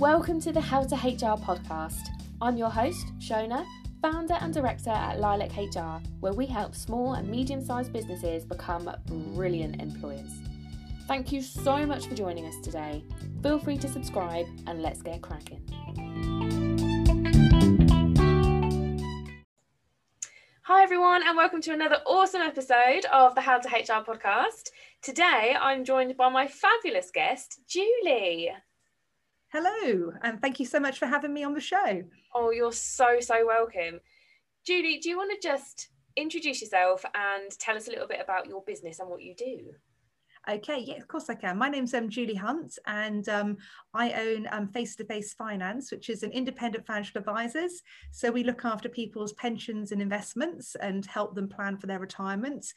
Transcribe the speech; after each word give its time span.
Welcome 0.00 0.40
to 0.40 0.50
the 0.50 0.62
How 0.62 0.82
to 0.82 0.94
HR 0.94 1.36
podcast. 1.36 2.08
I'm 2.40 2.56
your 2.56 2.70
host, 2.70 3.06
Shona, 3.18 3.66
founder 4.00 4.32
and 4.40 4.50
director 4.50 4.88
at 4.88 5.20
Lilac 5.20 5.54
HR, 5.54 6.02
where 6.20 6.32
we 6.32 6.46
help 6.46 6.74
small 6.74 7.12
and 7.12 7.28
medium 7.28 7.62
sized 7.62 7.92
businesses 7.92 8.46
become 8.46 8.90
brilliant 9.04 9.78
employers. 9.82 10.40
Thank 11.06 11.32
you 11.32 11.42
so 11.42 11.84
much 11.84 12.06
for 12.06 12.14
joining 12.14 12.46
us 12.46 12.54
today. 12.62 13.04
Feel 13.42 13.58
free 13.58 13.76
to 13.76 13.88
subscribe 13.88 14.46
and 14.66 14.80
let's 14.80 15.02
get 15.02 15.20
cracking. 15.20 15.60
Hi, 20.62 20.82
everyone, 20.82 21.28
and 21.28 21.36
welcome 21.36 21.60
to 21.60 21.74
another 21.74 21.98
awesome 22.06 22.40
episode 22.40 23.04
of 23.12 23.34
the 23.34 23.42
How 23.42 23.58
to 23.58 23.68
HR 23.68 24.02
podcast. 24.02 24.70
Today, 25.02 25.54
I'm 25.60 25.84
joined 25.84 26.16
by 26.16 26.30
my 26.30 26.46
fabulous 26.46 27.10
guest, 27.10 27.60
Julie. 27.68 28.48
Hello, 29.52 30.12
and 30.22 30.40
thank 30.40 30.60
you 30.60 30.66
so 30.66 30.78
much 30.78 31.00
for 31.00 31.06
having 31.06 31.34
me 31.34 31.42
on 31.42 31.54
the 31.54 31.60
show. 31.60 32.04
Oh, 32.32 32.52
you're 32.52 32.72
so, 32.72 33.18
so 33.18 33.44
welcome. 33.44 33.98
Julie, 34.64 34.98
do 34.98 35.08
you 35.08 35.16
want 35.16 35.32
to 35.32 35.48
just 35.48 35.88
introduce 36.14 36.60
yourself 36.60 37.04
and 37.16 37.50
tell 37.58 37.76
us 37.76 37.88
a 37.88 37.90
little 37.90 38.06
bit 38.06 38.20
about 38.22 38.46
your 38.46 38.62
business 38.62 39.00
and 39.00 39.08
what 39.10 39.22
you 39.22 39.34
do? 39.34 39.72
Okay, 40.48 40.78
yeah, 40.78 40.98
of 40.98 41.08
course 41.08 41.28
I 41.28 41.34
can. 41.34 41.58
My 41.58 41.68
name's 41.68 41.94
um, 41.94 42.08
Julie 42.08 42.36
Hunt, 42.36 42.78
and 42.86 43.28
um, 43.28 43.56
I 43.92 44.12
own 44.12 44.46
um, 44.52 44.68
Face 44.68 44.94
to 44.96 45.04
Face 45.04 45.34
Finance, 45.34 45.90
which 45.90 46.10
is 46.10 46.22
an 46.22 46.30
independent 46.30 46.86
financial 46.86 47.18
advisors. 47.18 47.82
So 48.12 48.30
we 48.30 48.44
look 48.44 48.64
after 48.64 48.88
people's 48.88 49.32
pensions 49.32 49.90
and 49.90 50.00
investments 50.00 50.76
and 50.80 51.04
help 51.06 51.34
them 51.34 51.48
plan 51.48 51.76
for 51.76 51.88
their 51.88 51.98
retirement. 51.98 52.72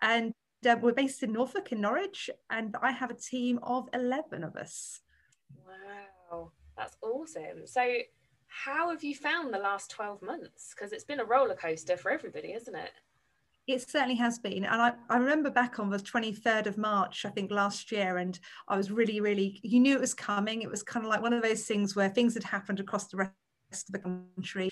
And 0.00 0.32
uh, 0.66 0.76
we're 0.80 0.94
based 0.94 1.22
in 1.22 1.34
Norfolk, 1.34 1.70
in 1.70 1.82
Norwich, 1.82 2.30
and 2.48 2.74
I 2.80 2.92
have 2.92 3.10
a 3.10 3.14
team 3.14 3.60
of 3.62 3.90
11 3.92 4.42
of 4.42 4.56
us. 4.56 5.02
Wow, 5.66 6.13
that's 6.76 6.96
awesome. 7.02 7.66
So, 7.66 7.82
how 8.46 8.90
have 8.90 9.02
you 9.02 9.14
found 9.14 9.52
the 9.52 9.58
last 9.58 9.90
12 9.90 10.22
months? 10.22 10.74
Because 10.74 10.92
it's 10.92 11.04
been 11.04 11.20
a 11.20 11.24
roller 11.24 11.56
coaster 11.56 11.96
for 11.96 12.10
everybody, 12.10 12.52
isn't 12.52 12.74
it? 12.74 12.90
It 13.66 13.88
certainly 13.88 14.16
has 14.16 14.38
been. 14.38 14.64
And 14.64 14.80
I, 14.80 14.92
I 15.08 15.16
remember 15.16 15.50
back 15.50 15.78
on 15.78 15.88
the 15.88 15.98
23rd 15.98 16.66
of 16.66 16.76
March, 16.76 17.24
I 17.24 17.30
think 17.30 17.50
last 17.50 17.90
year, 17.90 18.18
and 18.18 18.38
I 18.68 18.76
was 18.76 18.90
really, 18.90 19.20
really, 19.20 19.58
you 19.62 19.80
knew 19.80 19.94
it 19.94 20.00
was 20.00 20.14
coming. 20.14 20.62
It 20.62 20.70
was 20.70 20.82
kind 20.82 21.04
of 21.04 21.10
like 21.10 21.22
one 21.22 21.32
of 21.32 21.42
those 21.42 21.64
things 21.64 21.96
where 21.96 22.10
things 22.10 22.34
had 22.34 22.44
happened 22.44 22.78
across 22.78 23.08
the 23.08 23.16
rest 23.16 23.32
of 23.88 23.92
the 23.92 23.98
country. 23.98 24.70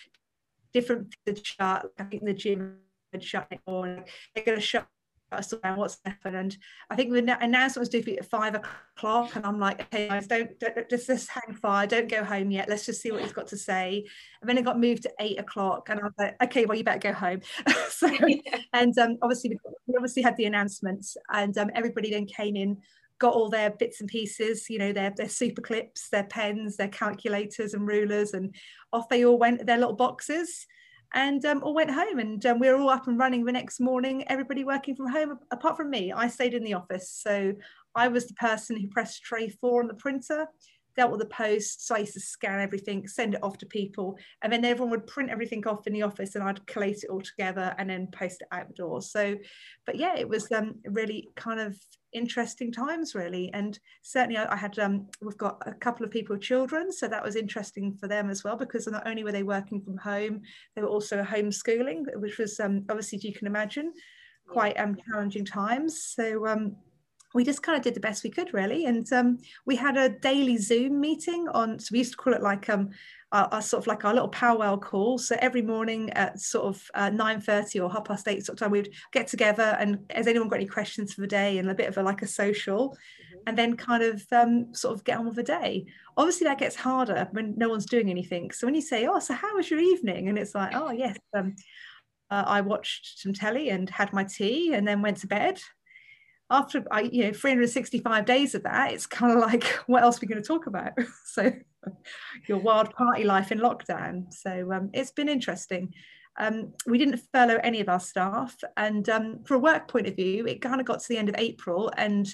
Different 0.73 1.15
the 1.25 1.33
chart, 1.33 1.87
I 1.99 2.05
think 2.05 2.25
the 2.25 2.35
gym 2.35 2.77
had 3.13 3.25
shut, 3.25 3.47
it 3.51 3.61
or 3.67 4.05
they're 4.35 4.45
going 4.45 4.59
to 4.59 4.63
shut 4.63 4.87
us 5.33 5.53
around 5.53 5.79
what's 5.79 5.99
happened. 6.05 6.37
And 6.37 6.57
I 6.91 6.97
think 6.97 7.13
the 7.13 7.19
announcement 7.41 7.81
was 7.81 7.89
due 7.89 8.03
to 8.03 8.17
at 8.17 8.29
five 8.29 8.55
o'clock, 8.55 9.37
and 9.37 9.45
I'm 9.45 9.59
like, 9.59 9.81
okay, 9.83 10.09
guys, 10.09 10.27
don't, 10.27 10.59
don't 10.59 10.89
just, 10.89 11.07
just 11.07 11.29
hang 11.29 11.55
fire, 11.55 11.87
don't 11.87 12.09
go 12.09 12.25
home 12.25 12.51
yet. 12.51 12.69
Let's 12.69 12.87
just 12.87 13.01
see 13.01 13.11
what 13.11 13.23
he's 13.23 13.33
got 13.33 13.49
to 13.49 13.57
say. 13.57 14.05
And 14.41 14.49
then 14.49 14.59
it 14.59 14.65
got 14.65 14.79
moved 14.79 15.03
to 15.05 15.13
eight 15.21 15.39
o'clock, 15.39 15.89
and 15.89 16.01
I 16.01 16.05
was 16.05 16.13
like, 16.19 16.43
okay, 16.43 16.65
well, 16.65 16.77
you 16.77 16.85
better 16.85 16.99
go 16.99 17.13
home. 17.13 17.41
so, 17.89 18.11
and 18.73 18.97
um, 18.99 19.19
obviously, 19.23 19.59
we 19.87 19.95
obviously 19.97 20.23
had 20.23 20.37
the 20.37 20.47
announcements, 20.47 21.17
and 21.33 21.57
um, 21.59 21.71
everybody 21.75 22.11
then 22.11 22.27
came 22.27 22.57
in 22.57 22.79
got 23.19 23.35
all 23.35 23.49
their 23.49 23.71
bits 23.71 24.01
and 24.01 24.11
pieces, 24.11 24.69
you 24.69 24.81
know, 24.81 24.93
their, 24.93 25.13
their 25.17 25.29
super 25.29 25.63
clips, 25.63 26.09
their 26.09 26.25
pens, 26.25 26.77
their 26.77 26.89
calculators 26.89 27.73
and 27.73 27.87
rulers, 27.87 28.35
and 28.35 28.53
off 28.93 29.09
they 29.09 29.25
all 29.25 29.39
went, 29.39 29.65
their 29.65 29.79
little 29.79 29.95
boxes 29.95 30.67
and 31.15 31.45
um, 31.45 31.63
all 31.63 31.75
went 31.75 31.91
home 31.91 32.19
and 32.19 32.45
um, 32.47 32.59
we 32.59 32.69
were 32.69 32.77
all 32.77 32.91
up 32.91 33.07
and 33.07 33.19
running 33.19 33.45
the 33.45 33.53
next 33.53 33.81
morning 33.81 34.25
everybody 34.29 34.65
working 34.65 34.97
from 34.97 35.09
home 35.09 35.39
apart 35.51 35.77
from 35.77 35.91
me 35.91 36.13
i 36.13 36.27
stayed 36.27 36.55
in 36.55 36.65
the 36.65 36.75
office. 36.75 37.11
So 37.11 37.55
i 37.95 38.09
was 38.09 38.27
the 38.27 38.35
person 38.35 38.81
who 38.81 38.89
pressed 38.89 39.23
tray 39.23 39.49
four 39.49 39.83
on 39.83 39.89
the 39.89 39.95
printer 39.95 40.47
dealt 40.97 41.11
with 41.11 41.21
the 41.21 41.27
post 41.27 41.87
so 41.87 41.95
i 41.95 41.98
used 41.98 42.15
to 42.15 42.21
scan 42.21 42.61
everything 42.61 43.07
send 43.07 43.35
it 43.35 43.43
off 43.43 43.59
to 43.59 43.67
people 43.67 44.17
and 44.42 44.53
then 44.53 44.64
everyone 44.64 44.91
would 44.91 45.07
print 45.07 45.30
everything 45.30 45.67
off 45.67 45.86
in 45.86 45.92
the 45.92 46.03
office 46.03 46.35
and 46.35 46.45
i'd 46.45 46.67
collate 46.67 47.03
it 47.03 47.11
all 47.11 47.20
together 47.20 47.75
and 47.79 47.89
then 47.89 48.08
post 48.13 48.42
it 48.42 48.48
out 48.53 48.69
the 48.69 48.75
door. 48.75 49.03
So 49.03 49.36
but 49.86 49.97
yeah 49.97 50.17
it 50.17 50.29
was 50.29 50.51
um, 50.53 50.75
really 50.85 51.29
kind 51.36 51.61
of 51.61 51.77
interesting 52.13 52.70
times 52.70 53.14
really. 53.14 53.51
And 53.55 53.79
certainly 54.03 54.36
I, 54.36 54.53
I 54.53 54.57
had 54.57 54.79
um, 54.79 55.08
we've 55.23 55.39
got 55.39 55.63
a 55.67 55.73
couple 55.73 56.05
of 56.05 56.13
people 56.13 56.36
with 56.36 56.42
children 56.42 56.92
so 56.92 57.09
that 57.09 57.24
was 57.24 57.36
interesting 57.36 57.97
for 57.98 58.07
them 58.07 58.30
as 58.30 58.45
well 58.45 58.57
because 58.57 58.86
not 58.86 59.07
only 59.07 59.24
were 59.24 59.33
they 59.33 59.42
working 59.42 59.80
from 59.80 59.97
home 59.97 60.42
they 60.74 60.83
were 60.83 60.89
also 60.89 61.23
homeschooling 61.23 62.05
which 62.17 62.39
was 62.39 62.61
um, 62.61 62.85
obviously 62.91 63.17
as 63.17 63.24
you 63.24 63.33
can 63.33 63.47
imagine 63.47 63.92
quite 64.47 64.79
um, 64.79 64.97
challenging 65.09 65.45
times. 65.45 66.05
So 66.05 66.47
um, 66.47 66.77
we 67.35 67.45
just 67.45 67.63
kind 67.63 67.77
of 67.77 67.83
did 67.83 67.95
the 67.95 68.01
best 68.01 68.25
we 68.25 68.31
could 68.31 68.53
really. 68.53 68.87
And 68.87 69.11
um, 69.13 69.39
we 69.67 69.77
had 69.77 69.97
a 69.97 70.09
daily 70.09 70.57
zoom 70.57 71.01
meeting 71.01 71.48
on 71.48 71.79
so 71.79 71.89
we 71.93 71.98
used 71.98 72.13
to 72.13 72.17
call 72.17 72.35
it 72.35 72.43
like 72.43 72.69
um 72.69 72.91
our, 73.33 73.48
our 73.51 73.63
sort 73.63 73.83
of 73.83 73.87
like 73.87 74.05
our 74.05 74.13
little 74.13 74.29
powwow 74.29 74.77
call. 74.77 75.19
So 75.19 75.37
every 75.41 75.63
morning 75.63 76.11
at 76.11 76.39
sort 76.39 76.67
of 76.67 76.91
uh, 76.95 77.11
9.30 77.11 77.83
or 77.83 77.91
half 77.91 78.05
past 78.05 78.29
8 78.29 78.45
sort 78.45 78.57
of 78.57 78.61
time 78.61 78.71
we'd 78.71 78.92
get 79.13 79.27
together 79.27 79.77
and 79.81 79.98
has 80.11 80.27
anyone 80.27 80.48
got 80.48 80.57
any 80.57 80.67
questions 80.67 81.15
for 81.15 81.23
the 81.23 81.27
day 81.27 81.59
and 81.59 81.71
a 81.71 81.75
bit 81.75 81.89
of 81.89 81.97
a 81.97 82.03
like 82.03 82.23
a 82.23 82.27
social 82.27 82.91
mm-hmm. 82.91 83.39
and 83.47 83.59
then 83.59 83.77
kind 83.77 84.03
of 84.03 84.23
um, 84.33 84.75
sort 84.75 84.95
of 84.95 85.05
get 85.05 85.19
on 85.19 85.27
with 85.27 85.37
the 85.37 85.42
day. 85.42 85.87
Obviously 86.17 86.45
that 86.45 86.59
gets 86.59 86.77
harder 86.77 87.29
when 87.33 87.55
no 87.57 87.69
one's 87.69 87.87
doing 87.87 88.11
anything. 88.11 88.51
So 88.51 88.67
when 88.67 88.75
you 88.75 88.83
say 88.83 89.07
oh 89.07 89.19
so 89.19 89.35
how 89.35 89.57
was 89.57 89.71
your 89.71 89.81
evening? 89.81 90.29
and 90.29 90.39
it's 90.39 90.55
like 90.55 90.75
oh 90.75 90.91
yes 90.91 91.17
um, 91.35 91.55
uh, 92.31 92.45
I 92.47 92.61
watched 92.61 93.19
some 93.19 93.33
telly 93.33 93.71
and 93.71 93.89
had 93.91 94.13
my 94.13 94.25
tea 94.25 94.73
and 94.75 94.87
then 94.87 95.03
went 95.03 95.19
to 95.19 95.27
bed 95.27 95.61
after 96.52 96.85
I, 96.90 97.02
you 97.02 97.24
know 97.24 97.33
365 97.33 98.24
days 98.24 98.55
of 98.55 98.63
that 98.63 98.92
it's 98.92 99.07
kind 99.07 99.33
of 99.33 99.39
like 99.39 99.64
what 99.86 100.02
else 100.02 100.18
are 100.18 100.20
we 100.23 100.29
going 100.29 100.42
to 100.42 100.46
talk 100.46 100.67
about? 100.67 100.92
So 101.24 101.51
your 102.46 102.58
wild 102.58 102.95
party 102.95 103.24
life 103.24 103.51
in 103.51 103.58
lockdown. 103.58 104.33
So 104.33 104.70
um, 104.73 104.91
it's 104.92 105.11
been 105.11 105.29
interesting. 105.29 105.92
Um, 106.39 106.74
we 106.86 106.96
didn't 106.96 107.20
furlough 107.33 107.58
any 107.64 107.80
of 107.80 107.89
our 107.89 107.98
staff 107.98 108.55
and 108.77 109.08
um, 109.08 109.41
for 109.45 109.55
a 109.55 109.58
work 109.58 109.89
point 109.89 110.07
of 110.07 110.14
view 110.14 110.46
it 110.46 110.62
kind 110.62 110.80
of 110.80 110.86
got 110.86 111.01
to 111.01 111.08
the 111.08 111.18
end 111.18 111.29
of 111.29 111.35
april 111.36 111.92
and 111.96 112.33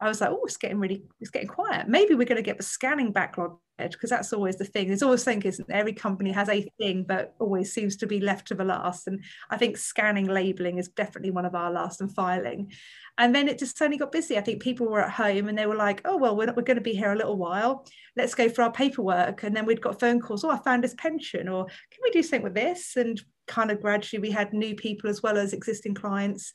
I 0.00 0.08
was 0.08 0.20
like, 0.20 0.30
oh, 0.30 0.44
it's 0.44 0.56
getting 0.56 0.78
really, 0.78 1.04
it's 1.20 1.30
getting 1.30 1.48
quiet. 1.48 1.88
Maybe 1.88 2.14
we're 2.14 2.26
going 2.26 2.36
to 2.36 2.42
get 2.42 2.58
the 2.58 2.62
scanning 2.62 3.12
backlog 3.12 3.58
because 3.76 4.10
that's 4.10 4.32
always 4.32 4.56
the 4.56 4.64
thing. 4.64 4.88
There's 4.88 5.02
always 5.02 5.24
thing, 5.24 5.42
isn't? 5.42 5.70
Every 5.70 5.92
company 5.92 6.32
has 6.32 6.48
a 6.48 6.68
thing, 6.78 7.04
but 7.06 7.34
always 7.38 7.72
seems 7.72 7.96
to 7.96 8.06
be 8.06 8.20
left 8.20 8.48
to 8.48 8.54
the 8.54 8.64
last. 8.64 9.06
And 9.06 9.22
I 9.50 9.56
think 9.56 9.76
scanning 9.76 10.26
labeling 10.26 10.78
is 10.78 10.88
definitely 10.88 11.30
one 11.30 11.44
of 11.44 11.54
our 11.54 11.72
last 11.72 12.00
and 12.00 12.14
filing. 12.14 12.72
And 13.18 13.34
then 13.34 13.48
it 13.48 13.58
just 13.58 13.76
suddenly 13.76 13.98
got 13.98 14.12
busy. 14.12 14.38
I 14.38 14.42
think 14.42 14.62
people 14.62 14.88
were 14.88 15.02
at 15.02 15.12
home 15.12 15.48
and 15.48 15.56
they 15.56 15.66
were 15.66 15.76
like, 15.76 16.00
oh, 16.04 16.16
well, 16.16 16.36
we're, 16.36 16.52
we're 16.52 16.62
going 16.62 16.76
to 16.76 16.80
be 16.80 16.94
here 16.94 17.12
a 17.12 17.16
little 17.16 17.36
while. 17.36 17.86
Let's 18.16 18.34
go 18.34 18.48
for 18.48 18.62
our 18.62 18.72
paperwork. 18.72 19.42
And 19.42 19.56
then 19.56 19.66
we'd 19.66 19.80
got 19.80 20.00
phone 20.00 20.20
calls. 20.20 20.44
Oh, 20.44 20.50
I 20.50 20.58
found 20.58 20.82
this 20.82 20.94
pension, 20.94 21.48
or 21.48 21.64
can 21.66 22.00
we 22.02 22.10
do 22.10 22.22
something 22.22 22.42
with 22.42 22.54
this? 22.54 22.96
And 22.96 23.20
kind 23.46 23.70
of 23.70 23.80
gradually 23.80 24.20
we 24.20 24.30
had 24.30 24.52
new 24.52 24.74
people 24.74 25.10
as 25.10 25.22
well 25.22 25.36
as 25.36 25.52
existing 25.52 25.94
clients 25.94 26.52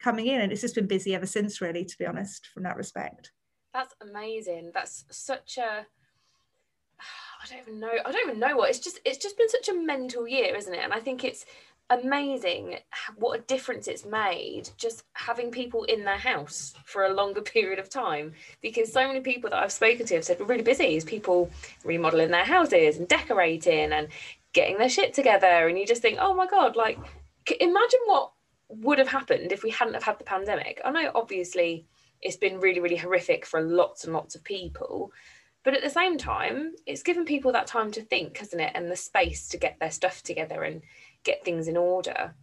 coming 0.00 0.26
in 0.26 0.40
and 0.40 0.52
it's 0.52 0.60
just 0.60 0.74
been 0.74 0.86
busy 0.86 1.14
ever 1.14 1.26
since 1.26 1.60
really 1.60 1.84
to 1.84 1.96
be 1.98 2.06
honest 2.06 2.48
from 2.52 2.64
that 2.64 2.76
respect 2.76 3.30
that's 3.72 3.94
amazing 4.02 4.70
that's 4.74 5.04
such 5.10 5.58
a 5.58 5.86
I 7.42 7.46
don't 7.48 7.60
even 7.60 7.80
know 7.80 7.90
I 8.04 8.12
don't 8.12 8.28
even 8.28 8.40
know 8.40 8.56
what 8.56 8.70
it's 8.70 8.78
just 8.78 9.00
it's 9.04 9.18
just 9.18 9.36
been 9.36 9.48
such 9.48 9.68
a 9.68 9.74
mental 9.74 10.28
year 10.28 10.54
isn't 10.54 10.74
it 10.74 10.82
and 10.82 10.92
I 10.92 11.00
think 11.00 11.24
it's 11.24 11.44
amazing 11.90 12.78
what 13.16 13.38
a 13.38 13.42
difference 13.42 13.86
it's 13.88 14.06
made 14.06 14.70
just 14.78 15.04
having 15.14 15.50
people 15.50 15.84
in 15.84 16.04
their 16.04 16.16
house 16.16 16.74
for 16.84 17.04
a 17.04 17.12
longer 17.12 17.40
period 17.54 17.78
of 17.78 17.90
time 17.90 18.32
because 18.60 18.92
so 18.92 19.06
many 19.06 19.20
people 19.20 19.50
that 19.50 19.58
I've 19.62 19.72
spoken 19.72 20.06
to 20.06 20.14
have 20.14 20.24
said 20.24 20.38
we're 20.40 20.46
really 20.46 20.62
busy 20.62 20.96
is 20.96 21.04
people 21.04 21.50
remodeling 21.84 22.30
their 22.30 22.44
houses 22.44 22.96
and 22.96 23.08
decorating 23.08 23.92
and 23.92 24.08
getting 24.52 24.78
their 24.78 24.88
shit 24.88 25.12
together 25.14 25.68
and 25.68 25.78
you 25.78 25.86
just 25.86 26.02
think 26.02 26.18
oh 26.20 26.34
my 26.34 26.46
god 26.46 26.76
like 26.76 26.98
imagine 27.60 28.00
what 28.06 28.32
would 28.80 28.98
have 28.98 29.08
happened 29.08 29.52
if 29.52 29.62
we 29.62 29.70
hadn't 29.70 29.94
have 29.94 30.02
had 30.02 30.18
the 30.18 30.24
pandemic. 30.24 30.80
I 30.84 30.90
know 30.90 31.10
obviously 31.14 31.86
it's 32.20 32.36
been 32.36 32.60
really, 32.60 32.80
really 32.80 32.96
horrific 32.96 33.44
for 33.44 33.60
lots 33.60 34.04
and 34.04 34.12
lots 34.12 34.34
of 34.34 34.44
people. 34.44 35.12
But 35.64 35.74
at 35.74 35.82
the 35.82 35.90
same 35.90 36.18
time, 36.18 36.72
it's 36.86 37.02
given 37.02 37.24
people 37.24 37.52
that 37.52 37.66
time 37.66 37.92
to 37.92 38.02
think, 38.02 38.38
hasn't 38.38 38.62
it? 38.62 38.72
And 38.74 38.90
the 38.90 38.96
space 38.96 39.48
to 39.48 39.56
get 39.56 39.78
their 39.78 39.90
stuff 39.90 40.22
together 40.22 40.62
and 40.62 40.82
get 41.24 41.44
things 41.44 41.68
in 41.68 41.76
order. 41.76 42.34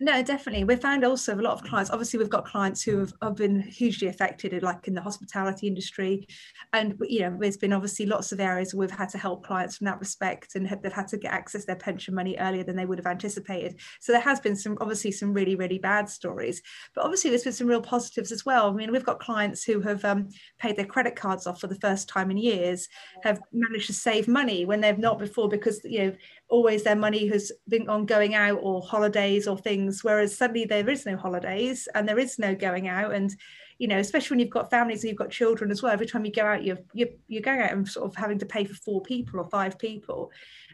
No, 0.00 0.22
definitely. 0.22 0.62
We 0.62 0.76
found 0.76 1.04
also 1.04 1.34
a 1.34 1.42
lot 1.42 1.54
of 1.54 1.64
clients. 1.64 1.90
Obviously, 1.90 2.20
we've 2.20 2.30
got 2.30 2.44
clients 2.44 2.82
who 2.82 3.00
have, 3.00 3.12
have 3.20 3.34
been 3.34 3.60
hugely 3.60 4.06
affected, 4.06 4.62
like 4.62 4.86
in 4.86 4.94
the 4.94 5.00
hospitality 5.00 5.66
industry, 5.66 6.28
and 6.72 6.94
you 7.00 7.22
know, 7.22 7.36
there's 7.40 7.56
been 7.56 7.72
obviously 7.72 8.06
lots 8.06 8.30
of 8.30 8.38
areas 8.38 8.72
where 8.72 8.86
we've 8.86 8.96
had 8.96 9.08
to 9.08 9.18
help 9.18 9.44
clients 9.44 9.76
from 9.76 9.86
that 9.86 9.98
respect, 9.98 10.54
and 10.54 10.68
they've 10.82 10.92
had 10.92 11.08
to 11.08 11.18
get 11.18 11.32
access 11.32 11.64
their 11.64 11.74
pension 11.74 12.14
money 12.14 12.36
earlier 12.38 12.62
than 12.62 12.76
they 12.76 12.86
would 12.86 12.98
have 12.98 13.08
anticipated. 13.08 13.80
So 13.98 14.12
there 14.12 14.20
has 14.20 14.38
been 14.38 14.54
some, 14.54 14.78
obviously, 14.80 15.10
some 15.10 15.32
really, 15.32 15.56
really 15.56 15.78
bad 15.78 16.08
stories, 16.08 16.62
but 16.94 17.02
obviously 17.02 17.30
there's 17.30 17.44
been 17.44 17.52
some 17.52 17.66
real 17.66 17.82
positives 17.82 18.30
as 18.30 18.46
well. 18.46 18.70
I 18.70 18.74
mean, 18.74 18.92
we've 18.92 19.04
got 19.04 19.18
clients 19.18 19.64
who 19.64 19.80
have 19.80 20.04
um, 20.04 20.28
paid 20.60 20.76
their 20.76 20.86
credit 20.86 21.16
cards 21.16 21.48
off 21.48 21.60
for 21.60 21.66
the 21.66 21.74
first 21.74 22.08
time 22.08 22.30
in 22.30 22.36
years, 22.36 22.86
have 23.24 23.40
managed 23.52 23.88
to 23.88 23.94
save 23.94 24.28
money 24.28 24.64
when 24.64 24.80
they've 24.80 24.96
not 24.96 25.18
before 25.18 25.48
because 25.48 25.80
you 25.82 26.04
know 26.04 26.12
always 26.48 26.82
their 26.82 26.96
money 26.96 27.26
has 27.28 27.52
been 27.68 27.88
on 27.88 28.06
going 28.06 28.34
out 28.34 28.58
or 28.62 28.80
holidays 28.80 29.46
or 29.46 29.58
things 29.58 29.87
things 29.88 30.04
whereas 30.04 30.36
suddenly 30.36 30.64
there 30.64 30.88
is 30.88 31.06
no 31.06 31.16
holidays 31.16 31.88
and 31.94 32.08
there 32.08 32.18
is 32.18 32.38
no 32.38 32.54
going 32.54 32.88
out. 32.88 33.14
And 33.14 33.34
you 33.78 33.88
know 33.88 33.98
especially 33.98 34.34
when 34.34 34.40
you've 34.40 34.50
got 34.50 34.70
families 34.70 35.02
and 35.02 35.08
you've 35.08 35.18
got 35.18 35.30
children 35.30 35.70
as 35.70 35.82
well 35.82 35.92
every 35.92 36.06
time 36.06 36.24
you 36.24 36.32
go 36.32 36.44
out 36.44 36.64
you're 36.64 36.80
you're, 36.94 37.10
you're 37.28 37.42
going 37.42 37.60
out 37.60 37.70
and 37.70 37.86
sort 37.86 38.10
of 38.10 38.16
having 38.16 38.36
to 38.40 38.46
pay 38.46 38.64
for 38.64 38.74
four 38.74 39.00
people 39.02 39.40
or 39.40 39.48
five 39.48 39.78
people. 39.78 40.30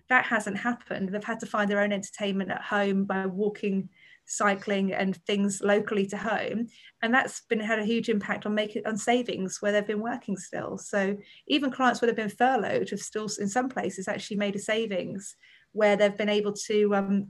That 0.08 0.24
hasn't 0.24 0.58
happened. 0.58 1.10
They've 1.10 1.24
had 1.24 1.40
to 1.40 1.46
find 1.46 1.70
their 1.70 1.80
own 1.80 1.92
entertainment 1.92 2.50
at 2.50 2.62
home 2.62 3.04
by 3.04 3.26
walking 3.26 3.88
cycling 4.26 4.92
and 4.92 5.16
things 5.26 5.60
locally 5.62 6.06
to 6.06 6.16
home. 6.16 6.66
And 7.02 7.12
that's 7.12 7.42
been 7.42 7.60
had 7.60 7.78
a 7.78 7.84
huge 7.84 8.08
impact 8.08 8.46
on 8.46 8.54
making 8.54 8.86
on 8.86 8.96
savings 8.96 9.60
where 9.60 9.72
they've 9.72 9.86
been 9.86 10.00
working 10.00 10.36
still. 10.36 10.78
So 10.78 11.16
even 11.46 11.70
clients 11.70 12.00
would 12.00 12.08
have 12.08 12.16
been 12.16 12.30
furloughed 12.30 12.90
have 12.90 13.00
still 13.00 13.28
in 13.38 13.48
some 13.48 13.68
places 13.68 14.08
actually 14.08 14.38
made 14.38 14.56
a 14.56 14.58
savings 14.58 15.36
where 15.72 15.96
they've 15.96 16.16
been 16.16 16.28
able 16.30 16.52
to 16.52 16.94
um 16.94 17.28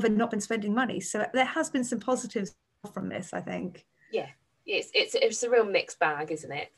have 0.00 0.10
not 0.10 0.30
been 0.30 0.40
spending 0.40 0.74
money. 0.74 1.00
So 1.00 1.26
there 1.34 1.44
has 1.44 1.70
been 1.70 1.84
some 1.84 2.00
positives 2.00 2.54
from 2.92 3.08
this 3.08 3.32
i 3.32 3.40
think. 3.40 3.84
Yeah. 4.10 4.28
It's 4.66 4.90
it's 4.94 5.14
it's 5.14 5.42
a 5.42 5.50
real 5.50 5.64
mixed 5.64 5.98
bag 5.98 6.30
isn't 6.30 6.52
it? 6.52 6.72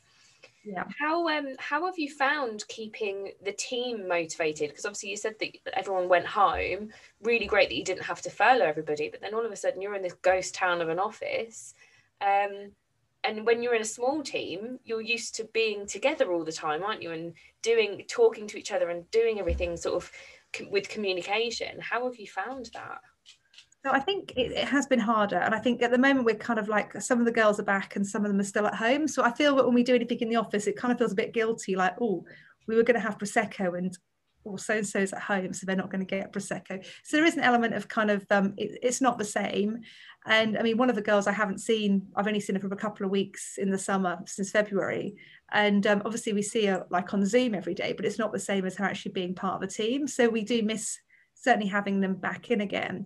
Yeah. 0.63 0.83
How 0.99 1.27
um 1.27 1.55
how 1.59 1.85
have 1.85 1.97
you 1.97 2.09
found 2.09 2.67
keeping 2.67 3.31
the 3.43 3.51
team 3.51 4.07
motivated? 4.07 4.69
Because 4.69 4.85
obviously 4.85 5.09
you 5.09 5.17
said 5.17 5.35
that 5.39 5.55
everyone 5.73 6.09
went 6.09 6.25
home. 6.25 6.89
Really 7.21 7.45
great 7.45 7.69
that 7.69 7.75
you 7.75 7.83
didn't 7.83 8.03
have 8.03 8.21
to 8.23 8.29
furlough 8.29 8.65
everybody 8.65 9.09
but 9.09 9.21
then 9.21 9.33
all 9.33 9.45
of 9.45 9.51
a 9.51 9.55
sudden 9.55 9.81
you're 9.81 9.95
in 9.95 10.01
this 10.01 10.13
ghost 10.21 10.55
town 10.55 10.81
of 10.81 10.89
an 10.89 10.99
office. 10.99 11.73
Um 12.21 12.71
and 13.23 13.43
when 13.43 13.63
you're 13.63 13.73
in 13.75 13.81
a 13.81 13.85
small 13.85 14.21
team 14.21 14.79
you're 14.83 15.01
used 15.01 15.35
to 15.35 15.45
being 15.45 15.87
together 15.87 16.31
all 16.31 16.43
the 16.43 16.51
time 16.51 16.83
aren't 16.83 17.03
you? 17.03 17.11
And 17.11 17.33
doing 17.61 18.03
talking 18.07 18.47
to 18.47 18.57
each 18.57 18.71
other 18.71 18.89
and 18.89 19.09
doing 19.11 19.39
everything 19.39 19.77
sort 19.77 19.95
of 19.95 20.11
with 20.69 20.89
communication 20.89 21.79
how 21.79 22.05
have 22.05 22.15
you 22.17 22.27
found 22.27 22.69
that 22.73 22.99
so 23.85 23.91
I 23.91 23.99
think 23.99 24.33
it, 24.35 24.51
it, 24.51 24.67
has 24.67 24.87
been 24.87 24.97
harder. 24.97 25.37
And 25.37 25.53
I 25.53 25.59
think 25.59 25.83
at 25.83 25.91
the 25.91 25.99
moment 25.99 26.25
we're 26.25 26.33
kind 26.33 26.57
of 26.57 26.67
like 26.67 26.99
some 26.99 27.19
of 27.19 27.25
the 27.25 27.31
girls 27.31 27.59
are 27.59 27.63
back 27.63 27.95
and 27.95 28.07
some 28.07 28.25
of 28.25 28.31
them 28.31 28.39
are 28.39 28.43
still 28.43 28.65
at 28.65 28.73
home. 28.73 29.07
So 29.07 29.23
I 29.23 29.31
feel 29.31 29.55
that 29.57 29.63
when 29.63 29.75
we 29.75 29.83
do 29.83 29.93
anything 29.93 30.17
in 30.21 30.29
the 30.29 30.37
office, 30.37 30.65
it 30.65 30.75
kind 30.75 30.91
of 30.91 30.97
feels 30.97 31.11
a 31.11 31.15
bit 31.15 31.35
guilty, 31.35 31.75
like, 31.75 31.93
oh, 32.01 32.25
we 32.65 32.75
were 32.75 32.81
going 32.81 32.99
to 32.99 33.05
have 33.05 33.19
Prosecco 33.19 33.77
and 33.77 33.95
or 34.45 34.59
so 34.59 34.75
and 34.75 34.87
so's 34.87 35.13
at 35.13 35.21
home, 35.21 35.53
so 35.53 35.65
they're 35.65 35.75
not 35.75 35.91
going 35.91 36.05
to 36.05 36.15
get 36.15 36.31
Prosecco. 36.31 36.85
So 37.03 37.17
there 37.17 37.25
is 37.25 37.35
an 37.35 37.43
element 37.43 37.73
of 37.73 37.87
kind 37.87 38.11
of 38.11 38.25
um, 38.31 38.53
it, 38.57 38.79
it's 38.81 39.01
not 39.01 39.17
the 39.17 39.25
same. 39.25 39.79
And 40.25 40.57
I 40.57 40.63
mean, 40.63 40.77
one 40.77 40.89
of 40.89 40.95
the 40.95 41.01
girls 41.01 41.27
I 41.27 41.31
haven't 41.31 41.59
seen, 41.59 42.07
I've 42.15 42.27
only 42.27 42.39
seen 42.39 42.55
her 42.55 42.61
for 42.61 42.73
a 42.73 42.77
couple 42.77 43.05
of 43.05 43.11
weeks 43.11 43.57
in 43.57 43.69
the 43.69 43.77
summer 43.77 44.19
since 44.25 44.51
February. 44.51 45.15
And 45.51 45.85
um, 45.85 46.01
obviously 46.05 46.33
we 46.33 46.41
see 46.41 46.65
her 46.65 46.85
like 46.89 47.13
on 47.13 47.25
Zoom 47.25 47.53
every 47.53 47.75
day, 47.75 47.93
but 47.93 48.05
it's 48.05 48.17
not 48.17 48.33
the 48.33 48.39
same 48.39 48.65
as 48.65 48.75
her 48.77 48.85
actually 48.85 49.11
being 49.11 49.35
part 49.35 49.55
of 49.55 49.69
the 49.69 49.75
team. 49.75 50.07
So 50.07 50.27
we 50.27 50.43
do 50.43 50.63
miss 50.63 50.97
certainly 51.35 51.67
having 51.67 51.99
them 51.99 52.15
back 52.15 52.49
in 52.49 52.61
again 52.61 53.05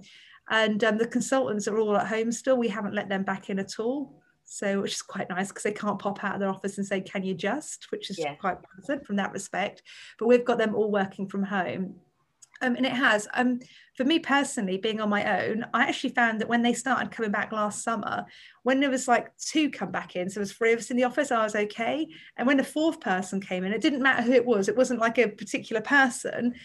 and 0.50 0.84
um, 0.84 0.98
the 0.98 1.08
consultants 1.08 1.68
are 1.68 1.78
all 1.78 1.96
at 1.96 2.08
home 2.08 2.32
still 2.32 2.58
we 2.58 2.68
haven't 2.68 2.94
let 2.94 3.10
them 3.10 3.24
back 3.24 3.50
in 3.50 3.60
at 3.60 3.80
all 3.80 4.19
so 4.50 4.82
which 4.82 4.94
is 4.94 5.02
quite 5.02 5.30
nice 5.30 5.50
because 5.50 5.64
they 5.64 5.72
can't 5.72 6.00
pop 6.00 6.24
out 6.24 6.34
of 6.34 6.40
their 6.40 6.50
office 6.50 6.78
and 6.78 6.88
say 6.88 7.00
can 7.00 7.24
you 7.24 7.34
just? 7.34 7.88
which 7.92 8.10
is 8.10 8.18
yeah. 8.18 8.36
quite 8.36 8.58
pleasant 8.64 9.06
from 9.06 9.16
that 9.18 9.32
respect. 9.32 9.84
But 10.18 10.28
we've 10.28 10.46
got 10.46 10.58
them 10.58 10.76
all 10.76 10.92
working 10.92 11.28
from 11.28 11.44
home. 11.44 11.96
Um, 12.62 12.76
and 12.76 12.86
it 12.86 12.92
has. 12.92 13.28
Um, 13.34 13.60
for 14.00 14.06
me 14.06 14.18
personally 14.18 14.78
being 14.78 15.02
on 15.02 15.10
my 15.10 15.44
own 15.44 15.66
i 15.74 15.84
actually 15.84 16.12
found 16.12 16.40
that 16.40 16.48
when 16.48 16.62
they 16.62 16.72
started 16.72 17.12
coming 17.12 17.32
back 17.32 17.52
last 17.52 17.84
summer 17.84 18.26
when 18.64 18.80
there 18.80 18.90
was 18.90 19.10
like 19.10 19.36
two 19.36 19.70
come 19.70 19.92
back 19.92 20.16
in 20.16 20.30
so 20.30 20.36
there 20.36 20.44
was 20.44 20.54
three 20.54 20.72
of 20.72 20.80
us 20.80 20.90
in 20.90 20.96
the 20.96 21.04
office 21.04 21.34
i 21.34 21.44
was 21.44 21.54
okay. 21.54 22.08
And 22.38 22.48
when 22.48 22.56
the 22.56 22.64
fourth 22.64 23.02
person 23.02 23.42
came 23.42 23.66
in 23.66 23.74
it 23.74 23.82
didn't 23.82 24.02
matter 24.02 24.22
who 24.22 24.32
it 24.32 24.46
was. 24.46 24.70
It 24.70 24.78
wasn't 24.78 25.02
like 25.02 25.18
a 25.18 25.28
particular 25.28 25.82
person 25.82 26.56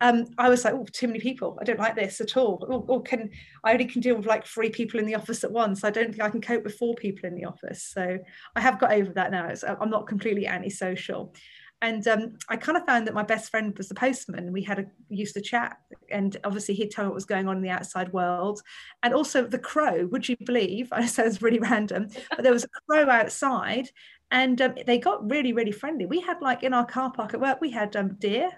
um, 0.00 0.26
I 0.38 0.48
was 0.48 0.64
like, 0.64 0.74
oh, 0.74 0.86
too 0.92 1.08
many 1.08 1.18
people. 1.18 1.58
I 1.60 1.64
don't 1.64 1.78
like 1.78 1.96
this 1.96 2.20
at 2.20 2.36
all. 2.36 2.84
Or, 2.88 3.02
can 3.02 3.30
I 3.64 3.72
only 3.72 3.84
can 3.84 4.00
deal 4.00 4.14
with 4.14 4.26
like 4.26 4.46
three 4.46 4.70
people 4.70 5.00
in 5.00 5.06
the 5.06 5.16
office 5.16 5.42
at 5.42 5.50
once. 5.50 5.82
I 5.82 5.90
don't 5.90 6.10
think 6.10 6.22
I 6.22 6.30
can 6.30 6.40
cope 6.40 6.64
with 6.64 6.76
four 6.76 6.94
people 6.94 7.28
in 7.28 7.34
the 7.34 7.44
office. 7.44 7.82
So 7.82 8.18
I 8.54 8.60
have 8.60 8.78
got 8.78 8.92
over 8.92 9.12
that 9.14 9.32
now. 9.32 9.48
It's, 9.48 9.64
I'm 9.64 9.90
not 9.90 10.06
completely 10.06 10.46
antisocial. 10.46 11.34
And 11.80 12.06
um, 12.08 12.38
I 12.48 12.56
kind 12.56 12.76
of 12.76 12.84
found 12.86 13.06
that 13.06 13.14
my 13.14 13.22
best 13.22 13.50
friend 13.50 13.76
was 13.76 13.88
the 13.88 13.94
postman. 13.94 14.52
We 14.52 14.62
had 14.62 14.80
a 14.80 14.86
used 15.08 15.34
to 15.34 15.40
chat, 15.40 15.76
and 16.10 16.36
obviously 16.42 16.74
he'd 16.74 16.90
tell 16.90 17.04
me 17.04 17.08
what 17.10 17.14
was 17.14 17.24
going 17.24 17.46
on 17.46 17.56
in 17.56 17.62
the 17.62 17.70
outside 17.70 18.12
world. 18.12 18.62
And 19.04 19.14
also 19.14 19.46
the 19.46 19.60
crow. 19.60 20.06
Would 20.06 20.28
you 20.28 20.36
believe? 20.44 20.88
I 20.92 21.02
it's 21.02 21.40
really 21.40 21.60
random, 21.60 22.08
but 22.30 22.42
there 22.42 22.52
was 22.52 22.64
a 22.64 22.68
crow 22.88 23.08
outside, 23.08 23.90
and 24.32 24.60
um, 24.60 24.74
they 24.86 24.98
got 24.98 25.30
really, 25.30 25.52
really 25.52 25.70
friendly. 25.70 26.06
We 26.06 26.20
had 26.20 26.42
like 26.42 26.64
in 26.64 26.74
our 26.74 26.84
car 26.84 27.12
park 27.12 27.34
at 27.34 27.40
work, 27.40 27.60
we 27.60 27.70
had 27.70 27.94
um, 27.94 28.16
deer 28.18 28.50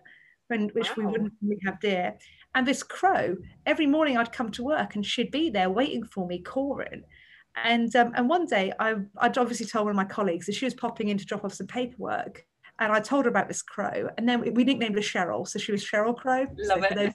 when, 0.51 0.69
which 0.71 0.89
wow. 0.89 0.95
we 0.99 1.07
wouldn't 1.07 1.33
really 1.43 1.61
have 1.65 1.81
deer. 1.81 2.15
And 2.55 2.67
this 2.67 2.83
crow, 2.83 3.37
every 3.65 3.87
morning 3.87 4.17
I'd 4.17 4.33
come 4.33 4.51
to 4.53 4.65
work 4.65 4.97
and 4.97 5.07
she'd 5.07 5.31
be 5.31 5.51
there 5.51 5.71
waiting 5.71 6.05
for 6.05 6.27
me, 6.27 6.43
cawing. 6.43 7.05
And 7.57 7.95
um, 7.97 8.13
and 8.15 8.29
one 8.29 8.47
day 8.47 8.73
I, 8.79 8.95
I'd 9.19 9.39
obviously 9.39 9.67
told 9.67 9.87
one 9.87 9.93
of 9.93 9.97
my 9.97 10.05
colleagues 10.05 10.47
that 10.47 10.55
she 10.55 10.65
was 10.65 10.75
popping 10.75 11.09
in 11.09 11.19
to 11.19 11.25
drop 11.25 11.45
off 11.45 11.55
some 11.55 11.67
paperwork. 11.67 12.47
And 12.81 12.93
I 12.93 13.01
told 13.01 13.27
her 13.27 13.31
about 13.31 13.47
this 13.47 13.61
crow, 13.61 14.09
and 14.17 14.27
then 14.27 14.41
we 14.55 14.65
nicknamed 14.65 14.95
her 14.95 15.03
Cheryl, 15.03 15.47
so 15.47 15.59
she 15.59 15.71
was 15.71 15.85
Cheryl 15.85 16.17
Crow. 16.17 16.47
Love 16.59 16.85
so 16.91 17.13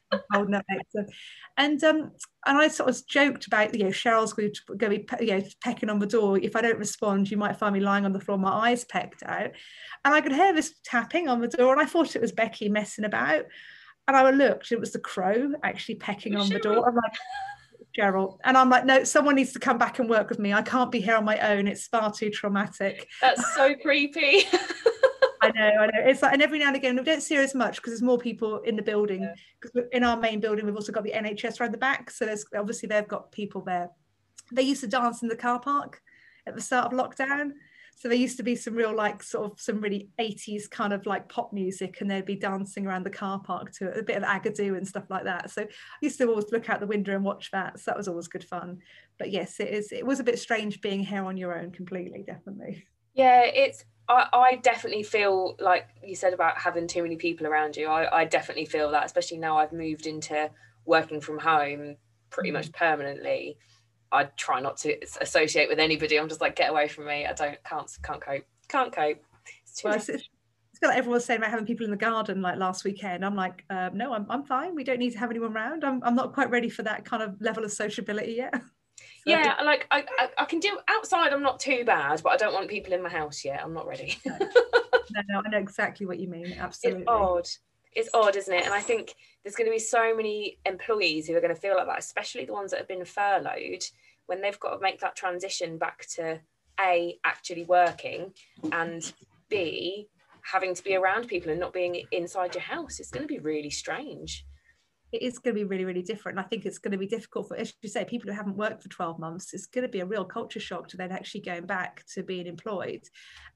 it. 0.94 1.10
and 1.58 1.84
um, 1.84 2.12
and 2.46 2.58
I 2.58 2.68
sort 2.68 2.90
of 2.90 3.08
joked 3.08 3.48
about 3.48 3.76
you 3.76 3.86
know 3.86 3.90
Cheryl's 3.90 4.34
going 4.34 4.54
to, 4.54 4.76
going 4.76 4.92
to 4.92 5.18
be 5.18 5.26
you 5.26 5.38
know 5.38 5.44
pecking 5.64 5.90
on 5.90 5.98
the 5.98 6.06
door. 6.06 6.38
If 6.38 6.56
I 6.56 6.62
don't 6.62 6.78
respond, 6.78 7.32
you 7.32 7.38
might 7.38 7.58
find 7.58 7.74
me 7.74 7.80
lying 7.80 8.06
on 8.06 8.14
the 8.14 8.20
floor, 8.20 8.38
my 8.38 8.70
eyes 8.70 8.86
pecked 8.86 9.24
out. 9.24 9.52
And 10.06 10.14
I 10.14 10.22
could 10.22 10.34
hear 10.34 10.54
this 10.54 10.76
tapping 10.86 11.28
on 11.28 11.42
the 11.42 11.48
door, 11.48 11.74
and 11.74 11.82
I 11.82 11.86
thought 11.86 12.16
it 12.16 12.22
was 12.22 12.32
Becky 12.32 12.70
messing 12.70 13.06
about. 13.06 13.46
And 14.08 14.16
I 14.16 14.30
looked, 14.30 14.72
it 14.72 14.80
was 14.80 14.92
the 14.92 15.00
crow 15.00 15.54
actually 15.64 15.96
pecking 15.96 16.36
on 16.36 16.48
the 16.48 16.60
door. 16.60 16.88
I'm 16.88 16.94
like, 16.94 17.14
Cheryl. 17.98 18.38
And 18.44 18.58
I'm 18.58 18.70
like, 18.70 18.86
no, 18.86 19.04
someone 19.04 19.36
needs 19.36 19.54
to 19.54 19.60
come 19.60 19.78
back 19.78 20.00
and 20.00 20.10
work 20.10 20.30
with 20.30 20.40
me. 20.40 20.54
I 20.54 20.62
can't 20.62 20.92
be 20.92 21.02
here 21.02 21.16
on 21.16 21.26
my 21.26 21.40
own. 21.40 21.68
It's 21.68 21.88
far 21.88 22.12
too 22.12 22.30
traumatic. 22.30 23.08
That's 23.22 23.56
so 23.56 23.74
creepy. 23.76 24.44
I 25.46 25.60
know, 25.60 25.82
I 25.82 25.86
know. 25.88 26.10
It's 26.10 26.22
like, 26.22 26.34
and 26.34 26.42
every 26.42 26.60
now 26.60 26.68
and 26.68 26.76
again, 26.76 26.96
we 26.96 27.04
don't 27.04 27.22
see 27.22 27.36
her 27.36 27.42
as 27.42 27.56
much 27.56 27.78
because 27.78 27.94
there's 27.94 28.02
more 28.02 28.18
people 28.18 28.60
in 28.60 28.76
the 28.76 28.82
building. 28.82 29.32
Because 29.60 29.72
yeah. 29.76 29.98
in 29.98 30.04
our 30.04 30.18
main 30.18 30.40
building, 30.40 30.66
we've 30.66 30.76
also 30.76 30.92
got 30.92 31.04
the 31.04 31.12
NHS 31.12 31.60
around 31.60 31.74
the 31.74 31.78
back. 31.78 32.10
So 32.10 32.26
there's 32.26 32.46
obviously 32.56 32.88
they've 32.88 33.08
got 33.08 33.32
people 33.32 33.62
there. 33.62 33.90
They 34.52 34.62
used 34.62 34.82
to 34.82 34.88
dance 34.88 35.22
in 35.22 35.28
the 35.28 35.36
car 35.36 35.60
park 35.60 36.02
at 36.48 36.56
the 36.56 36.62
start 36.62 36.92
of 36.92 37.00
lockdown. 37.00 37.52
So 37.98 38.10
there 38.10 38.18
used 38.18 38.38
to 38.38 38.44
be 38.44 38.56
some 38.56 38.76
real 38.76 38.94
like 38.94 39.24
sort 39.24 39.52
of 39.52 39.60
some 39.60 39.80
really 39.80 40.10
80s 40.20 40.70
kind 40.70 40.92
of 40.92 41.06
like 41.06 41.30
pop 41.30 41.54
music 41.54 42.02
and 42.02 42.12
they'd 42.12 42.26
be 42.26 42.36
dancing 42.36 42.86
around 42.86 43.06
the 43.06 43.10
car 43.10 43.40
park 43.40 43.72
to 43.76 43.98
a 43.98 44.04
bit 44.04 44.18
of 44.18 44.24
agadoo 44.24 44.76
and 44.76 44.86
stuff 44.86 45.06
like 45.10 45.24
that. 45.24 45.50
So 45.50 45.62
I 45.62 45.68
used 46.02 46.18
to 46.18 46.28
always 46.28 46.52
look 46.52 46.70
out 46.70 46.82
the 46.82 46.88
window 46.88 47.16
and 47.16 47.24
watch 47.24 47.52
that. 47.52 47.80
So 47.80 47.84
that 47.88 47.98
was 47.98 48.10
always 48.10 48.28
good 48.28 48.44
fun. 48.44 48.80
But 49.18 49.32
yes, 49.32 49.62
it 49.62 49.70
is 49.70 49.94
it 49.94 50.06
was 50.06 50.20
a 50.20 50.26
bit 50.26 50.40
strange 50.40 50.82
being 50.82 51.00
here 51.00 51.24
on 51.24 51.38
your 51.38 51.58
own 51.58 51.72
completely, 51.72 52.24
definitely. 52.28 52.86
Yeah, 53.14 53.44
it's 53.44 53.86
I, 54.08 54.28
I 54.34 54.56
definitely 54.58 55.04
feel 55.04 55.56
like 55.60 55.88
you 56.04 56.16
said 56.16 56.34
about 56.34 56.58
having 56.58 56.88
too 56.88 57.02
many 57.02 57.16
people 57.16 57.48
around 57.48 57.76
you. 57.76 57.88
I, 57.88 58.22
I 58.22 58.26
definitely 58.26 58.66
feel 58.66 58.92
that, 58.92 59.06
especially 59.06 59.38
now 59.38 59.58
I've 59.58 59.74
moved 59.74 60.06
into 60.06 60.50
working 60.86 61.20
from 61.20 61.40
home 61.40 61.96
pretty 62.30 62.50
mm. 62.50 62.54
much 62.54 62.72
permanently. 62.72 63.58
I 64.12 64.26
try 64.38 64.62
not 64.62 64.78
to 64.78 64.96
associate 65.22 65.68
with 65.68 65.80
anybody. 65.80 66.20
I'm 66.20 66.30
just 66.30 66.42
like, 66.42 66.56
get 66.56 66.70
away 66.70 66.88
from 66.88 67.06
me. 67.06 67.26
I 67.26 67.34
don't 67.34 67.62
can't 67.64 67.92
can't 68.04 68.22
cope. 68.22 68.46
Can't 68.68 68.94
cope. 68.94 69.22
It's 69.64 69.82
too 69.82 69.88
well, 69.88 69.98
it's, 69.98 70.10
it's 70.10 70.30
like 70.82 70.98
everyone 70.98 71.16
was 71.16 71.26
saying 71.26 71.40
about 71.40 71.50
having 71.50 71.66
people 71.66 71.86
in 71.86 71.92
the 71.92 71.98
garden 71.98 72.42
like 72.42 72.58
last 72.58 72.84
weekend. 72.84 73.26
I'm 73.26 73.36
like, 73.36 73.64
um, 73.70 73.98
no, 73.98 74.14
I'm, 74.14 74.26
I'm 74.30 74.44
fine. 74.44 74.76
We 74.76 74.84
don't 74.84 75.00
need 75.00 75.12
to 75.12 75.20
have 75.20 75.32
anyone 75.32 75.54
around. 75.54 75.84
I'm, 75.84 76.02
I'm 76.04 76.16
not 76.16 76.34
quite 76.34 76.50
ready 76.50 76.70
for 76.70 76.84
that 76.84 77.06
kind 77.06 77.24
of 77.24 77.42
level 77.42 77.64
of 77.64 77.72
sociability 77.72 78.34
yet. 78.34 78.54
Yeah, 79.26 79.56
like 79.64 79.88
I, 79.90 80.06
I, 80.20 80.30
I, 80.38 80.46
can 80.46 80.60
do 80.60 80.78
outside. 80.88 81.34
I'm 81.34 81.42
not 81.42 81.60
too 81.60 81.84
bad, 81.84 82.22
but 82.24 82.34
I 82.34 82.38
don't 82.38 82.54
want 82.54 82.70
people 82.70 82.94
in 82.94 83.02
my 83.02 83.10
house 83.10 83.44
yet. 83.44 83.60
I'm 83.64 83.74
not 83.74 83.88
ready. 83.88 84.18
no. 84.26 84.38
no, 84.40 85.22
no, 85.28 85.42
I 85.44 85.50
know 85.50 85.58
exactly 85.58 86.06
what 86.06 86.20
you 86.20 86.28
mean. 86.28 86.54
Absolutely. 86.60 87.02
It's 87.02 87.10
odd. 87.10 87.48
It's 87.94 88.10
odd, 88.14 88.36
isn't 88.36 88.54
it? 88.54 88.66
And 88.66 88.74
I 88.74 88.82
think 88.82 89.16
there's 89.44 89.56
going 89.56 89.68
to 89.68 89.74
be 89.74 89.80
so 89.80 90.16
many 90.16 90.60
employees 90.66 91.28
who 91.28 91.36
are 91.36 91.42
going 91.42 91.54
to 91.54 91.60
feel 91.60 91.76
like 91.76 91.88
that, 91.88 91.98
especially 91.98 92.46
the 92.46 92.54
ones 92.54 92.70
that 92.72 92.78
have 92.78 92.88
been 92.88 93.04
furloughed 93.04 93.84
when 94.28 94.42
they've 94.42 94.60
got 94.60 94.76
to 94.76 94.80
make 94.80 95.00
that 95.00 95.16
transition 95.16 95.78
back 95.78 96.06
to 96.16 96.40
a 96.80 97.18
actually 97.24 97.64
working 97.64 98.34
and 98.72 99.14
b 99.50 100.08
having 100.42 100.76
to 100.76 100.84
be 100.84 100.96
around 100.96 101.28
people 101.28 101.50
and 101.50 101.60
not 101.60 101.74
being 101.74 102.04
inside 102.12 102.54
your 102.54 102.62
house 102.62 103.00
it's 103.00 103.12
going 103.12 103.26
to 103.26 103.34
be 103.34 103.40
really 103.40 103.70
strange 103.70 104.46
it 105.12 105.22
is 105.22 105.40
going 105.40 105.56
to 105.56 105.60
be 105.60 105.64
really 105.64 105.86
really 105.86 106.02
different 106.02 106.38
i 106.38 106.44
think 106.44 106.66
it's 106.66 106.78
going 106.78 106.92
to 106.92 106.98
be 106.98 107.08
difficult 107.08 107.48
for 107.48 107.58
as 107.58 107.74
you 107.82 107.90
say 107.90 108.04
people 108.06 108.30
who 108.30 108.36
haven't 108.36 108.58
worked 108.58 108.84
for 108.84 108.90
12 108.90 109.20
months 109.20 109.54
it's 109.54 109.66
going 109.66 109.84
to 109.84 109.90
be 109.90 110.00
a 110.00 110.06
real 110.06 110.26
culture 110.26 110.60
shock 110.60 110.88
to 110.88 110.98
then 110.98 111.12
actually 111.12 111.42
going 111.42 111.66
back 111.66 112.04
to 112.14 112.24
being 112.24 112.48
employed 112.48 113.02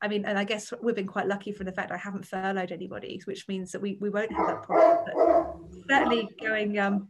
i 0.01 0.07
mean 0.07 0.25
and 0.25 0.37
i 0.37 0.43
guess 0.43 0.71
we've 0.81 0.95
been 0.95 1.07
quite 1.07 1.27
lucky 1.27 1.51
from 1.51 1.65
the 1.65 1.71
fact 1.71 1.91
i 1.91 1.97
haven't 1.97 2.25
furloughed 2.25 2.71
anybody 2.71 3.21
which 3.25 3.47
means 3.47 3.71
that 3.71 3.81
we, 3.81 3.97
we 3.99 4.09
won't 4.09 4.31
have 4.31 4.47
that 4.47 4.63
problem 4.63 4.97
but 5.05 5.89
certainly 5.89 6.29
going 6.41 6.79
um 6.79 7.07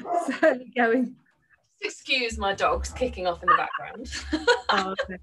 certainly 0.40 0.72
going 0.76 1.14
excuse 1.84 2.38
my 2.38 2.54
dogs 2.54 2.90
kicking 2.90 3.26
off 3.26 3.42
in 3.42 3.48
the 3.48 3.56
background. 3.56 4.10
oh, 4.70 4.94
okay. 5.02 5.18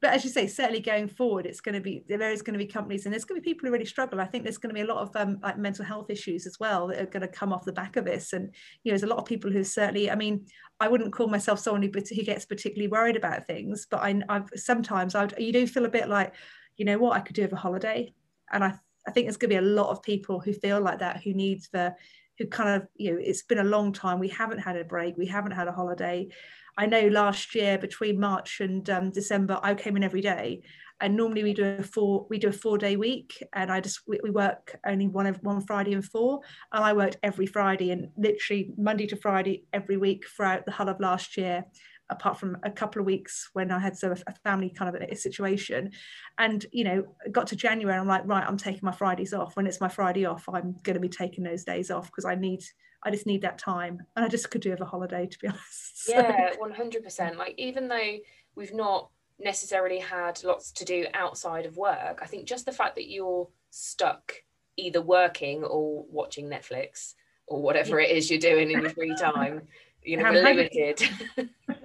But 0.00 0.10
as 0.10 0.22
you 0.22 0.30
say, 0.30 0.46
certainly 0.46 0.80
going 0.80 1.08
forward, 1.08 1.46
it's 1.46 1.60
going 1.60 1.74
to 1.74 1.80
be 1.80 2.04
there 2.06 2.30
is 2.30 2.42
going 2.42 2.52
to 2.52 2.64
be 2.64 2.70
companies, 2.70 3.06
and 3.06 3.12
there's 3.12 3.24
going 3.24 3.40
to 3.40 3.42
be 3.42 3.50
people 3.52 3.66
who 3.66 3.72
really 3.72 3.86
struggle. 3.86 4.20
I 4.20 4.26
think 4.26 4.44
there's 4.44 4.58
going 4.58 4.74
to 4.74 4.74
be 4.74 4.86
a 4.86 4.92
lot 4.92 5.02
of 5.02 5.16
um, 5.16 5.38
like 5.42 5.56
mental 5.56 5.84
health 5.84 6.10
issues 6.10 6.46
as 6.46 6.58
well 6.60 6.88
that 6.88 7.00
are 7.00 7.06
going 7.06 7.22
to 7.22 7.28
come 7.28 7.52
off 7.52 7.64
the 7.64 7.72
back 7.72 7.96
of 7.96 8.04
this. 8.04 8.32
And 8.32 8.54
you 8.82 8.90
know, 8.90 8.98
there's 8.98 9.02
a 9.02 9.06
lot 9.12 9.18
of 9.18 9.24
people 9.24 9.50
who 9.50 9.64
certainly, 9.64 10.10
I 10.10 10.14
mean, 10.14 10.46
I 10.78 10.88
wouldn't 10.88 11.12
call 11.12 11.28
myself 11.28 11.58
someone 11.58 11.82
who, 11.82 11.90
who 11.90 12.22
gets 12.22 12.44
particularly 12.44 12.88
worried 12.88 13.16
about 13.16 13.46
things, 13.46 13.86
but 13.90 14.02
I, 14.02 14.20
I've 14.28 14.50
sometimes 14.56 15.14
I 15.14 15.28
you 15.38 15.52
do 15.52 15.66
feel 15.66 15.86
a 15.86 15.90
bit 15.90 16.08
like, 16.08 16.34
you 16.76 16.84
know 16.84 16.98
what, 16.98 17.16
I 17.16 17.20
could 17.20 17.36
do 17.36 17.42
with 17.42 17.52
a 17.52 17.56
holiday, 17.56 18.12
and 18.52 18.62
I 18.62 18.78
I 19.06 19.10
think 19.10 19.26
there's 19.26 19.36
going 19.36 19.50
to 19.50 19.60
be 19.60 19.66
a 19.66 19.70
lot 19.70 19.90
of 19.90 20.02
people 20.02 20.38
who 20.40 20.52
feel 20.52 20.80
like 20.80 20.98
that 20.98 21.22
who 21.22 21.32
needs 21.32 21.68
the 21.72 21.94
who 22.38 22.46
kind 22.46 22.68
of 22.70 22.88
you 22.96 23.12
know 23.12 23.18
it's 23.20 23.42
been 23.42 23.58
a 23.58 23.64
long 23.64 23.92
time 23.92 24.18
we 24.18 24.28
haven't 24.28 24.58
had 24.58 24.76
a 24.76 24.84
break 24.84 25.16
we 25.16 25.26
haven't 25.26 25.52
had 25.52 25.68
a 25.68 25.72
holiday 25.72 26.28
I 26.76 26.86
know 26.86 27.08
last 27.08 27.54
year 27.54 27.78
between 27.78 28.18
March 28.18 28.60
and 28.60 28.88
um, 28.88 29.10
December, 29.10 29.60
I 29.62 29.74
came 29.74 29.96
in 29.96 30.04
every 30.04 30.22
day, 30.22 30.62
and 31.00 31.16
normally 31.16 31.42
we 31.42 31.52
do 31.52 31.76
a 31.78 31.82
four 31.82 32.26
we 32.30 32.38
do 32.38 32.48
a 32.48 32.52
four 32.52 32.78
day 32.78 32.96
week, 32.96 33.42
and 33.52 33.70
I 33.70 33.80
just 33.80 34.00
we, 34.06 34.20
we 34.22 34.30
work 34.30 34.78
only 34.86 35.08
one 35.08 35.32
one 35.42 35.60
Friday 35.66 35.92
and 35.92 36.04
four, 36.04 36.40
and 36.72 36.84
I 36.84 36.92
worked 36.92 37.18
every 37.22 37.46
Friday 37.46 37.90
and 37.90 38.08
literally 38.16 38.72
Monday 38.78 39.06
to 39.08 39.16
Friday 39.16 39.64
every 39.72 39.96
week 39.96 40.24
throughout 40.26 40.64
the 40.64 40.72
whole 40.72 40.88
of 40.88 41.00
last 41.00 41.36
year 41.36 41.64
apart 42.12 42.38
from 42.38 42.56
a 42.62 42.70
couple 42.70 43.00
of 43.00 43.06
weeks 43.06 43.48
when 43.54 43.70
I 43.70 43.78
had 43.78 43.94
of 44.02 44.22
a 44.26 44.34
family 44.44 44.70
kind 44.70 44.94
of 44.94 45.02
a 45.02 45.16
situation. 45.16 45.90
And, 46.38 46.64
you 46.70 46.84
know, 46.84 47.16
got 47.32 47.48
to 47.48 47.56
January, 47.56 47.98
I'm 47.98 48.06
like, 48.06 48.22
right, 48.26 48.44
I'm 48.46 48.58
taking 48.58 48.82
my 48.82 48.92
Fridays 48.92 49.32
off. 49.32 49.56
When 49.56 49.66
it's 49.66 49.80
my 49.80 49.88
Friday 49.88 50.26
off, 50.26 50.48
I'm 50.48 50.76
going 50.82 50.94
to 50.94 51.00
be 51.00 51.08
taking 51.08 51.42
those 51.42 51.64
days 51.64 51.90
off 51.90 52.06
because 52.06 52.24
I 52.24 52.34
need 52.34 52.60
I 53.04 53.10
just 53.10 53.26
need 53.26 53.42
that 53.42 53.58
time. 53.58 54.02
And 54.16 54.24
I 54.24 54.28
just 54.28 54.50
could 54.50 54.60
do 54.60 54.70
with 54.70 54.80
a 54.80 54.86
holiday, 54.86 55.26
to 55.26 55.38
be 55.38 55.46
honest. 55.48 56.08
Yeah, 56.08 56.50
100%. 56.54 57.36
Like, 57.36 57.54
even 57.58 57.88
though 57.88 58.18
we've 58.54 58.74
not 58.74 59.10
necessarily 59.38 59.98
had 59.98 60.42
lots 60.44 60.70
to 60.72 60.84
do 60.84 61.06
outside 61.14 61.66
of 61.66 61.76
work, 61.76 62.20
I 62.22 62.26
think 62.26 62.46
just 62.46 62.66
the 62.66 62.72
fact 62.72 62.96
that 62.96 63.10
you're 63.10 63.48
stuck 63.70 64.34
either 64.76 65.02
working 65.02 65.64
or 65.64 66.04
watching 66.10 66.48
Netflix 66.48 67.14
or 67.46 67.60
whatever 67.60 68.00
yeah. 68.00 68.08
it 68.08 68.16
is 68.16 68.30
you're 68.30 68.38
doing 68.38 68.70
in 68.70 68.80
your 68.80 68.90
free 68.90 69.14
time, 69.14 69.62
you 70.02 70.16
know, 70.22 70.30
we're 70.30 70.42
limited. 70.42 71.02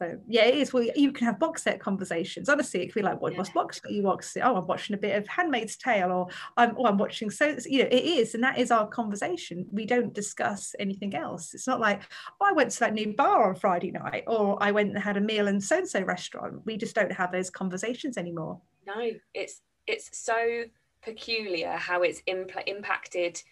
So 0.00 0.16
yeah, 0.28 0.44
it 0.44 0.54
is. 0.54 0.72
Well, 0.72 0.86
you 0.94 1.10
can 1.10 1.26
have 1.26 1.40
box 1.40 1.64
set 1.64 1.80
conversations. 1.80 2.48
Honestly, 2.48 2.80
it 2.80 2.86
could 2.86 3.00
be 3.00 3.02
like, 3.02 3.20
"What 3.20 3.34
yeah. 3.34 3.42
box 3.52 3.80
set 3.80 3.90
you 3.90 4.02
watching? 4.04 4.42
Oh, 4.42 4.56
I'm 4.56 4.66
watching 4.66 4.94
a 4.94 4.98
bit 4.98 5.16
of 5.16 5.26
*Handmaid's 5.26 5.76
Tale," 5.76 6.12
or 6.12 6.28
"I'm 6.56 6.76
oh, 6.78 6.86
I'm 6.86 6.98
watching." 6.98 7.30
So 7.30 7.56
you 7.66 7.82
know, 7.82 7.88
it 7.90 8.04
is, 8.04 8.34
and 8.34 8.44
that 8.44 8.58
is 8.58 8.70
our 8.70 8.86
conversation. 8.86 9.66
We 9.72 9.86
don't 9.86 10.14
discuss 10.14 10.74
anything 10.78 11.16
else. 11.16 11.52
It's 11.52 11.66
not 11.66 11.80
like, 11.80 12.02
"Oh, 12.40 12.46
I 12.48 12.52
went 12.52 12.70
to 12.70 12.80
that 12.80 12.94
new 12.94 13.12
bar 13.14 13.48
on 13.48 13.56
Friday 13.56 13.90
night," 13.90 14.24
or 14.28 14.56
"I 14.62 14.70
went 14.70 14.90
and 14.90 14.98
had 15.02 15.16
a 15.16 15.20
meal 15.20 15.48
in 15.48 15.60
so 15.60 15.78
and 15.78 15.88
so 15.88 16.00
restaurant." 16.02 16.64
We 16.64 16.76
just 16.76 16.94
don't 16.94 17.12
have 17.12 17.32
those 17.32 17.50
conversations 17.50 18.16
anymore. 18.16 18.60
No, 18.86 19.10
it's 19.34 19.62
it's 19.88 20.16
so 20.16 20.64
peculiar 21.02 21.72
how 21.72 22.02
it's 22.02 22.22
impacted 22.26 23.42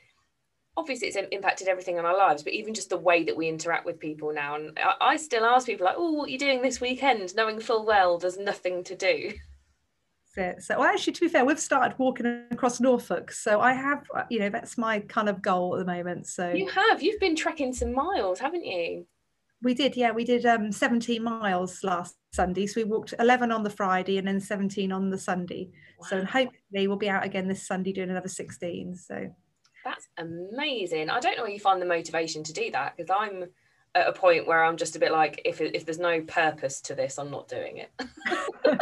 obviously 0.76 1.09
it's 1.09 1.16
impacted 1.33 1.68
everything 1.68 1.97
in 1.97 2.04
our 2.04 2.16
lives 2.16 2.42
but 2.42 2.52
even 2.52 2.75
just 2.75 2.90
the 2.90 2.97
way 2.97 3.25
that 3.25 3.37
we 3.37 3.49
interact 3.49 3.87
with 3.87 3.99
people 3.99 4.33
now 4.33 4.54
and 4.56 4.78
I, 4.78 5.12
I 5.12 5.16
still 5.16 5.45
ask 5.45 5.66
people 5.66 5.87
like 5.87 5.97
oh 5.99 6.12
what 6.12 6.28
are 6.28 6.33
you 6.33 6.38
doing 6.38 6.62
this 6.62 6.80
weekend? 6.80 7.35
Knowing 7.35 7.61
full 7.61 7.87
well 7.87 8.18
there's 8.18 8.38
nothing 8.38 8.85
to 8.85 8.95
do. 8.97 9.33
So, 10.59 10.78
well, 10.78 10.83
actually 10.83 11.14
to 11.14 11.21
be 11.23 11.28
fair 11.28 11.47
we've 11.47 11.59
started 11.59 11.99
walking 11.99 12.26
across 12.50 12.78
norfolk 12.78 13.33
so 13.33 13.62
i 13.62 13.73
have 13.73 14.04
uh, 14.14 14.25
you 14.28 14.38
know 14.38 14.50
that's 14.50 14.76
my 14.76 14.99
kind 15.00 15.30
of 15.30 15.40
goal 15.40 15.75
at 15.75 15.78
the 15.78 15.90
moment 15.90 16.26
so 16.26 16.52
you 16.52 16.68
have? 16.68 17.02
You've 17.02 17.18
been 17.21 17.35
trekking 17.35 17.73
some 17.73 17.95
miles 17.95 18.38
haven't 18.38 18.66
you? 18.66 19.06
We 19.62 19.73
did 19.73 19.97
yeah 19.97 20.11
we 20.11 20.25
did 20.25 20.45
um 20.45 20.73
17 20.73 21.23
miles 21.23 21.83
last 21.83 22.16
sunday 22.35 22.66
so 22.66 22.83
we 22.83 22.85
walked 22.85 23.14
11 23.18 23.50
on 23.50 23.62
the 23.62 23.71
friday 23.71 24.18
and 24.18 24.28
then 24.28 24.38
17 24.38 24.92
on 24.92 25.09
the 25.09 25.16
sunday. 25.16 25.71
Wow. 26.00 26.06
so 26.11 26.25
hopefully 26.26 26.87
we'll 26.87 26.99
be 26.99 27.09
out 27.09 27.25
again 27.25 27.49
this 27.49 27.66
sunday 27.66 27.95
doing 27.95 28.11
another 28.11 28.28
16 28.28 28.95
so 28.95 29.35
that's 29.87 30.09
amazing. 30.19 31.11
I 31.11 31.21
don't 31.21 31.37
know 31.37 31.45
where 31.45 31.52
you 31.52 31.61
find 31.61 31.81
the 31.81 31.87
motivation 31.87 32.43
to 32.45 32.52
do 32.52 32.71
that 32.73 32.97
because 32.97 33.14
I'm 33.16 33.45
at 33.95 34.09
a 34.09 34.12
point 34.12 34.47
where 34.47 34.64
I'm 34.64 34.76
just 34.76 34.97
a 34.97 34.99
bit 34.99 35.12
like, 35.12 35.40
if 35.45 35.61
if 35.61 35.85
there's 35.85 35.99
no 35.99 36.21
purpose 36.23 36.81
to 36.83 36.95
this, 36.95 37.19
I'm 37.19 37.31
not 37.31 37.49
doing 37.49 37.78
it. 37.78 37.90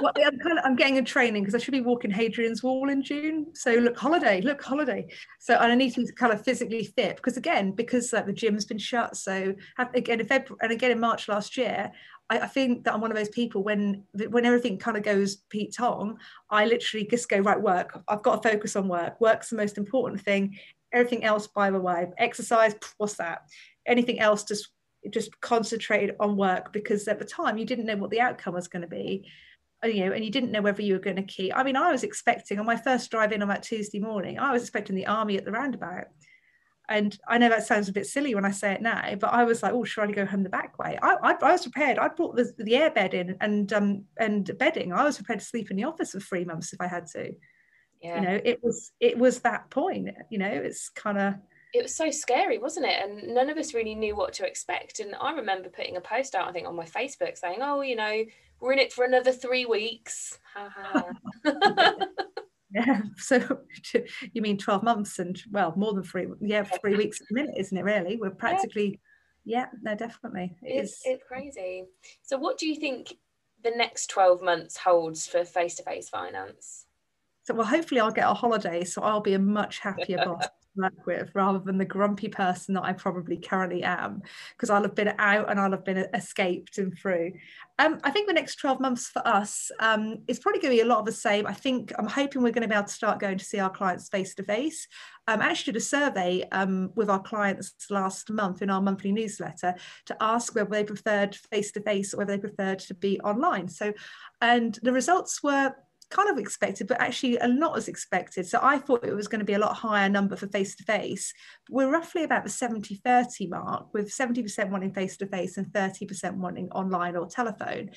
well, 0.00 0.12
I'm 0.16 0.38
kind 0.38 0.58
of 0.58 0.64
I'm 0.64 0.74
getting 0.74 0.98
a 0.98 1.02
training 1.02 1.42
because 1.42 1.54
I 1.54 1.58
should 1.58 1.72
be 1.72 1.82
walking 1.82 2.10
Hadrian's 2.10 2.62
Wall 2.62 2.88
in 2.88 3.02
June. 3.02 3.48
So 3.54 3.74
look, 3.74 3.96
holiday, 3.96 4.40
look, 4.40 4.62
holiday. 4.62 5.06
So 5.38 5.56
I 5.56 5.74
need 5.74 5.92
to 5.94 6.00
be 6.00 6.12
kind 6.12 6.32
of 6.32 6.42
physically 6.42 6.84
fit 6.84 7.16
because 7.16 7.36
again, 7.36 7.72
because 7.72 8.12
like, 8.12 8.26
the 8.26 8.32
gym's 8.32 8.64
been 8.64 8.78
shut. 8.78 9.16
So 9.16 9.54
again, 9.94 10.20
in 10.20 10.26
February 10.26 10.58
and 10.62 10.72
again 10.72 10.92
in 10.92 11.00
March 11.00 11.28
last 11.28 11.58
year, 11.58 11.92
I, 12.30 12.40
I, 12.40 12.46
think 12.46 12.84
that 12.84 12.94
I'm 12.94 13.00
one 13.00 13.10
of 13.10 13.16
those 13.16 13.28
people 13.28 13.62
when 13.62 14.04
when 14.12 14.44
everything 14.44 14.78
kind 14.78 14.96
of 14.96 15.02
goes 15.02 15.36
Pete 15.48 15.74
Tong, 15.74 16.18
I 16.50 16.66
literally 16.66 17.06
just 17.06 17.28
go 17.28 17.38
right 17.38 17.60
work. 17.60 18.02
I've 18.08 18.22
got 18.22 18.42
to 18.42 18.48
focus 18.48 18.76
on 18.76 18.88
work. 18.88 19.20
Work's 19.20 19.50
the 19.50 19.56
most 19.56 19.78
important 19.78 20.20
thing. 20.20 20.58
Everything 20.92 21.24
else, 21.24 21.46
by 21.46 21.70
the 21.70 21.80
way, 21.80 22.08
exercise. 22.18 22.74
What's 22.96 23.14
that? 23.14 23.42
Anything 23.86 24.20
else, 24.20 24.44
just 24.44 24.68
just 25.10 25.40
concentrated 25.40 26.16
on 26.20 26.36
work 26.36 26.72
because 26.72 27.06
at 27.08 27.18
the 27.18 27.24
time 27.24 27.56
you 27.56 27.64
didn't 27.64 27.86
know 27.86 27.96
what 27.96 28.10
the 28.10 28.20
outcome 28.20 28.54
was 28.54 28.68
going 28.68 28.82
to 28.82 28.88
be 28.88 29.24
uh, 29.84 29.86
you 29.86 30.04
know, 30.04 30.12
and 30.12 30.24
you 30.24 30.30
didn't 30.30 30.50
know 30.50 30.60
whether 30.60 30.82
you 30.82 30.94
were 30.94 30.98
going 30.98 31.16
to 31.16 31.22
keep. 31.22 31.56
I 31.56 31.62
mean, 31.62 31.76
I 31.76 31.92
was 31.92 32.02
expecting 32.02 32.58
on 32.58 32.66
my 32.66 32.76
first 32.76 33.10
drive 33.10 33.32
in 33.32 33.42
on 33.42 33.48
that 33.48 33.62
Tuesday 33.62 34.00
morning, 34.00 34.38
I 34.38 34.52
was 34.52 34.62
expecting 34.62 34.96
the 34.96 35.06
army 35.06 35.36
at 35.36 35.44
the 35.44 35.52
roundabout. 35.52 36.06
And 36.88 37.18
I 37.28 37.36
know 37.38 37.48
that 37.50 37.66
sounds 37.66 37.88
a 37.88 37.92
bit 37.92 38.06
silly 38.06 38.34
when 38.34 38.44
I 38.44 38.50
say 38.50 38.72
it 38.72 38.80
now, 38.80 39.14
but 39.16 39.28
I 39.28 39.44
was 39.44 39.62
like, 39.62 39.72
oh, 39.72 39.84
should 39.84 40.08
I 40.08 40.12
go 40.12 40.24
home 40.24 40.42
the 40.42 40.48
back 40.48 40.78
way? 40.78 40.98
I, 41.02 41.16
I, 41.22 41.34
I 41.40 41.52
was 41.52 41.62
prepared. 41.62 41.98
I 41.98 42.08
brought 42.08 42.36
the, 42.36 42.50
the 42.56 42.76
air 42.76 42.90
bed 42.90 43.12
in 43.12 43.36
and 43.40 43.70
um, 43.72 44.04
and 44.18 44.50
bedding. 44.58 44.92
I 44.92 45.04
was 45.04 45.16
prepared 45.16 45.40
to 45.40 45.44
sleep 45.44 45.70
in 45.70 45.76
the 45.76 45.84
office 45.84 46.12
for 46.12 46.20
three 46.20 46.44
months 46.44 46.72
if 46.72 46.80
I 46.80 46.86
had 46.86 47.06
to. 47.08 47.32
Yeah. 48.02 48.20
You 48.20 48.26
know, 48.26 48.40
it 48.42 48.60
was 48.62 48.92
it 49.00 49.18
was 49.18 49.40
that 49.40 49.68
point. 49.70 50.08
You 50.30 50.38
know, 50.38 50.48
it's 50.48 50.88
kind 50.88 51.18
of 51.18 51.34
it 51.74 51.82
was 51.82 51.94
so 51.94 52.10
scary, 52.10 52.58
wasn't 52.58 52.86
it? 52.86 53.02
And 53.02 53.34
none 53.34 53.50
of 53.50 53.58
us 53.58 53.74
really 53.74 53.94
knew 53.94 54.16
what 54.16 54.32
to 54.34 54.46
expect. 54.46 55.00
And 55.00 55.14
I 55.20 55.32
remember 55.32 55.68
putting 55.68 55.96
a 55.96 56.00
post 56.00 56.34
out, 56.34 56.48
I 56.48 56.52
think, 56.52 56.66
on 56.66 56.74
my 56.74 56.86
Facebook 56.86 57.36
saying, 57.36 57.58
"Oh, 57.60 57.82
you 57.82 57.96
know, 57.96 58.24
we're 58.60 58.72
in 58.72 58.78
it 58.78 58.92
for 58.92 59.04
another 59.04 59.32
three 59.32 59.66
weeks." 59.66 60.38
Yeah. 62.70 63.02
So 63.16 63.60
you 64.32 64.42
mean 64.42 64.58
12 64.58 64.82
months 64.82 65.18
and 65.18 65.40
well, 65.50 65.74
more 65.76 65.94
than 65.94 66.02
three, 66.02 66.26
yeah, 66.40 66.64
three 66.64 66.96
weeks 66.96 67.20
a 67.20 67.34
minute, 67.34 67.54
isn't 67.56 67.76
it 67.76 67.84
really? 67.84 68.16
We're 68.16 68.30
practically, 68.30 69.00
yeah, 69.44 69.66
no, 69.82 69.94
definitely. 69.94 70.56
It 70.62 70.84
it's, 70.84 70.92
is. 70.92 71.02
It's 71.04 71.24
crazy. 71.26 71.84
So 72.22 72.38
what 72.38 72.58
do 72.58 72.66
you 72.66 72.76
think 72.76 73.14
the 73.64 73.70
next 73.70 74.08
12 74.08 74.42
months 74.42 74.76
holds 74.76 75.26
for 75.26 75.44
face-to-face 75.44 76.08
finance? 76.08 76.86
So 77.44 77.54
well, 77.54 77.66
hopefully 77.66 78.00
I'll 78.00 78.10
get 78.10 78.28
a 78.28 78.34
holiday, 78.34 78.84
so 78.84 79.02
I'll 79.02 79.20
be 79.20 79.32
a 79.32 79.38
much 79.38 79.78
happier 79.78 80.18
boss 80.24 80.46
work 80.76 81.06
with 81.06 81.30
rather 81.34 81.58
than 81.58 81.78
the 81.78 81.84
grumpy 81.84 82.28
person 82.28 82.74
that 82.74 82.84
I 82.84 82.92
probably 82.92 83.36
currently 83.36 83.82
am 83.82 84.22
because 84.52 84.70
I'll 84.70 84.82
have 84.82 84.94
been 84.94 85.14
out 85.18 85.50
and 85.50 85.58
I'll 85.58 85.70
have 85.70 85.84
been 85.84 86.06
escaped 86.14 86.78
and 86.78 86.96
through. 86.96 87.32
Um, 87.78 88.00
I 88.02 88.10
think 88.10 88.26
the 88.26 88.34
next 88.34 88.56
12 88.56 88.80
months 88.80 89.08
for 89.08 89.26
us 89.26 89.70
um, 89.78 90.18
is 90.26 90.38
probably 90.40 90.60
going 90.60 90.72
to 90.72 90.82
be 90.82 90.88
a 90.88 90.92
lot 90.92 90.98
of 90.98 91.06
the 91.06 91.12
same. 91.12 91.46
I 91.46 91.52
think 91.52 91.92
I'm 91.98 92.08
hoping 92.08 92.42
we're 92.42 92.52
going 92.52 92.62
to 92.62 92.68
be 92.68 92.74
able 92.74 92.86
to 92.86 92.92
start 92.92 93.20
going 93.20 93.38
to 93.38 93.44
see 93.44 93.58
our 93.58 93.70
clients 93.70 94.08
face 94.08 94.34
to 94.36 94.42
face. 94.42 94.88
I 95.28 95.34
actually 95.34 95.74
did 95.74 95.82
a 95.82 95.84
survey 95.84 96.44
um, 96.52 96.90
with 96.94 97.10
our 97.10 97.20
clients 97.20 97.74
last 97.90 98.30
month 98.30 98.62
in 98.62 98.70
our 98.70 98.80
monthly 98.80 99.12
newsletter 99.12 99.74
to 100.06 100.16
ask 100.20 100.54
whether 100.54 100.70
they 100.70 100.84
preferred 100.84 101.36
face 101.52 101.70
to 101.72 101.82
face 101.82 102.14
or 102.14 102.18
whether 102.18 102.36
they 102.36 102.40
preferred 102.40 102.78
to 102.80 102.94
be 102.94 103.20
online. 103.20 103.68
So, 103.68 103.92
and 104.40 104.78
the 104.82 104.92
results 104.92 105.42
were 105.42 105.74
kind 106.10 106.30
of 106.30 106.38
expected, 106.38 106.86
but 106.86 107.00
actually 107.00 107.36
a 107.38 107.48
lot 107.48 107.76
as 107.76 107.88
expected. 107.88 108.46
So 108.46 108.58
I 108.62 108.78
thought 108.78 109.04
it 109.04 109.14
was 109.14 109.28
going 109.28 109.40
to 109.40 109.44
be 109.44 109.54
a 109.54 109.58
lot 109.58 109.76
higher 109.76 110.08
number 110.08 110.36
for 110.36 110.46
face 110.48 110.74
to 110.76 110.84
face. 110.84 111.32
We're 111.68 111.90
roughly 111.90 112.24
about 112.24 112.44
the 112.44 112.50
70 112.50 112.94
30 112.96 113.48
mark, 113.48 113.92
with 113.92 114.10
70% 114.10 114.70
wanting 114.70 114.94
face 114.94 115.16
to 115.18 115.26
face 115.26 115.56
and 115.56 115.66
30% 115.66 116.34
wanting 116.34 116.70
online 116.70 117.16
or 117.16 117.26
telephone. 117.26 117.90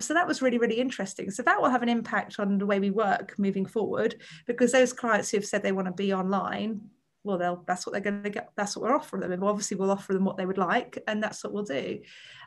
So 0.00 0.14
that 0.14 0.26
was 0.26 0.42
really, 0.42 0.58
really 0.58 0.80
interesting. 0.80 1.30
So 1.30 1.42
that 1.42 1.60
will 1.60 1.70
have 1.70 1.82
an 1.82 1.88
impact 1.88 2.40
on 2.40 2.58
the 2.58 2.66
way 2.66 2.80
we 2.80 2.90
work 2.90 3.34
moving 3.38 3.66
forward 3.66 4.16
because 4.46 4.72
those 4.72 4.92
clients 4.92 5.30
who 5.30 5.36
have 5.36 5.46
said 5.46 5.62
they 5.62 5.72
want 5.72 5.86
to 5.86 5.92
be 5.92 6.12
online, 6.12 6.80
well, 7.22 7.38
they'll 7.38 7.64
that's 7.66 7.86
what 7.86 7.92
they're 7.92 8.02
going 8.02 8.22
to 8.22 8.30
get. 8.30 8.50
That's 8.56 8.76
what 8.76 8.82
we're 8.82 8.94
offering 8.94 9.22
them. 9.22 9.32
And 9.32 9.42
obviously, 9.42 9.76
we'll 9.76 9.90
offer 9.90 10.12
them 10.12 10.24
what 10.24 10.36
they 10.36 10.46
would 10.46 10.58
like, 10.58 10.98
and 11.06 11.22
that's 11.22 11.42
what 11.42 11.52
we'll 11.52 11.64
do. 11.64 12.00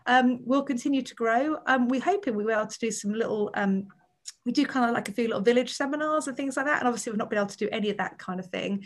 Um, 0.05 0.39
we'll 0.43 0.63
continue 0.63 1.01
to 1.01 1.15
grow. 1.15 1.57
Um, 1.65 1.87
we're 1.87 2.01
hoping 2.01 2.35
we 2.35 2.45
will 2.45 2.67
to 2.67 2.79
do 2.79 2.91
some 2.91 3.13
little 3.13 3.49
um, 3.55 3.87
we 4.47 4.53
do 4.53 4.65
kind 4.65 4.89
of 4.89 4.95
like 4.95 5.09
a 5.09 5.11
few 5.11 5.27
little 5.27 5.41
village 5.41 5.73
seminars 5.73 6.27
and 6.27 6.37
things 6.37 6.55
like 6.55 6.67
that. 6.67 6.79
And 6.79 6.87
obviously, 6.87 7.11
we've 7.11 7.19
not 7.19 7.29
been 7.29 7.37
able 7.37 7.49
to 7.49 7.57
do 7.57 7.67
any 7.69 7.89
of 7.89 7.97
that 7.97 8.17
kind 8.17 8.39
of 8.39 8.45
thing. 8.45 8.85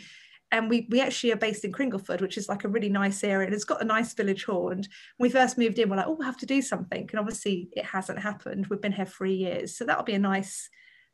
And 0.50 0.68
we, 0.68 0.88
we 0.90 1.00
actually 1.00 1.32
are 1.32 1.36
based 1.36 1.64
in 1.64 1.70
Cringleford, 1.70 2.20
which 2.20 2.36
is 2.36 2.48
like 2.48 2.64
a 2.64 2.68
really 2.68 2.88
nice 2.88 3.22
area. 3.22 3.46
And 3.46 3.54
it's 3.54 3.64
got 3.64 3.80
a 3.80 3.84
nice 3.84 4.12
village 4.12 4.44
hall. 4.44 4.70
And 4.70 4.86
when 5.16 5.28
we 5.28 5.30
first 5.30 5.56
moved 5.56 5.78
in, 5.78 5.88
we're 5.88 5.96
like, 5.96 6.08
oh, 6.08 6.16
we'll 6.18 6.26
have 6.26 6.36
to 6.38 6.46
do 6.46 6.60
something. 6.60 7.08
And 7.08 7.20
obviously, 7.20 7.68
it 7.72 7.84
hasn't 7.84 8.18
happened. 8.18 8.66
We've 8.66 8.80
been 8.80 8.90
here 8.90 9.06
three 9.06 9.34
years. 9.34 9.76
So 9.76 9.84
that'll 9.84 10.02
be 10.02 10.14
a 10.14 10.18
nice 10.18 10.68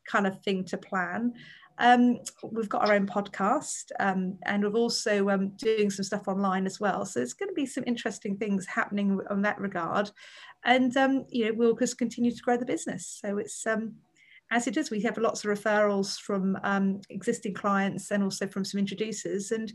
kind 0.09 0.27
of 0.27 0.43
thing 0.43 0.65
to 0.65 0.79
plan. 0.79 1.35
Um, 1.77 2.19
we've 2.43 2.69
got 2.69 2.89
our 2.89 2.95
own 2.95 3.07
podcast 3.07 3.93
um, 4.01 4.39
and 4.45 4.65
we're 4.65 4.81
also 4.81 5.29
um, 5.29 5.51
doing 5.57 5.91
some 5.91 6.05
stuff 6.05 6.27
online 6.27 6.67
as 6.67 6.81
well. 6.81 7.05
So 7.05 7.21
there's 7.21 7.35
going 7.35 7.51
to 7.51 7.55
be 7.55 7.67
some 7.67 7.85
interesting 7.87 8.37
things 8.37 8.67
happening 8.67 9.21
on 9.31 9.43
that 9.43 9.61
regard. 9.61 10.11
And, 10.65 10.97
um, 10.97 11.27
you 11.29 11.47
know, 11.47 11.53
we'll 11.55 11.77
just 11.77 11.99
continue 11.99 12.33
to 12.33 12.43
grow 12.43 12.57
the 12.57 12.65
business. 12.65 13.21
So 13.23 13.39
it's, 13.39 13.65
um, 13.67 13.95
as 14.51 14.67
it 14.67 14.77
is, 14.77 14.91
we 14.91 15.03
have 15.03 15.19
lots 15.19 15.45
of 15.45 15.51
referrals 15.51 16.19
from 16.19 16.59
um, 16.63 17.01
existing 17.11 17.55
clients 17.55 18.11
and 18.11 18.23
also 18.23 18.47
from 18.47 18.65
some 18.65 18.79
introducers. 18.79 19.51
And 19.51 19.73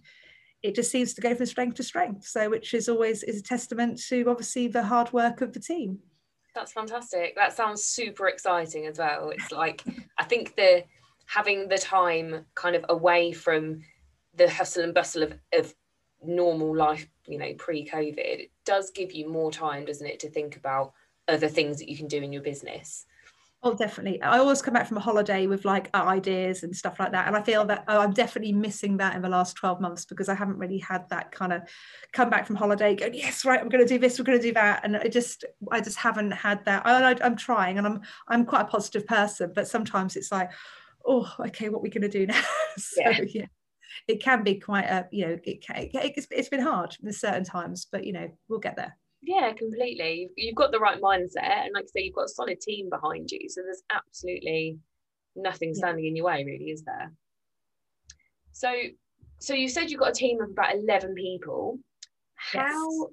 it 0.64 0.76
just 0.76 0.92
seems 0.92 1.14
to 1.14 1.22
go 1.22 1.36
from 1.36 1.46
strength 1.46 1.76
to 1.76 1.84
strength. 1.84 2.26
So, 2.26 2.50
which 2.50 2.74
is 2.74 2.90
always 2.90 3.24
is 3.24 3.40
a 3.40 3.44
testament 3.44 4.02
to 4.08 4.26
obviously 4.30 4.68
the 4.68 4.84
hard 4.84 5.12
work 5.14 5.42
of 5.42 5.54
the 5.54 5.60
team. 5.60 6.00
That's 6.56 6.72
fantastic. 6.72 7.36
That 7.36 7.54
sounds 7.56 7.84
super 7.84 8.28
exciting 8.28 8.86
as 8.86 9.00
well. 9.00 9.30
It's 9.30 9.52
like 9.52 9.84
I 10.20 10.24
think 10.24 10.56
the 10.56 10.84
having 11.26 11.68
the 11.68 11.78
time 11.78 12.46
kind 12.56 12.76
of 12.76 12.86
away 12.90 13.32
from 13.32 13.82
the 14.36 14.50
hustle 14.50 14.84
and 14.84 14.94
bustle 14.94 15.24
of, 15.24 15.34
of 15.54 15.74
normal 16.24 16.76
life, 16.76 17.08
you 17.28 17.38
know, 17.38 17.54
pre-COVID, 17.58 18.18
it 18.18 18.52
does 18.66 18.92
give 18.92 19.12
you 19.12 19.30
more 19.30 19.52
time, 19.52 19.86
doesn't 19.86 20.08
it, 20.08 20.20
to 20.20 20.30
think 20.30 20.56
about 20.56 20.94
other 21.28 21.48
things 21.48 21.80
that 21.80 21.90
you 21.90 21.96
can 21.96 22.08
do 22.08 22.22
in 22.22 22.34
your 22.34 22.42
business. 22.42 23.06
Oh, 23.66 23.74
definitely. 23.74 24.22
I 24.22 24.40
always 24.40 24.62
come 24.62 24.74
back 24.74 24.88
from 24.88 24.98
a 24.98 25.00
holiday 25.00 25.48
with 25.48 25.64
like 25.64 25.90
uh, 25.94 26.04
ideas 26.04 26.64
and 26.64 26.76
stuff 26.76 27.00
like 27.00 27.14
that. 27.14 27.28
And 27.28 27.36
I 27.36 27.42
feel 27.42 27.64
that 27.66 27.86
oh, 27.88 28.02
I'm 28.02 28.12
definitely 28.12 28.52
missing 28.52 28.98
that 28.98 29.16
in 29.16 29.22
the 29.22 29.30
last 29.30 29.56
12 29.56 29.80
months 29.80 30.04
because 30.04 30.28
I 30.28 30.36
haven't 30.36 30.58
really 30.58 30.80
had 30.80 31.08
that 31.10 31.32
kind 31.32 31.54
of 31.54 31.62
come 32.12 32.30
back 32.30 32.46
from 32.46 32.58
holiday 32.58 32.94
going, 32.94 33.14
yes, 33.14 33.46
right, 33.46 33.62
I'm 33.62 33.70
going 33.70 33.82
to 33.82 33.88
do 33.88 33.98
this, 33.98 34.20
we're 34.20 34.26
going 34.26 34.38
to 34.38 34.46
do 34.46 34.54
that. 34.56 34.82
And 34.84 34.98
I 34.98 35.08
just, 35.08 35.46
I 35.72 35.80
just 35.80 35.98
haven't 35.98 36.32
had 36.32 36.66
that. 36.66 36.86
I, 36.86 37.16
am 37.26 37.38
trying 37.38 37.78
and 37.78 37.88
I'm, 37.88 38.02
I'm 38.28 38.44
quite 38.46 38.64
a 38.64 38.66
positive 38.66 39.08
person, 39.08 39.54
but 39.56 39.66
sometimes 39.70 40.18
it's 40.18 40.32
like, 40.32 40.52
oh, 41.06 41.34
okay, 41.40 41.70
what 41.70 41.80
are 41.80 41.84
we 41.84 41.90
going 41.90 42.02
to 42.02 42.10
do 42.10 42.26
now? 42.26 42.42
so, 42.78 43.02
yeah. 43.02 43.22
yeah. 43.30 43.46
It 44.10 44.22
can 44.22 44.44
be 44.44 44.56
quite 44.56 44.86
a, 44.86 45.08
you 45.10 45.26
know, 45.26 45.40
it 45.42 45.66
can, 45.66 45.88
it's, 45.94 46.28
it's 46.32 46.50
been 46.50 46.60
hard 46.60 46.98
in 47.02 47.14
certain 47.14 47.46
times, 47.46 47.88
but 47.90 48.04
you 48.06 48.12
know, 48.12 48.30
we'll 48.50 48.60
get 48.60 48.76
there. 48.76 48.98
Yeah, 49.26 49.54
completely. 49.54 50.30
You've 50.36 50.56
got 50.56 50.72
the 50.72 50.80
right 50.80 51.02
mindset, 51.02 51.66
and 51.66 51.72
like 51.74 51.86
I 51.86 51.88
say, 51.88 52.02
you've 52.04 52.16
got 52.16 52.26
a 52.26 52.30
solid 52.30 52.60
team 52.60 52.90
behind 52.90 53.32
you. 53.32 53.48
So 53.48 53.62
there's 53.62 53.84
absolutely 53.92 54.80
nothing 55.36 55.74
standing 55.74 56.04
yeah. 56.04 56.10
in 56.10 56.16
your 56.18 56.26
way, 56.26 56.44
really, 56.44 56.66
is 56.66 56.84
there? 56.84 57.12
So, 58.52 58.72
so 59.40 59.54
you 59.54 59.70
said 59.70 59.90
you've 59.90 60.00
got 60.00 60.10
a 60.10 60.14
team 60.14 60.42
of 60.42 60.50
about 60.50 60.76
eleven 60.76 61.16
people. 61.16 61.80
How 62.36 62.60
yes. 62.60 63.12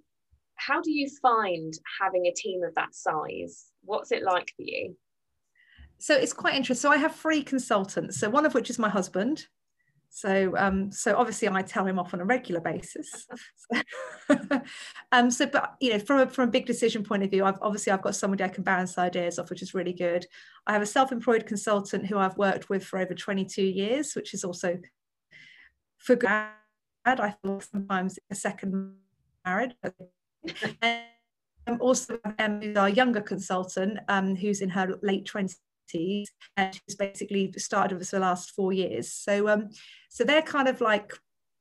how 0.56 0.80
do 0.80 0.90
you 0.90 1.08
find 1.22 1.72
having 2.00 2.26
a 2.26 2.32
team 2.34 2.62
of 2.64 2.74
that 2.74 2.92
size? 2.92 3.66
What's 3.82 4.10
it 4.10 4.24
like 4.24 4.52
for 4.56 4.62
you? 4.62 4.96
So 5.98 6.14
it's 6.14 6.32
quite 6.32 6.54
interesting. 6.54 6.88
So 6.88 6.92
I 6.92 6.96
have 6.96 7.14
three 7.14 7.42
consultants. 7.42 8.18
So 8.18 8.28
one 8.28 8.46
of 8.46 8.54
which 8.54 8.70
is 8.70 8.78
my 8.78 8.88
husband, 8.88 9.46
so, 10.12 10.52
um, 10.56 10.90
so 10.90 11.16
obviously 11.16 11.48
I 11.48 11.62
tell 11.62 11.86
him 11.86 11.98
off 11.98 12.12
on 12.12 12.20
a 12.20 12.24
regular 12.24 12.60
basis. 12.60 13.28
um, 15.12 15.30
so, 15.30 15.46
but 15.46 15.76
you 15.80 15.92
know, 15.92 16.00
from 16.00 16.20
a, 16.20 16.26
from 16.26 16.48
a 16.48 16.52
big 16.52 16.66
decision 16.66 17.04
point 17.04 17.22
of 17.22 17.30
view, 17.30 17.44
I've 17.44 17.58
obviously 17.62 17.92
I've 17.92 18.02
got 18.02 18.16
somebody 18.16 18.42
I 18.42 18.48
can 18.48 18.64
bounce 18.64 18.98
ideas 18.98 19.38
off, 19.38 19.50
which 19.50 19.62
is 19.62 19.72
really 19.72 19.92
good. 19.92 20.26
I 20.66 20.72
have 20.72 20.82
a 20.82 20.86
self-employed 20.86 21.46
consultant 21.46 22.06
who 22.06 22.18
I've 22.18 22.36
worked 22.36 22.68
with 22.68 22.84
for 22.84 22.98
over 22.98 23.14
22 23.14 23.62
years, 23.62 24.14
which 24.14 24.34
is 24.34 24.42
also 24.42 24.78
for 25.98 26.16
good. 26.16 26.28
I 27.04 27.34
feel 27.42 27.60
sometimes 27.60 28.18
a 28.30 28.34
second 28.34 28.96
marriage. 29.44 29.74
and 30.82 31.80
also 31.80 32.18
um, 32.40 32.76
our 32.76 32.88
younger 32.88 33.20
consultant, 33.20 33.98
um, 34.08 34.34
who's 34.34 34.60
in 34.60 34.70
her 34.70 34.98
late 35.02 35.24
20s 35.24 35.56
and 36.56 36.74
she's 36.74 36.96
basically 36.96 37.52
started 37.56 37.94
with 37.94 38.02
us 38.02 38.10
for 38.10 38.16
the 38.16 38.20
last 38.20 38.52
four 38.52 38.72
years. 38.72 39.12
So 39.12 39.48
um, 39.48 39.70
so 40.08 40.24
they're 40.24 40.42
kind 40.42 40.68
of 40.68 40.80
like 40.80 41.12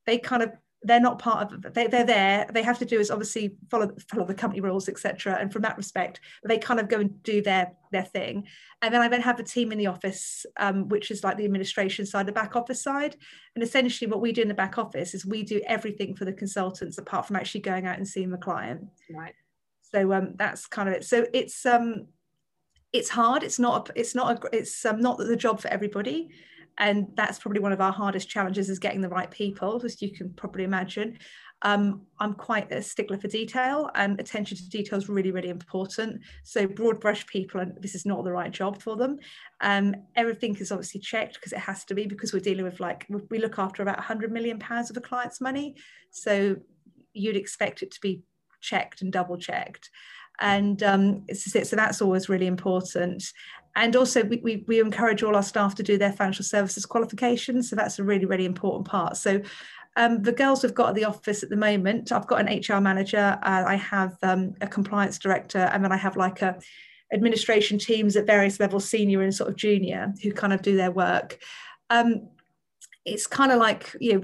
they 0.06 0.18
kind 0.18 0.44
of 0.44 0.52
they're 0.82 1.00
not 1.00 1.20
part 1.20 1.52
of 1.52 1.74
they, 1.74 1.88
they're 1.88 2.06
there. 2.06 2.48
They 2.52 2.64
have 2.64 2.80
to 2.80 2.86
do 2.86 3.00
is 3.00 3.12
obviously 3.12 3.56
follow 3.70 3.92
follow 4.10 4.26
the 4.26 4.34
company 4.34 4.62
rules 4.62 4.88
etc 4.88 5.38
and 5.40 5.52
from 5.52 5.64
that 5.64 5.76
respect 5.76 6.22
they 6.46 6.58
kind 6.58 6.80
of 6.80 6.88
go 6.88 7.00
and 7.00 7.22
do 7.24 7.42
their 7.42 7.74
their 7.92 8.06
thing. 8.06 8.48
And 8.82 8.94
then 8.94 9.02
i 9.02 9.08
then 9.08 9.22
have 9.22 9.40
a 9.40 9.44
team 9.44 9.72
in 9.72 9.78
the 9.78 9.88
office 9.88 10.46
um, 10.58 10.88
which 10.88 11.12
is 11.12 11.24
like 11.24 11.38
the 11.38 11.46
administration 11.46 12.06
side 12.06 12.26
the 12.26 12.32
back 12.32 12.56
office 12.56 12.82
side. 12.82 13.18
And 13.56 13.64
essentially 13.64 14.10
what 14.10 14.22
we 14.22 14.32
do 14.32 14.42
in 14.42 14.48
the 14.48 14.54
back 14.54 14.78
office 14.78 15.14
is 15.14 15.26
we 15.26 15.44
do 15.44 15.62
everything 15.68 16.16
for 16.16 16.26
the 16.26 16.34
consultants 16.34 16.98
apart 16.98 17.26
from 17.26 17.36
actually 17.36 17.62
going 17.62 17.86
out 17.86 17.98
and 17.98 18.08
seeing 18.08 18.30
the 18.30 18.38
client. 18.38 18.86
Right. 19.14 19.34
So 19.92 20.14
um, 20.14 20.36
that's 20.36 20.68
kind 20.68 20.88
of 20.88 20.96
it. 20.96 21.04
So 21.04 21.26
it's 21.34 21.66
um 21.66 22.08
it's 22.94 23.10
hard 23.10 23.44
it's 23.44 23.60
not 23.60 23.90
a, 23.90 24.00
it's 24.00 24.16
not 24.16 24.44
a, 24.44 24.58
it's 24.58 24.86
um, 24.86 25.00
not 25.00 25.18
the 25.18 25.36
job 25.36 25.60
for 25.60 25.68
everybody 25.70 26.30
and 26.78 27.08
that's 27.16 27.40
probably 27.40 27.60
one 27.60 27.74
of 27.74 27.82
our 27.82 27.92
hardest 27.92 28.30
challenges 28.30 28.70
is 28.70 28.80
getting 28.80 29.02
the 29.02 29.10
right 29.10 29.32
people 29.32 29.82
as 29.84 30.02
you 30.02 30.12
can 30.12 30.32
probably 30.34 30.64
imagine 30.64 31.18
um, 31.62 32.04
I'm 32.20 32.34
quite 32.34 32.72
a 32.72 32.82
stickler 32.82 33.18
for 33.18 33.28
detail 33.28 33.90
and 33.96 34.20
attention 34.20 34.58
to 34.58 34.70
detail 34.70 34.98
is 34.98 35.10
really, 35.10 35.32
really 35.32 35.50
important. 35.50 36.22
So 36.44 36.68
broad 36.68 37.02
brush 37.02 37.26
people, 37.28 37.60
and 37.60 37.74
this 37.82 37.96
is 37.96 38.06
not 38.06 38.24
the 38.24 38.32
right 38.32 38.52
job 38.52 38.82
for 38.82 38.96
them. 38.96 39.18
Um, 39.60 39.94
everything 40.16 40.56
is 40.56 40.72
obviously 40.72 41.02
checked 41.02 41.36
because 41.36 41.52
it 41.52 41.60
has 41.60 41.84
to 41.86 41.96
be 41.96 42.06
because 42.06 42.34
we're 42.34 42.40
dealing 42.40 42.64
with 42.64 42.80
like, 42.80 43.06
we 43.30 43.40
look 43.40 43.60
after 43.60 43.84
about 43.84 43.98
100 43.98 44.32
million 44.32 44.58
pounds 44.58 44.90
of 44.90 44.96
a 44.96 45.02
client's 45.02 45.42
money. 45.42 45.76
So 46.12 46.56
you'd 47.14 47.36
expect 47.36 47.84
it 47.84 47.92
to 47.92 48.00
be 48.02 48.24
checked 48.62 49.02
and 49.02 49.12
double 49.12 49.38
checked 49.38 49.90
and 50.40 50.82
um, 50.84 51.26
so 51.34 51.76
that's 51.76 52.02
always 52.02 52.30
really 52.30 52.48
important. 52.48 53.24
And 53.76 53.96
also 53.96 54.24
we, 54.24 54.38
we, 54.38 54.64
we, 54.68 54.80
encourage 54.80 55.24
all 55.24 55.36
our 55.36 55.44
staff 55.44 55.76
to 55.76 55.84
do 55.84 55.98
their 55.98 56.12
financial 56.12 56.44
services 56.44 56.86
qualifications 56.86 57.70
so 57.70 57.76
that's 57.76 58.00
a 58.00 58.04
really 58.04 58.26
really 58.26 58.46
important 58.46 58.88
part. 58.88 59.18
So 59.18 59.42
um, 59.96 60.22
the 60.22 60.32
girls 60.32 60.64
we've 60.64 60.74
got 60.74 60.90
at 60.90 60.96
the 60.96 61.06
office 61.06 61.44
at 61.44 61.50
the 61.50 61.56
moment 61.56 62.12
i've 62.12 62.28
got 62.28 62.40
an 62.40 62.62
hr 62.62 62.80
manager 62.80 63.40
uh, 63.42 63.64
i 63.68 63.76
have 63.76 64.16
um, 64.22 64.54
a 64.62 64.68
compliance 64.68 65.18
director 65.18 65.58
and 65.58 65.84
then 65.84 65.92
i 65.92 65.98
have 65.98 66.16
like 66.16 66.44
a 66.44 66.60
administration 67.14 67.78
teams 67.78 68.16
at 68.16 68.26
various 68.26 68.60
levels 68.60 68.88
senior 68.88 69.22
and 69.22 69.34
sort 69.34 69.50
of 69.50 69.56
junior 69.56 70.14
who 70.22 70.32
kind 70.32 70.54
of 70.54 70.62
do 70.62 70.76
their 70.76 70.92
work. 70.92 71.40
Um, 71.90 72.30
it's 73.06 73.28
kind 73.28 73.52
of 73.52 73.60
like 73.60 73.96
you 74.00 74.14
know 74.14 74.24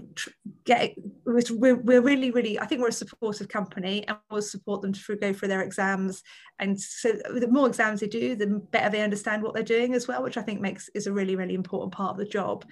get 0.66 0.96
we're, 1.26 1.76
we're 1.76 2.02
really 2.02 2.32
really 2.32 2.60
i 2.60 2.66
think 2.66 2.82
we're 2.82 2.90
a 2.90 2.94
supportive 2.94 3.48
company 3.48 4.06
and 4.08 4.18
we'll 4.30 4.42
support 4.42 4.82
them 4.82 4.92
to 4.92 5.16
go 5.16 5.34
through 5.34 5.48
their 5.48 5.62
exams. 5.62 6.24
And 6.60 6.80
so 6.80 7.12
the 7.12 7.48
more 7.50 7.68
exams 7.68 8.00
they 8.00 8.08
do 8.08 8.36
the 8.36 8.48
better 8.48 8.90
they 8.90 9.02
understand 9.02 9.44
what 9.44 9.54
they're 9.54 9.64
doing 9.64 9.94
as 9.94 10.08
well 10.08 10.24
which 10.24 10.38
i 10.38 10.42
think 10.42 10.62
makes 10.62 10.90
is 10.90 11.08
a 11.08 11.14
really 11.14 11.36
really 11.36 11.54
important 11.54 11.94
part 11.94 12.12
of 12.12 12.18
the 12.18 12.26
job. 12.26 12.66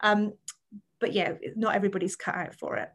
Um, 0.00 0.32
but 1.00 1.12
yeah 1.12 1.34
not 1.56 1.74
everybody's 1.74 2.16
cut 2.16 2.34
out 2.34 2.54
for 2.54 2.76
it. 2.76 2.90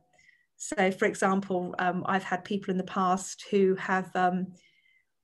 So 0.58 0.92
for 0.92 1.06
example 1.06 1.76
um, 1.80 2.04
i've 2.08 2.24
had 2.24 2.46
people 2.46 2.72
in 2.72 2.78
the 2.78 2.84
past 2.84 3.46
who 3.52 3.76
have 3.76 4.16
um, 4.16 4.48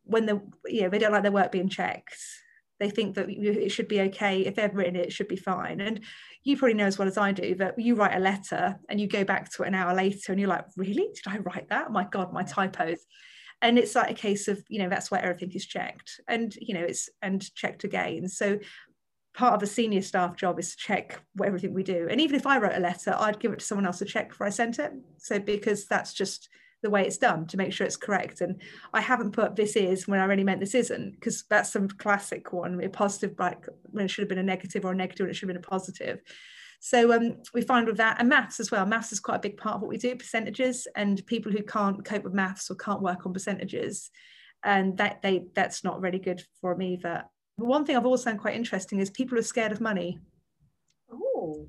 when 0.04 0.26
the 0.26 0.42
you 0.66 0.82
know 0.82 0.90
they 0.90 1.00
don't 1.00 1.14
like 1.14 1.24
their 1.24 1.32
work 1.32 1.52
being 1.52 1.70
checked 1.70 2.18
they 2.82 2.90
think 2.90 3.14
that 3.14 3.30
it 3.30 3.70
should 3.70 3.88
be 3.88 4.02
okay. 4.02 4.42
If 4.42 4.56
they've 4.56 4.74
written 4.74 4.96
it, 4.96 5.06
it 5.06 5.14
should 5.14 5.28
be 5.28 5.36
fine. 5.36 5.80
And 5.82 6.02
you 6.44 6.58
probably 6.58 6.74
know 6.74 6.88
as 6.88 6.98
well 6.98 7.08
as 7.08 7.16
I 7.16 7.32
do 7.32 7.54
that 7.56 7.78
you 7.78 7.94
write 7.94 8.16
a 8.16 8.20
letter 8.20 8.80
and 8.90 9.00
you 9.00 9.08
go 9.08 9.24
back 9.24 9.52
to 9.52 9.64
it 9.64 9.68
an 9.68 9.76
hour 9.76 9.94
later 9.94 10.32
and 10.32 10.42
you're 10.42 10.50
like 10.50 10.66
really? 10.76 11.08
Did 11.14 11.28
I 11.28 11.38
write 11.38 11.70
that? 11.70 11.92
My 11.92 12.06
god 12.06 12.34
my 12.34 12.42
typos. 12.42 13.06
And 13.62 13.78
it's 13.78 13.94
like 13.94 14.10
a 14.10 14.16
case 14.16 14.48
of 14.48 14.64
you 14.68 14.80
know 14.80 14.90
that's 14.90 15.12
where 15.12 15.22
everything 15.22 15.52
is 15.52 15.68
checked. 15.68 16.20
And 16.28 16.56
you 16.60 16.74
know 16.74 16.82
it's 16.82 17.08
and 17.22 17.54
checked 17.54 17.84
again. 17.84 18.28
So 18.28 18.58
part 19.36 19.54
of 19.54 19.62
a 19.62 19.68
senior 19.68 20.02
staff 20.02 20.36
job 20.36 20.60
is 20.60 20.72
to 20.72 20.78
check 20.78 21.22
everything 21.46 21.76
we 21.76 21.84
do. 21.84 22.08
And 22.10 22.20
even 22.20 22.36
if 22.36 22.48
I 22.48 22.58
wrote 22.58 22.76
a 22.76 22.80
letter 22.80 23.16
I'd 23.16 23.40
give 23.40 23.54
it 23.54 23.60
to 23.60 23.66
someone 23.66 23.86
else 23.86 24.00
to 24.00 24.06
check 24.06 24.30
before 24.30 24.48
I 24.48 24.50
sent 24.50 24.80
it. 24.80 24.92
So 25.18 25.38
because 25.38 25.86
that's 25.86 26.14
just 26.14 26.50
the 26.82 26.90
way 26.90 27.06
it's 27.06 27.18
done 27.18 27.46
to 27.48 27.58
make 27.58 27.74
sure 27.74 27.86
it's 27.86 27.98
correct. 27.98 28.42
And 28.42 28.62
I 28.94 29.02
haven't 29.02 29.32
put 29.32 29.56
this 29.56 29.76
is 29.76 30.08
when 30.08 30.20
I 30.20 30.26
really 30.26 30.44
meant 30.44 30.60
this 30.60 30.76
isn't, 30.76 31.12
because 31.12 31.44
that's 31.50 31.72
some 31.72 31.88
classic 31.88 32.54
one, 32.54 32.84
a 32.84 32.90
positive 32.90 33.36
like 33.40 33.66
when 33.84 34.06
it 34.06 34.08
should 34.10 34.24
have 34.24 34.30
been 34.30 34.38
a 34.38 34.44
negative 34.44 34.86
or 34.86 34.92
a 34.92 34.96
negative 34.96 35.26
when 35.26 35.32
it 35.32 35.36
should 35.36 35.48
have 35.50 35.56
been 35.56 35.64
a 35.64 35.68
positive. 35.68 36.22
So 36.84 37.14
um, 37.14 37.38
we 37.54 37.62
find 37.62 37.86
with 37.86 37.98
that 37.98 38.18
and 38.20 38.28
maths 38.28 38.60
as 38.60 38.72
well. 38.72 38.88
Maths 38.88 39.12
is 39.12 39.20
quite 39.20 39.36
a 39.36 39.40
big 39.40 39.58
part 39.58 39.76
of 39.76 39.82
what 39.82 39.90
we 39.90 39.98
do, 39.98 40.16
percentages, 40.16 40.88
and 40.96 41.24
people 41.28 41.52
who 41.52 41.62
can't 41.62 42.04
cope 42.04 42.24
with 42.24 42.34
maths 42.34 42.72
or 42.72 42.76
can't 42.76 43.04
work 43.04 43.26
on 43.26 43.34
percentages, 43.34 44.10
and 44.64 44.98
that 44.98 45.22
they 45.22 45.46
that's 45.54 45.84
not 45.84 46.02
really 46.02 46.18
good 46.18 46.44
for 46.60 46.76
me 46.76 46.94
either. 46.94 47.24
But 47.60 47.68
one 47.68 47.86
thing 47.86 47.96
I've 47.96 48.06
always 48.06 48.24
found 48.24 48.40
quite 48.40 48.56
interesting 48.56 49.00
is 49.00 49.12
people 49.12 49.38
are 49.38 49.44
scared 49.44 49.72
of 49.72 49.80
money. 49.80 50.20
Oh. 51.12 51.68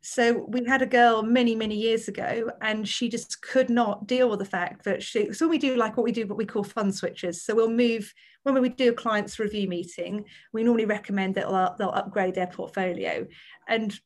So 0.00 0.46
we 0.48 0.64
had 0.64 0.82
a 0.82 0.86
girl 0.86 1.22
many, 1.22 1.54
many 1.54 1.74
years 1.74 2.08
ago, 2.08 2.50
and 2.60 2.88
she 2.88 3.08
just 3.08 3.42
could 3.42 3.68
not 3.68 4.06
deal 4.06 4.30
with 4.30 4.38
the 4.38 4.44
fact 4.44 4.84
that 4.84 5.02
she. 5.02 5.32
So 5.32 5.48
we 5.48 5.58
do 5.58 5.76
like 5.76 5.96
what 5.96 6.04
we 6.04 6.12
do, 6.12 6.26
what 6.26 6.38
we 6.38 6.46
call 6.46 6.62
fund 6.62 6.94
switches. 6.94 7.42
So 7.42 7.54
we'll 7.54 7.70
move 7.70 8.12
when 8.44 8.60
we 8.60 8.68
do 8.68 8.90
a 8.90 8.94
client's 8.94 9.38
review 9.38 9.68
meeting. 9.68 10.24
We 10.52 10.62
normally 10.62 10.84
recommend 10.84 11.34
that 11.34 11.48
they'll, 11.48 11.74
they'll 11.78 11.98
upgrade 11.98 12.34
their 12.34 12.46
portfolio, 12.46 13.26
and 13.66 13.98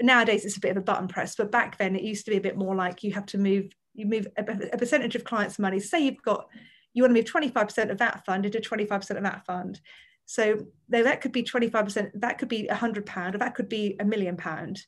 nowadays 0.00 0.44
it's 0.44 0.56
a 0.56 0.60
bit 0.60 0.70
of 0.70 0.78
a 0.78 0.82
button 0.82 1.08
press. 1.08 1.36
But 1.36 1.52
back 1.52 1.76
then 1.76 1.94
it 1.94 2.02
used 2.02 2.24
to 2.24 2.30
be 2.30 2.38
a 2.38 2.42
bit 2.42 2.56
more 2.56 2.74
like 2.74 3.02
you 3.02 3.12
have 3.12 3.26
to 3.26 3.38
move. 3.38 3.66
You 3.94 4.06
move 4.06 4.28
a, 4.36 4.42
a 4.72 4.78
percentage 4.78 5.14
of 5.14 5.24
clients' 5.24 5.58
money. 5.58 5.78
Say 5.78 6.04
you've 6.04 6.22
got 6.22 6.48
you 6.94 7.02
want 7.02 7.14
to 7.14 7.20
move 7.20 7.52
25% 7.52 7.90
of 7.90 7.98
that 7.98 8.24
fund 8.24 8.46
into 8.46 8.58
25% 8.58 9.10
of 9.10 9.22
that 9.22 9.44
fund 9.44 9.80
So 10.26 10.66
though 10.88 11.02
that 11.04 11.20
could 11.20 11.32
be 11.32 11.42
25%, 11.42 12.10
that 12.14 12.38
could 12.38 12.48
be 12.48 12.66
a 12.68 12.74
hundred 12.74 13.06
pound, 13.06 13.34
or 13.34 13.38
that 13.38 13.54
could 13.54 13.68
be 13.68 13.96
a 14.00 14.04
million 14.04 14.36
pound. 14.36 14.82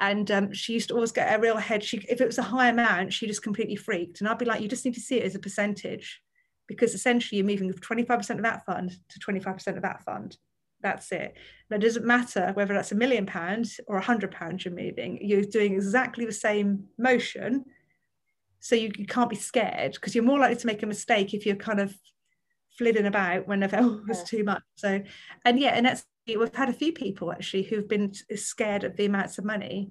And 0.00 0.30
um, 0.30 0.52
she 0.52 0.72
used 0.72 0.88
to 0.88 0.94
always 0.94 1.12
get 1.12 1.32
a 1.32 1.40
real 1.40 1.58
head. 1.58 1.84
She, 1.84 1.98
if 2.08 2.20
it 2.20 2.26
was 2.26 2.38
a 2.38 2.42
high 2.42 2.68
amount, 2.68 3.12
she 3.12 3.26
just 3.26 3.42
completely 3.42 3.76
freaked. 3.76 4.20
And 4.20 4.28
I'd 4.28 4.38
be 4.38 4.46
like, 4.46 4.62
you 4.62 4.68
just 4.68 4.84
need 4.84 4.94
to 4.94 5.00
see 5.00 5.18
it 5.18 5.26
as 5.26 5.34
a 5.34 5.38
percentage, 5.38 6.20
because 6.66 6.94
essentially 6.94 7.38
you're 7.38 7.46
moving 7.46 7.70
25% 7.70 8.30
of 8.30 8.42
that 8.42 8.64
fund 8.64 8.92
to 9.10 9.20
25% 9.20 9.76
of 9.76 9.82
that 9.82 10.02
fund. 10.02 10.36
That's 10.82 11.12
it. 11.12 11.34
It 11.70 11.78
doesn't 11.78 12.06
matter 12.06 12.52
whether 12.54 12.72
that's 12.72 12.92
a 12.92 12.96
million 12.96 13.26
pounds 13.26 13.78
or 13.86 13.98
a 13.98 14.02
hundred 14.02 14.30
pounds 14.30 14.64
you're 14.64 14.74
moving. 14.74 15.18
You're 15.20 15.42
doing 15.42 15.74
exactly 15.74 16.24
the 16.24 16.32
same 16.32 16.84
motion. 16.98 17.66
So 18.60 18.74
you, 18.74 18.90
you 18.96 19.06
can't 19.06 19.28
be 19.28 19.36
scared 19.36 19.92
because 19.92 20.14
you're 20.14 20.24
more 20.24 20.38
likely 20.38 20.56
to 20.56 20.66
make 20.66 20.82
a 20.82 20.86
mistake 20.86 21.34
if 21.34 21.44
you're 21.44 21.56
kind 21.56 21.80
of 21.80 21.94
flitting 22.76 23.06
about 23.06 23.46
when 23.46 23.62
it 23.62 23.72
was 24.08 24.22
too 24.24 24.44
much. 24.44 24.62
So, 24.76 25.02
and 25.44 25.58
yeah, 25.58 25.70
and 25.70 25.86
that's 25.86 26.04
we've 26.26 26.54
had 26.54 26.68
a 26.68 26.74
few 26.74 26.92
people 26.92 27.32
actually 27.32 27.64
who've 27.64 27.88
been 27.88 28.12
scared 28.36 28.84
of 28.84 28.96
the 28.96 29.06
amounts 29.06 29.38
of 29.38 29.44
money, 29.44 29.90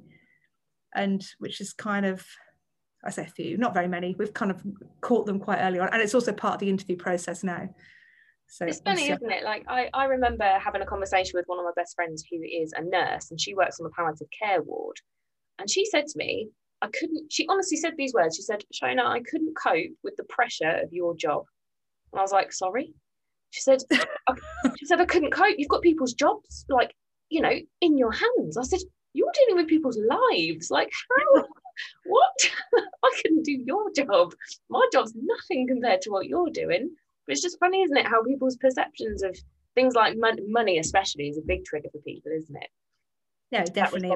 and 0.96 1.26
which 1.40 1.62
is 1.62 1.74
kind 1.74 2.06
of 2.06 2.26
I 3.04 3.12
say 3.12 3.24
a 3.24 3.28
few, 3.28 3.58
not 3.58 3.74
very 3.74 3.88
many. 3.88 4.16
We've 4.18 4.34
kind 4.34 4.52
of 4.52 4.62
caught 5.02 5.26
them 5.26 5.40
quite 5.40 5.60
early 5.60 5.80
on, 5.80 5.90
and 5.92 6.02
it's 6.02 6.16
also 6.16 6.34
part 6.34 6.56
of 6.56 6.60
the 6.60 6.70
interview 6.70 6.98
process 6.98 7.44
now. 7.44 7.70
So 8.48 8.66
it's 8.66 8.82
funny, 8.82 9.10
isn't 9.10 9.32
it? 9.32 9.44
Like 9.44 9.64
I, 9.68 9.90
I 9.94 10.06
remember 10.06 10.44
having 10.44 10.82
a 10.82 10.86
conversation 10.86 11.34
with 11.36 11.46
one 11.46 11.60
of 11.60 11.66
my 11.66 11.72
best 11.76 11.96
friends 11.96 12.24
who 12.30 12.42
is 12.42 12.74
a 12.74 12.82
nurse, 12.82 13.32
and 13.32 13.40
she 13.40 13.54
works 13.54 13.80
on 13.80 13.86
the 13.86 13.92
palliative 13.92 14.28
care 14.38 14.62
ward, 14.62 14.98
and 15.60 15.70
she 15.70 15.86
said 15.86 16.08
to 16.08 16.18
me, 16.18 16.50
I 16.82 16.88
couldn't. 16.88 17.32
She 17.32 17.46
honestly 17.48 17.78
said 17.78 17.94
these 17.98 18.14
words. 18.14 18.36
She 18.36 18.42
said, 18.42 18.64
"Shona, 18.74 19.06
I 19.06 19.22
couldn't 19.22 19.56
cope 19.56 19.92
with 20.04 20.16
the 20.18 20.24
pressure 20.24 20.80
of 20.84 20.92
your 20.92 21.16
job." 21.16 21.46
And 22.12 22.20
I 22.20 22.22
was 22.22 22.32
like, 22.32 22.52
"Sorry." 22.52 22.94
She 23.52 23.62
said, 23.62 23.80
"She 24.78 24.86
said 24.86 25.02
I 25.02 25.06
couldn't 25.06 25.32
cope. 25.32 25.56
You've 25.58 25.70
got 25.70 25.82
people's 25.82 26.14
jobs, 26.14 26.66
like 26.70 26.94
you 27.30 27.42
know, 27.42 27.54
in 27.82 27.98
your 27.98 28.12
hands." 28.12 28.58
I 28.58 28.64
said, 28.64 28.80
"You're 29.14 29.32
dealing 29.40 29.58
with 29.58 29.68
people's 29.68 30.00
lives. 30.00 30.70
Like 30.72 30.92
how? 31.10 31.46
what? 32.06 32.52
I 33.04 33.22
couldn't 33.22 33.44
do 33.44 33.54
your 33.54 33.92
job. 33.96 34.34
My 34.70 34.86
job's 34.92 35.14
nothing 35.16 35.68
compared 35.68 36.02
to 36.04 36.12
what 36.12 36.28
you're 36.28 36.50
doing." 36.50 36.92
But 37.26 37.34
it's 37.34 37.42
just 37.42 37.60
funny, 37.60 37.84
isn't 37.84 37.98
it? 37.98 38.08
How 38.08 38.24
people's 38.24 38.58
perceptions 38.58 39.22
of 39.22 39.38
things 39.76 39.94
like 39.94 40.18
money, 40.18 40.80
especially, 40.80 41.30
is 41.30 41.38
a 41.38 41.42
big 41.42 41.64
trigger 41.64 41.90
for 41.92 42.00
people, 42.00 42.32
isn't 42.32 42.56
it? 42.56 42.70
Yeah, 43.52 43.66
definitely 43.66 44.10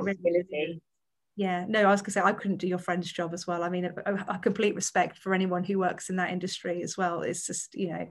yeah 1.35 1.65
no 1.67 1.81
i 1.81 1.91
was 1.91 2.01
going 2.01 2.05
to 2.05 2.11
say 2.11 2.21
i 2.21 2.31
couldn't 2.31 2.57
do 2.57 2.67
your 2.67 2.77
friend's 2.77 3.11
job 3.11 3.33
as 3.33 3.47
well 3.47 3.63
i 3.63 3.69
mean 3.69 3.85
a, 3.85 4.13
a, 4.27 4.39
complete 4.39 4.75
respect 4.75 5.17
for 5.17 5.33
anyone 5.33 5.63
who 5.63 5.79
works 5.79 6.09
in 6.09 6.15
that 6.15 6.31
industry 6.31 6.81
as 6.83 6.97
well 6.97 7.21
it's 7.21 7.47
just 7.47 7.73
you 7.75 7.89
know 7.89 8.07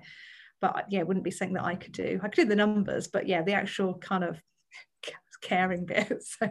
but 0.61 0.87
yeah 0.90 1.00
it 1.00 1.06
wouldn't 1.06 1.24
be 1.24 1.30
something 1.30 1.54
that 1.54 1.64
i 1.64 1.74
could 1.74 1.92
do 1.92 2.18
i 2.22 2.28
could 2.28 2.42
do 2.42 2.48
the 2.48 2.56
numbers 2.56 3.08
but 3.08 3.28
yeah 3.28 3.42
the 3.42 3.52
actual 3.52 3.94
kind 3.94 4.24
of 4.24 4.40
caring 5.40 5.85
bit 5.85 6.22
so 6.22 6.48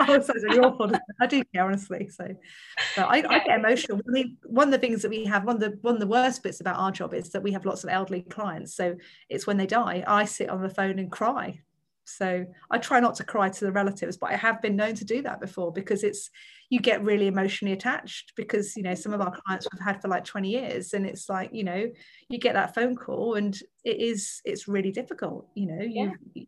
oh, 0.00 0.20
so. 0.20 0.92
I 1.20 1.26
do 1.26 1.42
care 1.54 1.66
honestly. 1.66 2.08
So, 2.08 2.28
but 2.96 3.06
I, 3.06 3.18
I, 3.28 3.44
get 3.44 3.58
emotional. 3.58 3.98
I 3.98 4.10
mean, 4.10 4.36
one 4.44 4.68
of 4.68 4.72
the 4.72 4.78
things 4.78 5.02
that 5.02 5.10
we 5.10 5.24
have, 5.24 5.44
one 5.44 5.56
of 5.56 5.60
the 5.60 5.78
one 5.82 5.94
of 5.94 6.00
the 6.00 6.06
worst 6.06 6.42
bits 6.42 6.60
about 6.60 6.78
our 6.78 6.90
job 6.90 7.14
is 7.14 7.30
that 7.30 7.42
we 7.42 7.52
have 7.52 7.66
lots 7.66 7.84
of 7.84 7.90
elderly 7.90 8.22
clients. 8.22 8.74
So 8.74 8.96
it's 9.28 9.46
when 9.46 9.56
they 9.56 9.66
die, 9.66 10.04
I 10.06 10.24
sit 10.24 10.48
on 10.48 10.62
the 10.62 10.70
phone 10.70 10.98
and 10.98 11.10
cry 11.10 11.60
so 12.06 12.46
I 12.70 12.78
try 12.78 13.00
not 13.00 13.16
to 13.16 13.24
cry 13.24 13.48
to 13.48 13.64
the 13.64 13.72
relatives, 13.72 14.16
but 14.16 14.30
I 14.30 14.36
have 14.36 14.62
been 14.62 14.76
known 14.76 14.94
to 14.94 15.04
do 15.04 15.22
that 15.22 15.40
before 15.40 15.72
because 15.72 16.04
it's 16.04 16.30
you 16.70 16.78
get 16.78 17.02
really 17.02 17.26
emotionally 17.26 17.72
attached 17.72 18.32
because 18.36 18.76
you 18.76 18.82
know 18.82 18.94
some 18.94 19.12
of 19.12 19.20
our 19.20 19.32
mm. 19.32 19.42
clients 19.42 19.66
we've 19.72 19.84
had 19.84 20.00
for 20.00 20.08
like 20.08 20.24
20 20.24 20.48
years 20.48 20.94
and 20.94 21.04
it's 21.04 21.28
like 21.28 21.50
you 21.52 21.64
know 21.64 21.86
you 22.28 22.38
get 22.38 22.54
that 22.54 22.74
phone 22.74 22.96
call 22.96 23.34
and 23.34 23.58
it 23.84 24.00
is 24.00 24.40
it's 24.44 24.68
really 24.68 24.90
difficult 24.90 25.48
you 25.54 25.66
know 25.66 25.80
you, 25.80 26.12
yeah. 26.34 26.44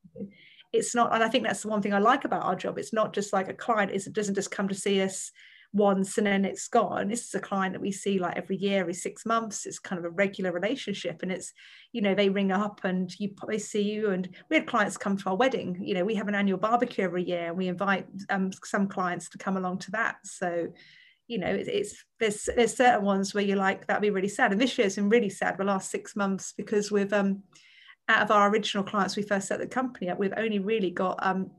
it's 0.73 0.95
not 0.95 1.15
and 1.15 1.23
I 1.23 1.29
think 1.29 1.45
that's 1.45 1.63
the 1.63 1.69
one 1.69 1.83
thing 1.83 1.95
I 1.95 1.99
like 1.99 2.25
about 2.25 2.45
our 2.45 2.57
job 2.57 2.79
it's 2.79 2.93
not 2.93 3.13
just 3.13 3.33
like 3.33 3.49
a 3.49 3.55
client 3.55 3.91
it 3.91 4.13
doesn't 4.13 4.35
just 4.35 4.51
come 4.51 4.69
to 4.69 4.75
see 4.75 5.01
us 5.03 5.31
once 5.73 6.17
and 6.17 6.27
then 6.27 6.45
it's 6.45 6.69
gone. 6.69 7.09
This 7.09 7.27
is 7.27 7.35
a 7.35 7.41
client 7.41 7.75
that 7.75 7.83
we 7.83 7.93
see 7.93 8.19
like 8.19 8.37
every 8.37 8.57
year, 8.57 8.81
every 8.81 8.95
six 8.95 9.27
months. 9.27 9.67
It's 9.67 9.79
kind 9.79 9.99
of 9.99 10.05
a 10.05 10.11
regular 10.11 10.51
relationship. 10.51 11.23
And 11.23 11.31
it's, 11.31 11.53
you 11.93 12.01
know, 12.01 12.15
they 12.15 12.31
ring 12.31 12.53
up 12.53 12.81
and 12.85 13.13
you 13.19 13.31
they 13.47 13.59
see 13.59 13.83
you. 13.83 14.11
And 14.11 14.29
we 14.49 14.57
had 14.57 14.67
clients 14.67 14.97
come 14.97 15.17
to 15.19 15.31
our 15.31 15.37
wedding. 15.37 15.79
You 15.83 15.95
know, 15.95 16.05
we 16.05 16.15
have 16.15 16.29
an 16.29 16.35
annual 16.35 16.59
barbecue 16.59 17.05
every 17.05 17.25
year 17.25 17.49
and 17.49 17.57
we 17.57 17.69
invite 17.69 18.07
um, 18.31 18.51
some 18.65 18.89
clients 18.89 19.29
to 19.31 19.39
come 19.39 19.57
along 19.57 19.79
to 19.81 19.91
that. 19.93 20.17
So, 20.25 20.69
you 21.27 21.39
know, 21.39 21.49
it's, 21.49 21.69
it's 21.69 22.05
there's 22.19 22.49
there's 22.57 22.77
certain 22.77 23.05
ones 23.05 23.35
where 23.35 23.45
you're 23.45 23.57
like, 23.57 23.87
that'd 23.87 24.03
be 24.03 24.11
really 24.11 24.29
sad. 24.29 24.53
And 24.53 24.61
this 24.61 24.79
year's 24.79 24.97
been 24.97 25.11
really 25.11 25.31
sad 25.31 25.59
the 25.59 25.65
last 25.65 25.91
six 25.91 26.17
months 26.17 26.55
because 26.57 26.91
we've 26.91 27.13
um 27.13 27.43
out 28.09 28.23
of 28.23 28.31
our 28.31 28.49
original 28.49 28.85
clients 28.85 29.17
we 29.17 29.23
first 29.23 29.49
set 29.49 29.61
the 29.61 29.67
company 29.67 30.09
up, 30.09 30.19
we've 30.19 30.33
only 30.39 30.61
really 30.61 30.91
got 30.91 31.19
um 31.21 31.51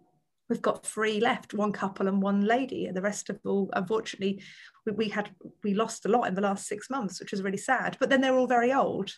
we've 0.50 0.62
got 0.62 0.86
three 0.86 1.20
left 1.20 1.54
one 1.54 1.72
couple 1.72 2.08
and 2.08 2.22
one 2.22 2.42
lady 2.42 2.86
and 2.86 2.98
the 2.98 3.02
rest 3.02 3.30
of 3.30 3.40
all 3.46 3.70
unfortunately 3.74 4.42
we, 4.86 4.92
we, 4.94 5.10
had 5.10 5.30
we 5.64 5.74
lost 5.74 6.06
a 6.06 6.10
lot 6.10 6.28
in 6.28 6.34
the 6.34 6.42
last 6.42 6.68
six 6.68 6.90
months 6.90 7.20
which 7.20 7.32
was 7.32 7.44
really 7.44 7.58
sad 7.58 7.96
but 8.00 8.10
then 8.10 8.22
they're 8.22 8.38
all 8.38 8.48
very 8.48 8.74
old 8.74 9.12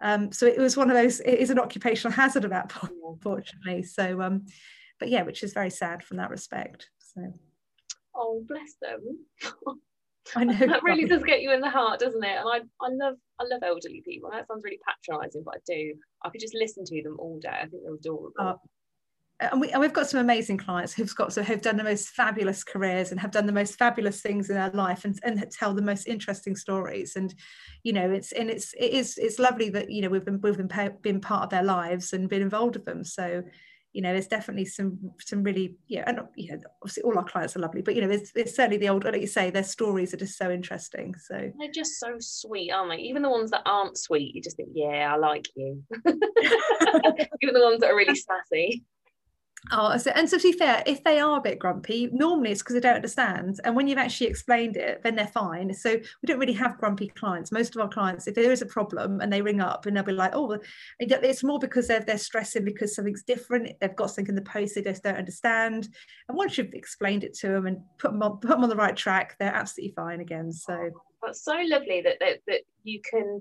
um, 0.00 0.30
so 0.32 0.46
it 0.46 0.58
was 0.58 0.76
one 0.76 0.90
of 0.90 0.96
those 0.96 1.20
it 1.20 1.38
is 1.38 1.50
an 1.50 1.58
occupational 1.58 2.12
hazard 2.12 2.44
at 2.44 2.50
that 2.50 2.68
point 2.68 2.92
unfortunately 3.06 3.82
so 3.82 4.20
um, 4.22 4.46
but 4.98 5.08
yeah 5.08 5.22
which 5.22 5.42
is 5.42 5.52
very 5.52 5.70
sad 5.70 6.02
from 6.02 6.16
that 6.16 6.30
respect 6.30 6.88
so 6.98 7.32
oh 8.16 8.42
bless 8.48 8.74
them 8.80 9.80
I 10.36 10.44
know 10.44 10.66
that 10.66 10.82
really 10.82 11.06
does 11.06 11.22
get 11.22 11.40
you 11.40 11.52
in 11.52 11.60
the 11.60 11.70
heart, 11.70 12.00
doesn't 12.00 12.22
it? 12.22 12.36
And 12.36 12.48
I, 12.48 12.58
I 12.84 12.90
love, 12.90 13.14
I 13.38 13.44
love 13.44 13.62
elderly 13.62 14.02
people. 14.04 14.30
That 14.30 14.46
sounds 14.46 14.62
really 14.62 14.78
patronising, 14.86 15.42
but 15.44 15.54
I 15.54 15.58
do. 15.66 15.94
I 16.22 16.28
could 16.28 16.40
just 16.40 16.54
listen 16.54 16.84
to 16.84 17.02
them 17.02 17.16
all 17.18 17.38
day. 17.40 17.48
I 17.48 17.66
think 17.66 17.82
they're 17.82 17.94
adorable. 17.94 18.32
Oh, 18.38 18.60
Uh, 19.40 19.48
and, 19.52 19.60
we, 19.60 19.70
and 19.70 19.80
we've 19.80 19.92
got 19.92 20.08
some 20.08 20.20
amazing 20.20 20.56
clients 20.56 20.92
who've 20.92 21.14
got 21.14 21.32
so 21.32 21.42
who've 21.42 21.62
done 21.62 21.76
the 21.76 21.84
most 21.84 22.08
fabulous 22.10 22.64
careers 22.64 23.10
and 23.10 23.20
have 23.20 23.30
done 23.30 23.46
the 23.46 23.52
most 23.52 23.76
fabulous 23.76 24.20
things 24.20 24.50
in 24.50 24.56
their 24.56 24.70
life 24.70 25.04
and, 25.04 25.18
and 25.22 25.44
tell 25.52 25.74
the 25.74 25.82
most 25.82 26.06
interesting 26.06 26.56
stories. 26.56 27.16
And 27.16 27.34
you 27.82 27.92
know 27.92 28.10
it's 28.10 28.32
and 28.32 28.50
it's 28.50 28.74
it 28.74 28.92
is 28.92 29.18
it's 29.18 29.38
lovely 29.38 29.70
that 29.70 29.90
you 29.90 30.02
know 30.02 30.08
we've 30.08 30.24
been 30.24 30.40
we've 30.40 30.56
been, 30.56 30.96
been 31.02 31.20
part 31.20 31.44
of 31.44 31.50
their 31.50 31.62
lives 31.62 32.12
and 32.12 32.28
been 32.28 32.42
involved 32.42 32.76
with 32.76 32.84
them. 32.84 33.04
So 33.04 33.42
you 33.92 34.02
know 34.02 34.12
there's 34.12 34.26
definitely 34.26 34.66
some 34.66 34.98
some 35.18 35.42
really 35.42 35.76
yeah 35.88 36.04
and 36.06 36.20
you 36.36 36.52
know 36.52 36.60
obviously 36.82 37.02
all 37.04 37.16
our 37.16 37.24
clients 37.24 37.56
are 37.56 37.60
lovely 37.60 37.80
but 37.80 37.94
you 37.94 38.02
know 38.02 38.06
there's, 38.06 38.30
there's 38.32 38.54
certainly 38.54 38.76
the 38.76 38.88
old 38.88 39.02
like 39.02 39.18
you 39.18 39.26
say 39.26 39.48
their 39.48 39.62
stories 39.62 40.12
are 40.12 40.18
just 40.18 40.36
so 40.36 40.50
interesting. 40.50 41.14
So 41.16 41.50
they're 41.58 41.70
just 41.72 41.98
so 41.98 42.16
sweet 42.18 42.70
aren't 42.70 42.90
they? 42.90 42.98
Even 42.98 43.22
the 43.22 43.30
ones 43.30 43.50
that 43.52 43.62
aren't 43.66 43.96
sweet 43.96 44.34
you 44.34 44.42
just 44.42 44.56
think 44.56 44.70
yeah 44.74 45.12
i 45.14 45.16
like 45.16 45.48
you. 45.54 45.82
Even 47.42 47.54
the 47.54 47.62
ones 47.62 47.80
that 47.80 47.90
are 47.90 47.96
really 47.96 48.14
sassy 48.16 48.84
Oh, 49.72 49.96
so, 49.96 50.12
and 50.12 50.28
so 50.28 50.38
to 50.38 50.52
be 50.52 50.56
fair, 50.56 50.82
if 50.86 51.02
they 51.02 51.18
are 51.18 51.38
a 51.38 51.42
bit 51.42 51.58
grumpy, 51.58 52.08
normally 52.12 52.52
it's 52.52 52.62
because 52.62 52.74
they 52.74 52.80
don't 52.80 52.94
understand. 52.94 53.58
And 53.64 53.74
when 53.74 53.88
you've 53.88 53.98
actually 53.98 54.28
explained 54.28 54.76
it, 54.76 55.02
then 55.02 55.16
they're 55.16 55.26
fine. 55.26 55.74
So 55.74 55.94
we 55.94 56.26
don't 56.26 56.38
really 56.38 56.52
have 56.54 56.78
grumpy 56.78 57.08
clients. 57.08 57.50
Most 57.50 57.74
of 57.74 57.82
our 57.82 57.88
clients, 57.88 58.28
if 58.28 58.34
there 58.34 58.52
is 58.52 58.62
a 58.62 58.66
problem 58.66 59.20
and 59.20 59.32
they 59.32 59.42
ring 59.42 59.60
up 59.60 59.86
and 59.86 59.96
they'll 59.96 60.04
be 60.04 60.12
like, 60.12 60.32
oh, 60.34 60.58
it's 61.00 61.42
more 61.42 61.58
because 61.58 61.88
they're, 61.88 62.00
they're 62.00 62.18
stressing 62.18 62.64
because 62.64 62.94
something's 62.94 63.24
different. 63.24 63.72
They've 63.80 63.96
got 63.96 64.10
something 64.10 64.28
in 64.28 64.36
the 64.36 64.42
post 64.42 64.76
they 64.76 64.82
just 64.82 65.02
don't 65.02 65.16
understand. 65.16 65.88
And 66.28 66.38
once 66.38 66.56
you've 66.56 66.72
explained 66.72 67.24
it 67.24 67.34
to 67.38 67.48
them 67.48 67.66
and 67.66 67.78
put 67.98 68.12
them 68.12 68.22
on, 68.22 68.38
put 68.38 68.50
them 68.50 68.62
on 68.62 68.68
the 68.68 68.76
right 68.76 68.96
track, 68.96 69.36
they're 69.38 69.54
absolutely 69.54 69.94
fine 69.94 70.20
again. 70.20 70.52
So 70.52 70.74
oh, 70.74 71.00
that's 71.22 71.44
so 71.44 71.60
lovely 71.64 72.00
that, 72.02 72.18
that, 72.20 72.38
that 72.46 72.60
you 72.84 73.00
can 73.02 73.40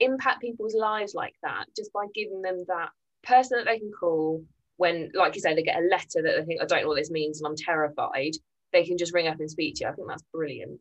impact 0.00 0.40
people's 0.40 0.74
lives 0.74 1.12
like 1.14 1.34
that 1.42 1.66
just 1.76 1.92
by 1.92 2.06
giving 2.14 2.40
them 2.40 2.64
that 2.68 2.88
person 3.22 3.58
that 3.58 3.66
they 3.66 3.78
can 3.78 3.92
call 3.92 4.42
when, 4.78 5.10
like 5.14 5.34
you 5.34 5.42
say, 5.42 5.54
they 5.54 5.62
get 5.62 5.82
a 5.82 5.86
letter 5.86 6.22
that 6.22 6.34
they 6.38 6.44
think, 6.44 6.62
I 6.62 6.64
don't 6.64 6.82
know 6.82 6.88
what 6.88 6.96
this 6.96 7.10
means 7.10 7.40
and 7.40 7.46
I'm 7.46 7.56
terrified, 7.56 8.32
they 8.72 8.84
can 8.84 8.96
just 8.96 9.12
ring 9.12 9.28
up 9.28 9.38
and 9.40 9.50
speak 9.50 9.76
to 9.76 9.84
you. 9.84 9.90
I 9.90 9.92
think 9.92 10.08
that's 10.08 10.24
brilliant. 10.32 10.80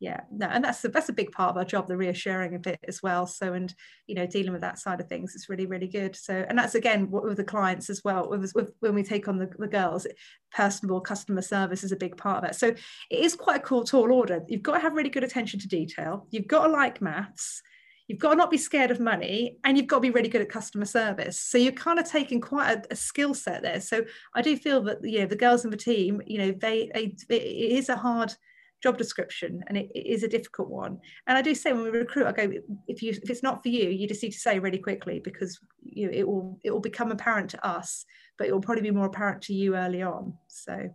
Yeah, 0.00 0.20
no, 0.30 0.46
and 0.46 0.62
that's 0.62 0.82
that's 0.82 1.08
a 1.08 1.12
big 1.12 1.32
part 1.32 1.50
of 1.50 1.56
our 1.56 1.64
job, 1.64 1.88
the 1.88 1.96
reassuring 1.96 2.54
of 2.54 2.64
it 2.68 2.78
as 2.86 3.02
well. 3.02 3.26
So, 3.26 3.52
and 3.52 3.74
you 4.06 4.14
know, 4.14 4.26
dealing 4.26 4.52
with 4.52 4.60
that 4.60 4.78
side 4.78 5.00
of 5.00 5.08
things 5.08 5.34
is 5.34 5.48
really, 5.48 5.66
really 5.66 5.88
good. 5.88 6.14
So, 6.14 6.46
and 6.48 6.56
that's 6.56 6.76
again 6.76 7.10
with 7.10 7.36
the 7.36 7.42
clients 7.42 7.90
as 7.90 8.02
well. 8.04 8.30
With, 8.30 8.52
with 8.54 8.72
when 8.78 8.94
we 8.94 9.02
take 9.02 9.26
on 9.26 9.38
the, 9.38 9.50
the 9.58 9.66
girls, 9.66 10.06
personable 10.52 11.00
customer 11.00 11.42
service 11.42 11.82
is 11.82 11.90
a 11.90 11.96
big 11.96 12.16
part 12.16 12.36
of 12.36 12.42
that 12.44 12.54
So, 12.54 12.68
it 12.68 12.76
is 13.10 13.34
quite 13.34 13.56
a 13.56 13.64
cool 13.64 13.82
tall 13.82 14.12
order. 14.12 14.40
You've 14.46 14.62
got 14.62 14.74
to 14.74 14.80
have 14.80 14.94
really 14.94 15.10
good 15.10 15.24
attention 15.24 15.58
to 15.58 15.68
detail. 15.68 16.28
You've 16.30 16.46
got 16.46 16.66
to 16.66 16.72
like 16.72 17.02
maths 17.02 17.60
you've 18.08 18.18
got 18.18 18.30
to 18.30 18.36
not 18.36 18.50
be 18.50 18.56
scared 18.56 18.90
of 18.90 18.98
money 18.98 19.58
and 19.64 19.76
you've 19.76 19.86
got 19.86 19.96
to 19.96 20.00
be 20.00 20.10
really 20.10 20.30
good 20.30 20.40
at 20.40 20.48
customer 20.48 20.86
service. 20.86 21.38
So 21.38 21.58
you're 21.58 21.72
kind 21.72 21.98
of 21.98 22.10
taking 22.10 22.40
quite 22.40 22.72
a, 22.72 22.82
a 22.92 22.96
skill 22.96 23.34
set 23.34 23.62
there. 23.62 23.80
So 23.80 24.04
i 24.34 24.42
do 24.42 24.56
feel 24.56 24.82
that 24.82 24.98
you 25.02 25.20
know 25.20 25.26
the 25.26 25.36
girls 25.36 25.64
in 25.64 25.70
the 25.70 25.76
team 25.76 26.20
you 26.26 26.38
know 26.38 26.52
they, 26.52 26.90
they 26.94 27.14
it 27.28 27.72
is 27.78 27.88
a 27.88 27.96
hard 27.96 28.34
job 28.82 28.96
description 28.96 29.62
and 29.66 29.76
it, 29.76 29.90
it 29.94 30.06
is 30.06 30.22
a 30.22 30.28
difficult 30.28 30.70
one. 30.70 30.98
And 31.26 31.36
i 31.36 31.42
do 31.42 31.54
say 31.54 31.72
when 31.72 31.82
we 31.82 31.90
recruit 31.90 32.26
i 32.26 32.32
go 32.32 32.50
if 32.86 33.02
you 33.02 33.10
if 33.10 33.30
it's 33.30 33.42
not 33.42 33.62
for 33.62 33.68
you 33.68 33.90
you 33.90 34.08
just 34.08 34.22
need 34.22 34.32
to 34.32 34.38
say 34.38 34.58
really 34.58 34.78
quickly 34.78 35.20
because 35.22 35.60
you 35.82 36.06
know, 36.06 36.12
it 36.12 36.26
will 36.26 36.58
it 36.64 36.70
will 36.70 36.80
become 36.80 37.12
apparent 37.12 37.50
to 37.50 37.66
us 37.66 38.04
but 38.38 38.46
it 38.46 38.52
will 38.52 38.60
probably 38.60 38.82
be 38.82 38.90
more 38.90 39.06
apparent 39.06 39.42
to 39.42 39.52
you 39.52 39.76
early 39.76 40.02
on. 40.02 40.32
So 40.48 40.88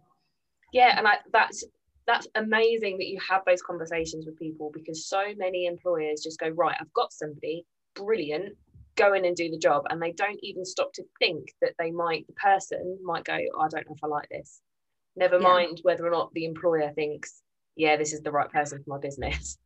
yeah 0.72 0.98
and 0.98 1.08
I, 1.08 1.18
that's 1.32 1.64
that's 2.06 2.28
amazing 2.36 2.98
that 2.98 3.08
you 3.08 3.20
have 3.28 3.42
those 3.46 3.62
conversations 3.62 4.26
with 4.26 4.38
people 4.38 4.72
because 4.74 5.08
so 5.08 5.24
many 5.38 5.66
employers 5.66 6.22
just 6.24 6.40
go 6.40 6.50
right 6.50 6.76
i've 6.80 6.94
got 6.94 7.12
somebody 7.12 7.66
brilliant 7.96 8.56
go 8.96 9.14
in 9.14 9.26
and 9.26 9.36
do 9.36 9.50
the 9.50 9.58
job 9.58 9.84
and 9.90 10.02
they 10.02 10.12
don't 10.12 10.40
even 10.44 10.66
stop 10.66 10.92
to 10.94 11.04
think 11.20 11.48
that 11.62 11.74
they 11.80 11.92
might 11.92 12.26
the 12.28 12.34
person 12.34 12.98
might 13.04 13.24
go 13.24 13.38
oh, 13.56 13.62
i 13.62 13.68
don't 13.68 13.88
know 13.88 13.96
if 13.96 14.04
i 14.04 14.08
like 14.08 14.30
this 14.30 14.62
never 15.16 15.38
yeah. 15.38 15.48
mind 15.48 15.80
whether 15.84 16.06
or 16.06 16.12
not 16.12 16.32
the 16.34 16.46
employer 16.46 16.92
thinks 16.94 17.42
yeah 17.76 17.96
this 17.96 18.14
is 18.14 18.22
the 18.22 18.32
right 18.32 18.52
person 18.52 18.82
for 18.84 18.92
my 18.92 19.00
business 19.00 19.58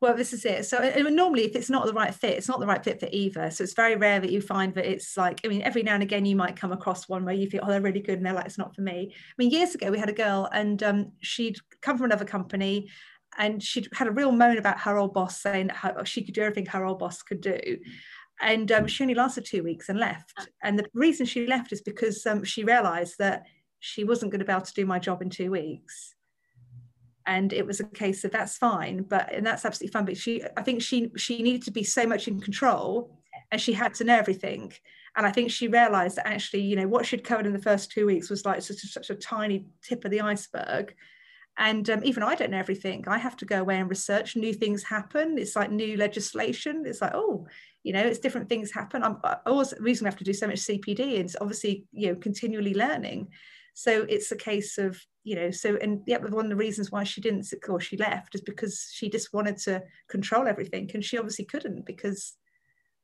well 0.00 0.16
this 0.16 0.32
is 0.32 0.44
it. 0.44 0.66
So 0.66 0.78
normally 1.10 1.44
if 1.44 1.56
it's 1.56 1.70
not 1.70 1.86
the 1.86 1.92
right 1.92 2.14
fit 2.14 2.36
it's 2.36 2.48
not 2.48 2.60
the 2.60 2.66
right 2.66 2.82
fit 2.82 3.00
for 3.00 3.08
either. 3.10 3.50
So 3.50 3.64
it's 3.64 3.74
very 3.74 3.96
rare 3.96 4.20
that 4.20 4.30
you 4.30 4.40
find 4.40 4.74
that 4.74 4.86
it's 4.86 5.16
like 5.16 5.40
i 5.44 5.48
mean 5.48 5.62
every 5.62 5.82
now 5.82 5.94
and 5.94 6.02
again 6.02 6.24
you 6.24 6.36
might 6.36 6.56
come 6.56 6.72
across 6.72 7.08
one 7.08 7.24
where 7.24 7.34
you 7.34 7.48
feel 7.48 7.60
oh 7.62 7.68
they're 7.68 7.80
really 7.80 8.00
good 8.00 8.18
and 8.18 8.26
they're 8.26 8.32
like 8.32 8.46
it's 8.46 8.58
not 8.58 8.74
for 8.74 8.82
me. 8.82 9.12
I 9.12 9.34
mean 9.38 9.50
years 9.50 9.74
ago 9.74 9.90
we 9.90 9.98
had 9.98 10.08
a 10.08 10.12
girl 10.12 10.48
and 10.52 10.82
um, 10.82 11.12
she'd 11.20 11.58
come 11.80 11.96
from 11.96 12.06
another 12.06 12.24
company 12.24 12.88
and 13.36 13.62
she'd 13.62 13.88
had 13.92 14.08
a 14.08 14.12
real 14.12 14.32
moan 14.32 14.58
about 14.58 14.80
her 14.80 14.96
old 14.96 15.14
boss 15.14 15.40
saying 15.40 15.68
how 15.68 16.02
she 16.04 16.24
could 16.24 16.34
do 16.34 16.42
everything 16.42 16.66
her 16.66 16.84
old 16.84 16.98
boss 16.98 17.22
could 17.22 17.40
do. 17.40 17.78
And 18.40 18.70
um, 18.70 18.86
she 18.86 19.02
only 19.02 19.14
lasted 19.14 19.44
two 19.44 19.62
weeks 19.62 19.88
and 19.88 19.98
left. 19.98 20.48
And 20.62 20.78
the 20.78 20.86
reason 20.94 21.26
she 21.26 21.46
left 21.46 21.72
is 21.72 21.82
because 21.82 22.24
um, 22.26 22.44
she 22.44 22.64
realized 22.64 23.16
that 23.18 23.44
she 23.80 24.04
wasn't 24.04 24.32
going 24.32 24.40
to 24.40 24.44
be 24.44 24.52
able 24.52 24.62
to 24.62 24.74
do 24.74 24.86
my 24.86 24.98
job 24.98 25.22
in 25.22 25.30
two 25.30 25.50
weeks 25.50 26.14
and 27.28 27.52
it 27.52 27.64
was 27.64 27.78
a 27.78 27.84
case 27.84 28.24
of 28.24 28.32
that's 28.32 28.56
fine 28.56 29.02
but 29.02 29.32
and 29.32 29.46
that's 29.46 29.64
absolutely 29.64 29.92
fine 29.92 30.04
but 30.04 30.16
she 30.16 30.42
i 30.56 30.62
think 30.62 30.82
she 30.82 31.12
she 31.16 31.42
needed 31.42 31.62
to 31.62 31.70
be 31.70 31.84
so 31.84 32.04
much 32.06 32.26
in 32.26 32.40
control 32.40 33.18
and 33.50 33.60
she 33.60 33.72
had 33.72 33.94
to 33.94 34.04
know 34.04 34.16
everything. 34.16 34.72
And 35.16 35.26
i 35.26 35.30
think 35.30 35.50
she 35.50 35.68
realized 35.68 36.16
that 36.16 36.26
actually 36.26 36.62
you 36.62 36.76
know 36.76 36.88
what 36.88 37.06
she'd 37.06 37.24
covered 37.24 37.46
in 37.46 37.52
the 37.52 37.62
first 37.62 37.90
two 37.90 38.06
weeks 38.06 38.30
was 38.30 38.44
like 38.44 38.62
such, 38.62 38.78
such 38.78 39.10
a 39.10 39.14
tiny 39.14 39.66
tip 39.82 40.04
of 40.04 40.10
the 40.10 40.20
iceberg. 40.20 40.94
And 41.56 41.90
um, 41.90 42.02
even 42.04 42.22
i 42.22 42.36
don't 42.36 42.52
know 42.52 42.58
everything. 42.58 43.04
I 43.08 43.18
have 43.18 43.36
to 43.38 43.44
go 43.44 43.60
away 43.60 43.78
and 43.78 43.90
research. 43.90 44.36
New 44.36 44.54
things 44.54 44.84
happen. 44.84 45.38
It's 45.38 45.56
like 45.56 45.72
new 45.72 45.96
legislation. 45.96 46.84
It's 46.86 47.00
like 47.00 47.12
oh 47.14 47.46
you 47.82 47.92
know 47.92 48.02
it's 48.02 48.20
different 48.20 48.48
things 48.48 48.72
happen. 48.72 49.02
I'm 49.02 49.16
I 49.24 49.38
always 49.46 49.74
reason 49.80 50.04
we 50.04 50.08
have 50.08 50.18
to 50.18 50.24
do 50.24 50.32
so 50.32 50.46
much 50.46 50.60
cpd 50.60 51.00
and 51.00 51.24
it's 51.24 51.36
obviously 51.40 51.84
you 51.92 52.08
know 52.08 52.16
continually 52.16 52.74
learning 52.74 53.28
so 53.78 54.04
it's 54.08 54.32
a 54.32 54.36
case 54.36 54.76
of 54.76 55.00
you 55.22 55.36
know 55.36 55.52
so 55.52 55.78
and 55.80 56.00
yeah 56.04 56.18
one 56.18 56.46
of 56.46 56.50
the 56.50 56.56
reasons 56.56 56.90
why 56.90 57.04
she 57.04 57.20
didn't 57.20 57.46
or 57.68 57.78
she 57.78 57.96
left 57.96 58.34
is 58.34 58.40
because 58.40 58.90
she 58.92 59.08
just 59.08 59.32
wanted 59.32 59.56
to 59.56 59.80
control 60.08 60.48
everything 60.48 60.90
and 60.94 61.04
she 61.04 61.16
obviously 61.16 61.44
couldn't 61.44 61.86
because 61.86 62.34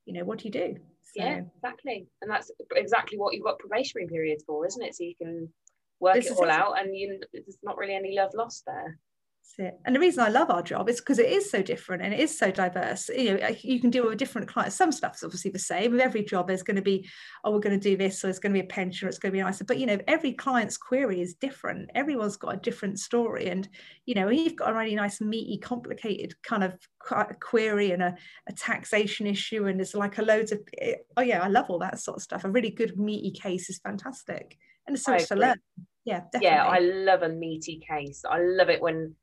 you 0.05 0.13
know 0.13 0.25
what 0.25 0.41
do 0.41 0.47
you 0.47 0.51
do? 0.51 0.75
So, 1.03 1.23
yeah 1.23 1.43
exactly. 1.55 2.09
And 2.21 2.29
that's 2.29 2.51
exactly 2.75 3.19
what 3.19 3.35
you've 3.35 3.45
got 3.45 3.61
probationary 3.61 4.09
periods 4.09 4.43
for 4.45 4.67
isn't 4.67 4.83
it? 4.83 4.97
So 4.97 5.05
you 5.05 5.15
can 5.15 5.49
work 6.01 6.17
it 6.17 6.33
all 6.33 6.51
out 6.51 6.81
and 6.81 6.97
you 6.97 7.21
there's 7.33 7.59
not 7.63 7.79
really 7.79 7.95
any 7.95 8.17
love 8.17 8.33
lost 8.35 8.65
there 8.67 8.99
it. 9.59 9.79
And 9.85 9.95
the 9.95 10.01
reason 10.01 10.25
I 10.25 10.29
love 10.29 10.51
our 10.51 10.63
job 10.63 10.89
is 10.89 11.01
because 11.01 11.19
it 11.19 11.31
is 11.31 11.51
so 11.51 11.63
different 11.63 12.03
and 12.03 12.13
it 12.13 12.21
is 12.21 12.37
so 12.37 12.51
diverse. 12.51 13.09
You 13.09 13.37
know, 13.37 13.49
you 13.63 13.81
can 13.81 13.91
deal 13.91 14.07
with 14.07 14.19
different 14.19 14.49
clients. 14.49 14.77
Some 14.77 14.93
stuff's 14.93 15.23
obviously 15.23 15.51
the 15.51 15.59
same. 15.59 15.93
With 15.93 16.01
every 16.01 16.25
job, 16.25 16.49
there's 16.49 16.63
going 16.63 16.77
to 16.77 16.83
be, 16.83 17.09
oh, 17.45 17.53
we're 17.53 17.61
going 17.61 17.79
to 17.79 17.89
do 17.89 17.97
this, 17.97 18.25
or 18.25 18.31
it's 18.31 18.39
going 18.39 18.53
to 18.53 18.61
be 18.61 18.65
a 18.65 18.69
pension, 18.69 19.07
or 19.07 19.09
it's 19.09 19.19
going 19.19 19.33
to 19.33 19.37
be 19.37 19.41
an 19.41 19.49
ISA. 19.49 19.65
But 19.65 19.79
you 19.79 19.87
know, 19.87 19.99
every 20.09 20.33
client's 20.33 20.77
query 20.77 21.21
is 21.21 21.35
different. 21.35 21.91
Everyone's 21.95 22.37
got 22.37 22.55
a 22.55 22.59
different 22.59 22.99
story, 22.99 23.49
and 23.49 23.69
you 24.07 24.15
know, 24.15 24.29
you've 24.29 24.57
got 24.57 24.71
a 24.71 24.75
really 24.75 24.95
nice, 24.95 25.21
meaty, 25.21 25.59
complicated 25.59 26.35
kind 26.43 26.65
of 26.65 26.79
query 27.41 27.93
and 27.93 28.03
a, 28.03 28.17
a 28.49 28.53
taxation 28.53 29.27
issue, 29.27 29.67
and 29.67 29.79
there's 29.79 29.95
like 29.95 30.19
a 30.19 30.23
loads 30.23 30.53
of, 30.53 30.61
eh, 30.81 30.95
oh 31.17 31.23
yeah, 31.23 31.43
I 31.43 31.49
love 31.49 31.67
all 31.69 31.79
that 31.81 32.01
sort 32.01 32.17
of 32.17 32.23
stuff. 32.23 32.45
A 32.45 32.51
really 32.51 32.71
good 32.71 32.99
meaty 32.99 33.31
case 33.31 33.71
is 33.71 33.79
fantastic, 33.79 34.57
and 34.87 34.97
it's 34.97 35.05
so 35.05 35.13
much 35.13 35.29
to 35.29 35.37
learn. 35.37 35.57
Yeah, 36.05 36.21
definitely. 36.33 36.49
yeah, 36.49 36.67
I 36.67 36.79
love 36.81 37.23
a 37.23 37.31
meaty 37.31 37.83
case. 37.89 38.25
I 38.29 38.39
love 38.41 38.69
it 38.69 38.83
when 38.83 39.15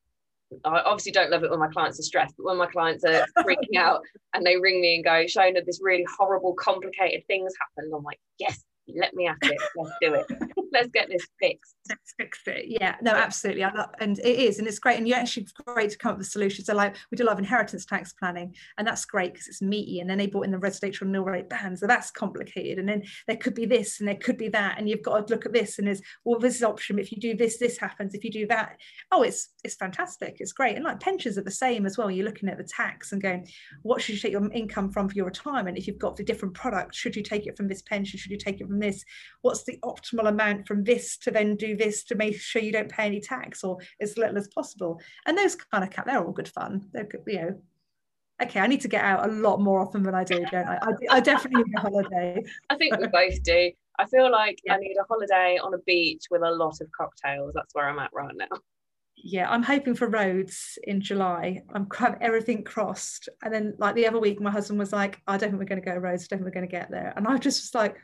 I 0.66 0.82
obviously 0.82 1.12
don't 1.12 1.32
love 1.32 1.44
it 1.44 1.50
when 1.50 1.60
my 1.60 1.68
clients 1.68 2.00
are 2.00 2.04
stressed, 2.04 2.36
but 2.38 2.46
when 2.46 2.58
my 2.58 2.68
clients 2.68 3.04
are 3.04 3.26
freaking 3.40 3.78
out 3.78 4.02
and 4.34 4.46
they 4.46 4.58
ring 4.58 4.82
me 4.82 4.96
and 4.96 5.04
go, 5.04 5.26
Shona, 5.26 5.66
this 5.66 5.80
really 5.82 6.06
horrible, 6.18 6.54
complicated 6.54 7.26
things 7.28 7.54
happened, 7.60 7.94
I'm 7.96 8.04
like, 8.04 8.20
yes, 8.40 8.64
let 8.96 9.14
me 9.14 9.28
at 9.28 9.38
it. 9.42 9.62
Let's 9.76 9.92
do 10.02 10.14
it. 10.16 10.26
Let's 10.72 10.90
get 10.94 11.10
this 11.10 11.26
fixed. 11.40 11.76
Let's 11.90 12.14
fix 12.18 12.40
it. 12.48 12.66
Yeah, 12.68 12.96
no, 13.02 13.12
absolutely. 13.12 13.64
I 13.64 13.74
love, 13.74 13.90
and 14.00 14.18
it 14.20 14.40
is, 14.40 14.60
and 14.60 14.68
it's 14.68 14.80
great. 14.80 14.98
And 14.98 15.08
you're 15.08 15.18
actually 15.18 15.48
great 15.66 15.90
to 15.92 15.98
come 15.98 16.14
up 16.14 16.18
with 16.18 16.28
solutions. 16.28 16.68
So, 16.68 16.76
like, 16.76 16.96
we 17.10 17.18
do 17.18 17.24
a 17.24 17.26
lot 17.26 17.34
of 17.34 17.40
inheritance 17.40 17.86
tax 17.86 18.14
planning, 18.14 18.56
and 18.78 18.88
that's 18.88 19.04
great 19.04 19.34
because 19.34 19.48
it's 19.48 19.62
meaty. 19.62 20.00
And 20.00 20.10
then 20.10 20.18
they 20.18 20.28
brought 20.28 20.46
in 20.46 20.52
the 20.52 20.58
residential 20.58 21.08
nil 21.08 21.24
rate 21.24 21.50
band, 21.50 21.80
so 21.80 21.88
that's 21.88 22.12
complicated. 22.12 22.80
And 22.80 22.88
then 22.88 23.04
there 23.28 23.38
could 23.38 23.54
be 23.54 23.66
this, 23.66 24.00
and 24.00 24.08
there 24.08 24.16
could 24.16 24.38
be 24.38 24.48
that, 24.50 24.78
and 24.78 24.88
you've 24.88 25.04
got 25.04 25.28
to 25.28 25.34
look 25.34 25.46
at 25.46 25.54
this. 25.54 25.78
And 25.78 25.88
there's 25.88 26.02
well, 26.24 26.40
this 26.40 26.56
is 26.56 26.64
option. 26.64 27.00
If 27.00 27.12
you 27.12 27.20
do 27.20 27.36
this, 27.36 27.58
this 27.58 27.78
happens. 27.78 28.14
If 28.14 28.24
you 28.24 28.32
do 28.32 28.48
that, 28.48 28.78
oh, 29.12 29.24
it's 29.24 29.50
it's 29.64 29.76
fantastic. 29.76 30.38
It's 30.40 30.54
great. 30.54 30.76
And 30.76 30.86
like 30.86 31.00
pensions 31.00 31.38
are 31.38 31.44
the 31.44 31.52
same 31.52 31.86
as 31.86 31.98
well. 31.98 32.10
You're 32.10 32.26
looking 32.26 32.50
at 32.50 32.58
the 32.58 32.64
tax 32.64 33.12
and 33.12 33.22
going, 33.22 33.48
what 33.82 34.02
should 34.02 34.16
you 34.16 34.22
take 34.22 34.32
your 34.32 34.52
income 34.54 34.92
from 34.92 35.10
for 35.10 35.16
your 35.16 35.26
retirement? 35.26 35.78
If 35.78 35.88
you've 35.88 36.00
got 36.00 36.16
the 36.16 36.24
different 36.24 36.54
products, 36.54 36.98
should 36.98 37.16
you 37.16 37.24
take 37.24 37.48
it 37.48 37.58
from 37.58 37.68
this 37.68 37.82
pension? 37.82 38.18
Should 38.18 38.32
you 38.32 38.38
take 38.38 38.62
it 38.62 38.68
from 38.68 38.80
this 38.80 39.04
what's 39.42 39.64
the 39.64 39.78
optimal 39.84 40.28
amount 40.28 40.61
from 40.66 40.84
this 40.84 41.18
to 41.18 41.32
then 41.32 41.56
do 41.56 41.76
this 41.76 42.04
to 42.04 42.16
make 42.16 42.40
sure 42.40 42.62
you 42.62 42.72
don't 42.72 42.90
pay 42.90 43.06
any 43.06 43.20
tax 43.20 43.64
or 43.64 43.78
as 44.00 44.18
little 44.18 44.38
as 44.38 44.48
possible 44.48 45.00
and 45.26 45.38
those 45.38 45.56
kind 45.56 45.84
of 45.84 46.06
they're 46.06 46.24
all 46.24 46.32
good 46.32 46.48
fun 46.48 46.88
they're 46.94 47.04
good 47.04 47.22
you 47.28 47.42
know 47.42 47.62
okay 48.42 48.60
i 48.60 48.68
need 48.68 48.82
to 48.82 48.88
get 48.88 49.04
out 49.04 49.28
a 49.28 49.32
lot 49.32 49.62
more 49.62 49.80
often 49.80 50.04
than 50.04 50.16
i 50.16 50.24
do 50.24 50.44
don't 50.52 50.68
i 50.68 50.78
i, 50.82 51.18
I 51.18 51.20
definitely 51.20 51.64
need 51.64 51.76
a 51.78 51.82
holiday 51.82 52.42
i 52.70 52.76
think 52.76 52.98
we 52.98 53.08
both 53.08 53.42
do 53.44 53.72
i 54.00 54.06
feel 54.06 54.32
like 54.32 54.60
yeah. 54.66 54.76
i 54.76 54.78
need 54.78 54.96
a 55.00 55.06
holiday 55.08 55.58
on 55.62 55.74
a 55.74 55.80
beach 55.80 56.26
with 56.32 56.42
a 56.42 56.52
lot 56.52 56.80
of 56.82 56.92
cocktails 56.92 57.54
that's 57.54 57.74
where 57.74 57.88
i'm 57.88 58.00
at 58.00 58.12
right 58.14 58.36
now 58.36 58.58
yeah, 59.24 59.50
I'm 59.50 59.64
hoping 59.64 59.94
for 59.94 60.08
Rhodes 60.08 60.80
in 60.84 61.02
July. 61.02 61.62
I'm 61.74 61.86
kind 61.88 62.16
of 62.16 62.22
everything 62.22 62.64
crossed. 62.64 63.30
And 63.44 63.54
then 63.54 63.76
like 63.78 63.96
the 63.96 64.08
other 64.08 64.20
week, 64.20 64.42
my 64.42 64.52
husband 64.52 64.80
was 64.80 64.92
like, 64.92 65.22
I 65.28 65.38
don't 65.38 65.50
think 65.50 65.60
we're 65.60 65.66
going 65.66 65.82
to 65.82 65.86
go 65.86 65.94
to 65.94 66.00
Rhodes. 66.00 66.24
I 66.24 66.28
don't 66.30 66.40
think 66.40 66.46
we're 66.46 66.60
going 66.60 66.68
to 66.68 66.72
get 66.72 66.90
there. 66.90 67.14
And 67.16 67.28
I 67.28 67.38
just 67.38 67.62
was 67.62 67.76
like, 67.76 67.98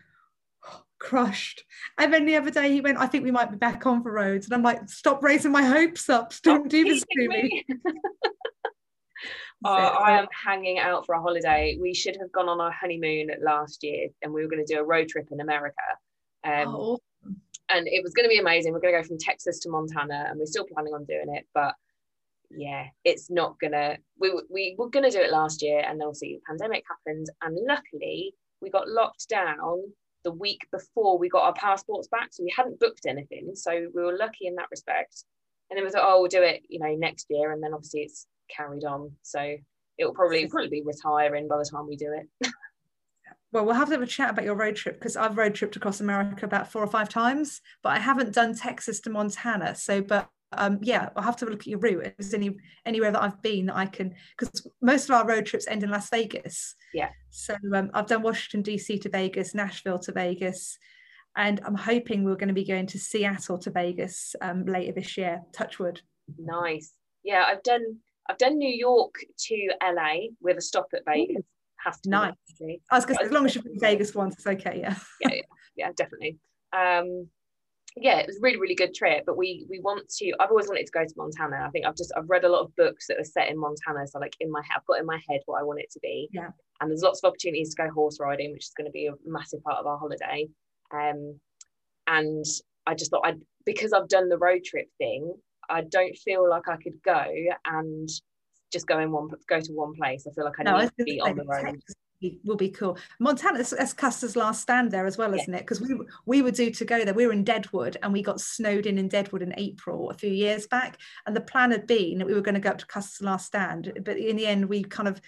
crushed. 1.00 1.64
And 1.98 2.14
then 2.14 2.26
the 2.26 2.36
other 2.36 2.52
day 2.52 2.72
he 2.72 2.82
went, 2.82 2.98
I 2.98 3.08
think 3.08 3.24
we 3.24 3.32
might 3.32 3.52
be 3.52 3.58
back 3.58 3.86
on 3.86 4.04
for 4.04 4.12
Rhodes. 4.12 4.46
And 4.46 4.54
I'm 4.54 4.64
like, 4.64 4.90
stop 4.90 5.24
raising 5.24 5.52
my 5.52 5.64
hopes 5.64 6.10
up. 6.10 6.34
Don't 6.44 6.70
do 6.70 6.84
this 6.84 7.04
to 7.10 7.28
me. 7.28 7.66
oh, 9.66 9.72
I 9.72 10.20
am 10.20 10.28
hanging 10.32 10.80
out 10.80 11.06
for 11.06 11.16
a 11.16 11.22
holiday. 11.22 11.78
We 11.80 11.94
should 11.94 12.18
have 12.20 12.32
gone 12.32 12.50
on 12.50 12.62
our 12.62 12.72
honeymoon 12.72 13.30
last 13.42 13.84
year 13.84 14.10
and 14.22 14.34
we 14.34 14.44
were 14.44 14.50
going 14.50 14.66
to 14.66 14.74
do 14.74 14.80
a 14.80 14.86
road 14.86 15.10
trip 15.10 15.28
in 15.32 15.42
America. 15.42 15.76
Um, 16.44 16.68
oh. 16.68 17.00
And 17.70 17.88
it 17.88 18.02
was 18.02 18.14
going 18.14 18.26
to 18.26 18.30
be 18.30 18.40
amazing. 18.40 18.72
We're 18.72 18.80
going 18.80 18.94
to 18.94 19.02
go 19.02 19.08
from 19.08 19.18
Texas 19.18 19.60
to 19.60 19.70
Montana 19.70 20.28
and 20.30 20.40
we're 20.40 20.46
still 20.46 20.66
planning 20.74 20.94
on 20.94 21.04
doing 21.06 21.36
it. 21.36 21.46
But 21.54 21.76
yeah, 22.50 22.86
it's 23.04 23.30
not 23.30 23.60
going 23.60 23.74
to, 23.74 23.98
we, 24.18 24.32
we 24.50 24.76
were 24.78 24.90
going 24.90 25.04
to 25.04 25.12
do 25.12 25.22
it 25.22 25.32
last 25.32 25.62
year 25.62 25.84
and 25.86 26.02
obviously 26.02 26.40
the 26.40 26.42
pandemic 26.48 26.84
happened. 26.88 27.28
And 27.42 27.58
luckily 27.68 28.34
we 28.62 28.70
got 28.70 28.88
locked 28.88 29.28
down 29.28 29.58
the 30.28 30.32
week 30.34 30.68
before 30.74 31.18
we 31.18 31.30
got 31.30 31.46
our 31.46 31.54
passports 31.54 32.10
back. 32.10 32.34
So 32.34 32.44
we 32.44 32.54
hadn't 32.54 32.82
booked 32.82 33.06
anything. 33.08 33.52
So 33.56 33.72
we 33.96 34.04
were 34.04 34.18
lucky 34.18 34.48
in 34.48 34.56
that 34.56 34.68
respect. 34.70 35.24
And 35.70 35.78
then 35.78 35.86
we 35.86 35.90
thought, 35.90 36.04
oh, 36.06 36.20
we'll 36.20 36.30
do 36.30 36.44
it, 36.44 36.64
you 36.68 36.80
know, 36.80 36.94
next 36.96 37.28
year. 37.30 37.54
And 37.54 37.64
then 37.64 37.74
obviously 37.74 38.02
it's 38.02 38.28
carried 38.50 38.84
on. 38.84 39.14
So 39.22 39.56
it'll 39.98 40.14
probably 40.14 40.46
probably 40.48 40.70
be 40.70 40.84
retiring 40.86 41.48
by 41.48 41.58
the 41.58 41.70
time 41.72 41.88
we 41.88 41.96
do 41.96 42.12
it. 42.12 42.52
well, 43.54 43.64
we'll 43.64 43.76
have 43.76 43.88
to 43.88 43.94
have 43.94 44.02
a 44.02 44.08
chat 44.08 44.32
about 44.32 44.44
your 44.44 44.56
road 44.56 44.76
trip 44.76 45.00
because 45.00 45.16
I've 45.16 45.38
road 45.38 45.56
tripped 45.56 45.78
across 45.78 46.02
America 46.02 46.46
about 46.46 46.70
four 46.70 46.84
or 46.84 46.88
five 46.88 47.08
times, 47.08 47.62
but 47.82 47.94
I 47.94 48.00
haven't 48.00 48.34
done 48.34 48.54
Texas 48.54 49.00
to 49.02 49.10
Montana. 49.10 49.76
So, 49.76 50.02
but 50.02 50.30
um, 50.54 50.80
yeah, 50.82 51.10
I'll 51.16 51.24
have 51.24 51.36
to 51.38 51.46
look 51.46 51.62
at 51.62 51.68
your 51.68 51.80
route. 51.80 52.06
If 52.06 52.18
there's 52.18 52.34
any 52.34 52.58
anywhere 52.86 53.12
that 53.12 53.22
I've 53.22 53.42
been 53.42 53.66
that 53.68 53.76
I 53.76 53.86
can 53.86 54.16
because 54.38 54.68
most 54.82 55.10
of 55.10 55.16
our 55.16 55.28
road 55.28 55.46
trips 55.46 55.68
end 55.68 55.84
in 55.84 55.90
Las 55.90 56.10
Vegas. 56.10 56.76
Yeah. 56.94 57.10
So 57.30 57.56
um, 57.76 57.90
I've 57.94 58.08
done 58.08 58.22
Washington 58.22 58.64
DC 58.64 59.02
to 59.02 59.10
Vegas, 59.10 59.54
Nashville 59.54 60.00
to 60.00 60.12
Vegas, 60.12 60.78
and 61.36 61.60
I'm 61.66 61.76
hoping 61.76 62.24
we're 62.24 62.36
going 62.36 62.48
to 62.48 62.54
be 62.54 62.66
going 62.66 62.88
to 62.88 63.00
Seattle 63.00 63.58
to 63.60 63.72
Vegas 63.72 64.36
um, 64.42 64.66
later 64.66 64.94
this 64.94 65.18
year. 65.18 65.42
Touchwood. 65.54 66.02
Nice. 66.38 66.94
Yeah, 67.24 67.46
I've 67.48 67.64
done 67.64 67.98
I've 68.30 68.38
done 68.38 68.58
New 68.58 68.74
York 68.74 69.16
to 69.48 69.70
LA 69.84 70.28
with 70.42 70.58
a 70.58 70.62
stop 70.62 70.88
at 70.94 71.04
Vegas. 71.06 71.44
To 72.04 72.10
nice. 72.10 72.34
I 72.92 72.96
was 72.96 73.06
going 73.06 73.18
to 73.18 73.24
say, 73.24 73.28
as 73.28 73.32
long 73.32 73.46
as 73.46 73.56
you've 73.56 73.64
been 73.64 73.80
Vegas 73.80 74.14
once, 74.14 74.36
it's 74.36 74.48
okay. 74.48 74.80
Yeah. 74.82 74.96
yeah, 75.22 75.30
yeah, 75.36 75.42
yeah, 75.76 75.92
definitely. 75.96 76.38
Um, 76.74 77.30
yeah, 78.02 78.18
it 78.20 78.28
was 78.28 78.38
a 78.38 78.42
really, 78.42 78.60
really 78.60 78.76
good 78.76 78.94
trip. 78.94 79.24
But 79.26 79.38
we 79.38 79.66
we 79.70 79.80
want 79.80 80.10
to. 80.10 80.34
I've 80.40 80.50
always 80.50 80.68
wanted 80.68 80.86
to 80.86 80.92
go 80.92 81.04
to 81.04 81.14
Montana. 81.18 81.66
I 81.66 81.70
think 81.70 81.86
I've 81.86 81.96
just 81.96 82.12
I've 82.18 82.30
read 82.30 82.44
a 82.44 82.50
lot 82.50 82.62
of 82.62 82.76
books 82.76 83.08
that 83.08 83.20
are 83.20 83.24
set 83.24 83.50
in 83.50 83.60
Montana. 83.60 84.08
So 84.08 84.20
like 84.20 84.36
in 84.40 84.52
my 84.52 84.62
head, 84.62 84.78
I've 84.78 84.86
got 84.86 85.00
in 85.00 85.06
my 85.06 85.20
head 85.30 85.42
what 85.46 85.60
I 85.60 85.64
want 85.64 85.80
it 85.80 85.92
to 85.92 86.00
be. 86.02 86.30
Yeah. 86.32 86.50
And 86.80 86.90
there's 86.90 87.02
lots 87.02 87.24
of 87.24 87.30
opportunities 87.30 87.74
to 87.74 87.84
go 87.84 87.90
horse 87.92 88.20
riding, 88.20 88.52
which 88.52 88.66
is 88.66 88.74
going 88.78 88.86
to 88.86 88.92
be 88.92 89.08
a 89.08 89.14
massive 89.26 89.64
part 89.64 89.80
of 89.80 89.88
our 89.88 89.98
holiday. 89.98 90.48
Um, 90.94 91.40
and 92.08 92.46
I 92.86 92.94
just 92.94 93.12
thought 93.12 93.26
I'd 93.26 93.42
because 93.66 93.94
I've 93.94 94.08
done 94.08 94.30
the 94.30 94.38
road 94.38 94.64
trip 94.64 94.88
thing, 94.98 95.34
I 95.70 95.82
don't 95.82 96.16
feel 96.18 96.50
like 96.50 96.68
I 96.68 96.78
could 96.78 97.02
go 97.04 97.26
and 97.66 98.10
just 98.72 98.88
go 98.88 99.00
in 99.00 99.12
one 99.12 99.30
go 99.48 99.60
to 99.60 99.72
one 99.74 99.94
place. 99.96 100.26
I 100.30 100.34
feel 100.34 100.46
like 100.46 100.60
I 100.60 100.64
no, 100.64 100.78
need 100.80 100.92
to 101.00 101.04
be 101.04 101.20
on 101.22 101.36
the 101.36 101.46
road 101.46 101.82
will 102.44 102.56
be 102.56 102.70
cool. 102.70 102.98
Montana, 103.20 103.64
that's 103.64 103.94
Custer's 103.94 104.36
last 104.36 104.62
stand 104.62 104.92
there 104.92 105.06
as 105.06 105.18
well, 105.18 105.34
isn't 105.34 105.54
it? 105.54 105.62
Because 105.62 105.82
we 105.82 105.98
we 106.26 106.42
were 106.42 106.52
due 106.52 106.72
to 106.72 106.86
go 106.86 107.04
there. 107.04 107.14
We 107.14 107.28
were 107.28 107.34
in 107.34 107.44
Deadwood 107.44 107.98
and 108.02 108.12
we 108.12 108.22
got 108.22 108.42
snowed 108.42 108.86
in 108.86 108.98
in 108.98 109.08
Deadwood 109.08 109.42
in 109.42 109.54
April 109.58 110.10
a 110.10 110.14
few 110.14 110.32
years 110.32 110.68
back. 110.68 110.98
And 111.26 111.36
the 111.36 111.42
plan 111.42 111.72
had 111.72 111.88
been 111.88 112.18
that 112.20 112.28
we 112.28 112.34
were 112.34 112.42
going 112.42 112.56
to 112.56 112.62
go 112.62 112.72
up 112.72 112.80
to 112.80 112.86
Custer's 112.86 113.26
last 113.26 113.48
stand, 113.48 113.94
but 114.04 114.18
in 114.18 114.36
the 114.36 114.48
end, 114.48 114.68
we 114.68 114.84
kind 114.84 115.08
of 115.08 115.22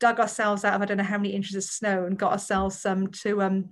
dug 0.00 0.20
ourselves 0.20 0.64
out 0.64 0.74
of 0.74 0.82
I 0.82 0.84
don't 0.86 0.98
know 0.98 1.04
how 1.04 1.18
many 1.18 1.30
inches 1.30 1.56
of 1.56 1.64
snow 1.64 2.04
and 2.04 2.18
got 2.18 2.32
ourselves 2.32 2.78
some 2.78 3.08
to 3.08 3.42
um 3.42 3.70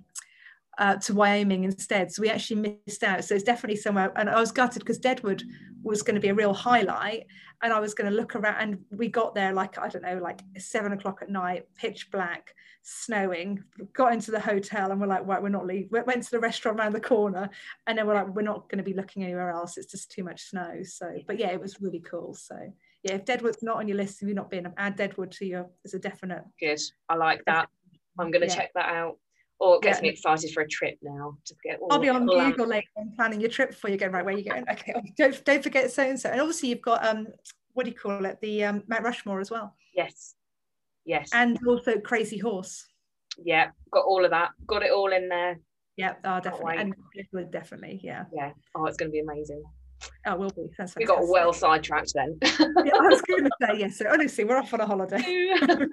uh, 0.77 0.95
to 0.97 1.13
Wyoming 1.13 1.63
instead. 1.63 2.11
So 2.11 2.21
we 2.21 2.29
actually 2.29 2.77
missed 2.85 3.03
out. 3.03 3.23
So 3.23 3.35
it's 3.35 3.43
definitely 3.43 3.77
somewhere. 3.77 4.11
And 4.15 4.29
I 4.29 4.39
was 4.39 4.51
gutted 4.51 4.81
because 4.81 4.97
Deadwood 4.97 5.43
was 5.83 6.01
going 6.01 6.15
to 6.15 6.21
be 6.21 6.29
a 6.29 6.33
real 6.33 6.53
highlight. 6.53 7.25
And 7.61 7.71
I 7.71 7.79
was 7.79 7.93
going 7.93 8.09
to 8.09 8.15
look 8.15 8.35
around. 8.35 8.55
And 8.59 8.79
we 8.91 9.07
got 9.07 9.35
there 9.35 9.53
like, 9.53 9.77
I 9.77 9.87
don't 9.87 10.03
know, 10.03 10.19
like 10.21 10.41
seven 10.57 10.93
o'clock 10.93 11.19
at 11.21 11.29
night, 11.29 11.65
pitch 11.75 12.11
black, 12.11 12.53
snowing. 12.81 13.63
Got 13.93 14.13
into 14.13 14.31
the 14.31 14.39
hotel 14.39 14.91
and 14.91 14.99
we're 14.99 15.07
like, 15.07 15.25
right, 15.25 15.41
we're 15.41 15.49
not 15.49 15.65
leaving. 15.65 15.89
We 15.91 16.01
went 16.01 16.23
to 16.23 16.31
the 16.31 16.39
restaurant 16.39 16.79
around 16.79 16.93
the 16.93 16.99
corner. 16.99 17.49
And 17.87 17.97
then 17.97 18.07
we're 18.07 18.15
like, 18.15 18.35
we're 18.35 18.41
not 18.41 18.67
going 18.69 18.79
to 18.79 18.83
be 18.83 18.93
looking 18.93 19.23
anywhere 19.23 19.51
else. 19.51 19.77
It's 19.77 19.91
just 19.91 20.11
too 20.11 20.23
much 20.23 20.49
snow. 20.49 20.81
So, 20.83 21.13
but 21.27 21.39
yeah, 21.39 21.51
it 21.51 21.61
was 21.61 21.81
really 21.81 22.01
cool. 22.01 22.33
So 22.33 22.55
yeah, 23.03 23.13
if 23.13 23.25
Deadwood's 23.25 23.63
not 23.63 23.77
on 23.77 23.87
your 23.87 23.97
list, 23.97 24.21
if 24.21 24.27
you're 24.27 24.35
not 24.35 24.49
being, 24.49 24.65
add 24.77 24.95
Deadwood 24.95 25.31
to 25.33 25.45
your, 25.45 25.69
as 25.85 25.93
a 25.93 25.99
definite. 25.99 26.43
Good. 26.59 26.81
I 27.07 27.15
like 27.15 27.43
that. 27.45 27.69
I'm 28.17 28.31
going 28.31 28.41
to 28.41 28.47
yeah. 28.47 28.55
check 28.55 28.71
that 28.75 28.89
out. 28.89 29.17
Or 29.63 29.77
it 29.77 29.81
gets 29.81 29.99
yeah. 29.99 30.03
me 30.03 30.09
excited 30.09 30.51
for 30.51 30.61
a 30.61 30.67
trip 30.67 30.97
now. 31.01 31.37
Just 31.47 31.61
get 31.63 31.79
I'll 31.89 31.97
be 31.97 32.09
on 32.09 32.25
Google 32.25 32.67
later 32.67 32.87
and 32.97 33.15
planning 33.15 33.39
your 33.39 33.49
trip 33.49 33.69
before 33.69 33.89
you 33.89 33.97
go. 33.97 34.07
Right, 34.07 34.25
where 34.25 34.33
are 34.33 34.37
you 34.37 34.49
going? 34.49 34.65
Okay, 34.71 34.93
don't 35.17 35.45
don't 35.45 35.63
forget 35.63 35.89
so 35.91 36.03
and 36.03 36.19
so. 36.19 36.29
And 36.29 36.41
obviously 36.41 36.69
you've 36.69 36.81
got 36.81 37.05
um 37.05 37.27
what 37.73 37.85
do 37.85 37.91
you 37.91 37.97
call 37.97 38.25
it? 38.25 38.39
The 38.41 38.65
um, 38.65 38.83
Mount 38.87 39.03
Rushmore 39.03 39.39
as 39.39 39.49
well. 39.49 39.73
Yes. 39.95 40.35
Yes. 41.05 41.29
And 41.33 41.57
also 41.67 41.99
Crazy 41.99 42.37
Horse. 42.37 42.85
Yeah, 43.43 43.69
got 43.91 44.05
all 44.05 44.23
of 44.23 44.31
that. 44.31 44.51
Got 44.67 44.83
it 44.83 44.91
all 44.91 45.11
in 45.11 45.27
there. 45.29 45.59
Yeah, 45.97 46.13
oh, 46.23 46.39
definitely. 46.39 46.77
And 46.77 47.51
definitely, 47.51 47.99
yeah. 48.03 48.25
Yeah. 48.33 48.51
Oh, 48.75 48.85
it's 48.85 48.97
going 48.97 49.09
to 49.09 49.13
be 49.13 49.19
amazing. 49.19 49.63
Oh, 50.25 50.35
will 50.35 50.49
be. 50.49 50.67
That's 50.77 50.95
we 50.95 51.05
got 51.05 51.27
well 51.27 51.53
sidetracked 51.53 52.13
then. 52.13 52.37
yeah, 52.41 52.95
I 52.99 53.07
was 53.07 53.21
going 53.21 53.43
to 53.45 53.51
say 53.61 53.79
yes. 53.79 53.97
So 53.97 54.05
honestly, 54.11 54.43
we're 54.43 54.57
off 54.57 54.73
on 54.73 54.81
a 54.81 54.85
holiday. 54.85 55.55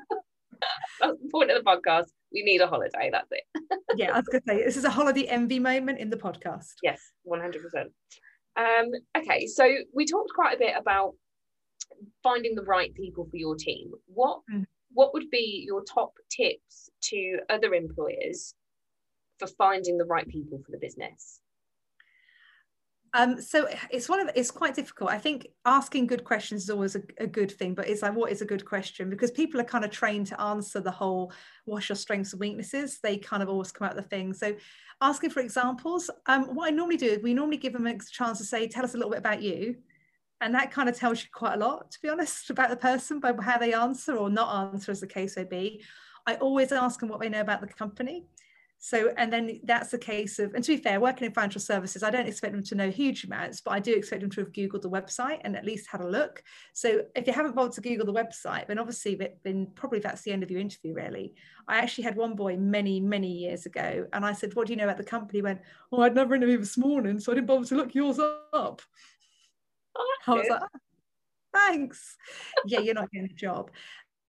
That's 1.11 1.23
the 1.23 1.29
point 1.31 1.51
of 1.51 1.63
the 1.63 1.69
podcast. 1.69 2.07
We 2.33 2.43
need 2.43 2.61
a 2.61 2.67
holiday. 2.67 3.11
That's 3.13 3.29
it. 3.31 3.45
yeah, 3.97 4.13
I 4.13 4.19
was 4.19 4.27
going 4.27 4.43
to 4.43 4.49
say 4.49 4.65
this 4.65 4.77
is 4.77 4.85
a 4.85 4.91
holiday 4.91 5.25
envy 5.25 5.59
moment 5.59 5.99
in 5.99 6.11
the 6.11 6.17
podcast. 6.17 6.75
Yes, 6.83 7.01
one 7.23 7.41
hundred 7.41 7.63
percent. 7.63 7.91
Um, 8.57 8.91
okay, 9.17 9.47
so 9.47 9.69
we 9.95 10.07
talked 10.07 10.33
quite 10.35 10.57
a 10.57 10.59
bit 10.59 10.75
about 10.79 11.15
finding 12.23 12.55
the 12.55 12.63
right 12.63 12.95
people 12.95 13.27
for 13.31 13.37
your 13.37 13.57
team. 13.57 13.91
What 14.07 14.41
mm. 14.53 14.65
what 14.93 15.13
would 15.15 15.31
be 15.31 15.65
your 15.67 15.83
top 15.85 16.13
tips 16.31 16.91
to 17.05 17.39
other 17.49 17.75
employers 17.75 18.55
for 19.39 19.47
finding 19.47 19.99
the 19.99 20.05
right 20.05 20.29
people 20.29 20.61
for 20.65 20.73
the 20.73 20.79
business? 20.79 21.41
Um, 23.13 23.41
so 23.41 23.69
it's 23.91 24.09
one 24.09 24.21
of 24.21 24.31
it's 24.37 24.53
quite 24.53 24.75
difficult. 24.75 25.11
I 25.11 25.19
think 25.19 25.49
asking 25.65 26.07
good 26.07 26.23
questions 26.23 26.63
is 26.63 26.71
always 26.71 26.95
a, 26.95 27.03
a, 27.19 27.27
good 27.27 27.51
thing, 27.51 27.75
but 27.75 27.89
it's 27.89 28.03
like 28.03 28.15
what 28.15 28.31
is 28.31 28.41
a 28.41 28.47
good 28.47 28.65
question? 28.65 29.11
Because 29.11 29.33
people 29.33 29.61
are 29.61 29.65
kind 29.65 29.85
of 29.85 29.91
trained 29.91 30.29
to 30.29 30.41
answer 30.41 30.81
the 30.81 30.93
whole 30.93 31.33
what's 31.65 31.89
your 31.89 31.97
strengths 31.97 32.33
and 32.33 32.41
weaknesses. 32.41 33.01
They 33.03 33.19
kind 33.19 33.43
of 33.43 33.49
always 33.49 33.73
come 33.73 33.89
out 33.89 33.97
the 33.97 34.03
thing. 34.03 34.33
So 34.33 34.55
asking 35.01 35.31
for 35.31 35.41
examples, 35.41 36.09
um, 36.27 36.55
what 36.55 36.69
I 36.69 36.71
normally 36.71 36.99
do 36.99 37.07
is 37.07 37.23
we 37.23 37.35
normally 37.35 37.57
give 37.57 37.73
them 37.73 37.87
a 37.87 37.99
chance 37.99 38.39
to 38.39 38.45
say, 38.45 38.69
tell 38.69 38.85
us 38.85 38.95
a 38.95 38.97
little 38.97 39.11
bit 39.11 39.19
about 39.19 39.43
you. 39.43 39.77
And 40.41 40.55
that 40.55 40.71
kind 40.71 40.89
of 40.89 40.97
tells 40.97 41.23
you 41.23 41.29
quite 41.35 41.55
a 41.55 41.59
lot, 41.59 41.91
to 41.91 41.99
be 42.01 42.09
honest, 42.09 42.51
about 42.51 42.71
the 42.71 42.77
person 42.77 43.19
by 43.19 43.35
how 43.41 43.59
they 43.59 43.75
answer 43.75 44.17
or 44.17 44.31
not 44.31 44.73
answer, 44.73 44.93
as 44.93 45.01
the 45.01 45.07
case 45.07 45.37
may 45.37 45.45
be. 45.45 45.83
I 46.27 46.37
always 46.37 46.71
ask 46.71 47.01
them 47.01 47.09
what 47.09 47.21
they 47.21 47.29
know 47.29 47.41
about 47.41 47.61
the 47.61 47.67
company. 47.67 48.27
So, 48.83 49.13
and 49.19 49.31
then 49.31 49.61
that's 49.65 49.91
the 49.91 49.99
case 49.99 50.39
of, 50.39 50.55
and 50.55 50.65
to 50.65 50.75
be 50.75 50.83
fair, 50.83 51.01
working 51.01 51.27
in 51.27 51.35
financial 51.35 51.61
services, 51.61 52.03
I 52.03 52.09
don't 52.09 52.27
expect 52.27 52.55
them 52.55 52.65
to 52.65 52.75
know 52.75 52.91
huge 52.91 53.25
amounts, 53.25 53.61
but 53.61 53.73
I 53.73 53.79
do 53.79 53.93
expect 53.93 54.23
them 54.23 54.31
to 54.31 54.41
have 54.41 54.53
Googled 54.53 54.81
the 54.81 54.89
website 54.89 55.41
and 55.45 55.55
at 55.55 55.67
least 55.67 55.91
had 55.91 56.01
a 56.01 56.09
look. 56.09 56.43
So 56.73 57.03
if 57.15 57.27
you 57.27 57.35
haven't 57.35 57.55
bothered 57.55 57.75
to 57.75 57.83
Google 57.83 58.07
the 58.07 58.15
website, 58.15 58.69
then 58.69 58.79
obviously 58.79 59.21
then 59.45 59.69
probably 59.75 59.99
that's 59.99 60.23
the 60.23 60.33
end 60.33 60.43
of 60.43 60.51
your 60.51 60.63
interview, 60.63 60.95
really. 60.95 61.35
I 61.69 61.77
actually 61.77 62.05
had 62.05 62.17
one 62.17 62.35
boy 62.35 62.57
many, 62.57 63.01
many 63.01 63.31
years 63.31 63.67
ago, 63.67 64.07
and 64.15 64.25
I 64.25 64.33
said, 64.33 64.55
what 64.55 64.67
do 64.67 64.73
you 64.73 64.79
know 64.79 64.85
about 64.85 64.97
the 64.97 65.05
company? 65.05 65.41
He 65.41 65.43
went, 65.43 65.61
oh, 65.93 66.01
I'd 66.01 66.15
never 66.15 66.35
interviewed 66.35 66.63
this 66.63 66.79
morning, 66.79 67.21
so 67.21 67.33
I 67.33 67.35
didn't 67.35 67.49
bother 67.49 67.67
to 67.67 67.75
look 67.75 67.95
yours 67.95 68.19
up. 68.19 68.81
Oh, 69.95 70.17
I 70.27 70.31
was 70.33 70.49
like, 70.49 70.63
thanks. 71.53 72.17
yeah, 72.65 72.81
you're 72.81 72.95
not 72.95 73.11
getting 73.11 73.29
a 73.31 73.35
job 73.35 73.71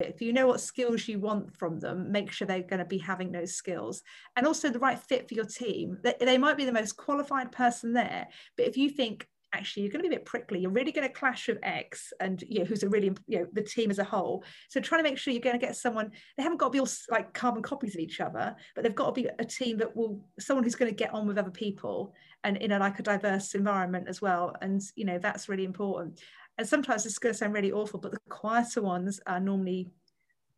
if 0.00 0.22
you 0.22 0.32
know 0.32 0.46
what 0.46 0.61
skills 0.61 1.08
you 1.08 1.18
want 1.18 1.56
from 1.56 1.80
them 1.80 2.12
make 2.12 2.30
sure 2.30 2.46
they're 2.46 2.62
going 2.62 2.78
to 2.78 2.84
be 2.84 2.98
having 2.98 3.32
those 3.32 3.54
skills. 3.54 4.02
And 4.37 4.46
also 4.46 4.70
the 4.70 4.78
right 4.78 4.98
fit 4.98 5.28
for 5.28 5.34
your 5.34 5.44
team. 5.44 5.98
They, 6.02 6.38
might 6.38 6.56
be 6.56 6.64
the 6.64 6.72
most 6.72 6.96
qualified 6.96 7.50
person 7.50 7.92
there 7.92 8.28
but 8.56 8.66
if 8.66 8.76
you 8.76 8.90
think 8.90 9.26
actually 9.54 9.82
you're 9.82 9.90
going 9.90 10.02
to 10.02 10.08
be 10.08 10.14
a 10.14 10.18
bit 10.18 10.26
prickly. 10.26 10.61
You're 10.61 10.70
really 10.70 10.92
going 10.92 11.08
to 11.08 11.12
clash 11.12 11.48
with 11.48 11.58
x 11.62 12.12
and 12.20 12.42
you 12.46 12.61
know 12.61 12.64
who's 12.64 12.82
a 12.82 12.88
really 12.88 13.12
you 13.26 13.40
know 13.40 13.46
the 13.52 13.62
team 13.62 13.90
as 13.90 13.98
a 13.98 14.04
whole. 14.04 14.44
So 14.68 14.80
trying 14.80 15.02
to 15.02 15.08
make 15.08 15.18
sure 15.18 15.32
you're 15.32 15.42
going 15.42 15.58
to 15.58 15.66
get 15.66 15.74
someone 15.74 16.11
they 16.37 16.42
haven't 16.42 16.58
got 16.58 16.66
to 16.66 16.72
be 16.72 16.80
all 16.80 16.88
like 17.11 17.32
carbon 17.34 17.62
copies 17.62 17.94
of 17.94 18.00
each 18.00 18.20
other 18.20 18.54
but 18.74 18.84
they've 18.84 18.94
got 18.94 19.14
to 19.14 19.22
be 19.22 19.28
a 19.38 19.44
team 19.44 19.78
that 19.78 19.96
will 19.96 20.20
someone 20.38 20.64
who's 20.64 20.74
going 20.74 20.90
to 20.90 20.94
get 20.94 21.14
on 21.14 21.26
with 21.26 21.38
other 21.38 21.50
people 21.50 22.14
and 22.44 22.56
in 22.58 22.72
a 22.72 22.78
like 22.78 22.98
a 22.98 23.02
diverse 23.02 23.54
environment 23.54 24.06
as 24.08 24.20
well. 24.20 24.54
And 24.61 24.80
you 24.94 25.04
know 25.04 25.18
that's 25.18 25.48
really 25.48 25.64
important 25.64 26.20
and 26.59 26.68
sometimes 26.68 27.07
it's 27.07 27.18
going 27.18 27.33
to 27.33 27.38
sound 27.38 27.55
really 27.55 27.73
awful, 27.73 28.01
but 28.01 28.11
the 28.11 28.18
quieter 28.29 28.83
ones 28.83 29.21
are 29.27 29.40
normally 29.40 29.90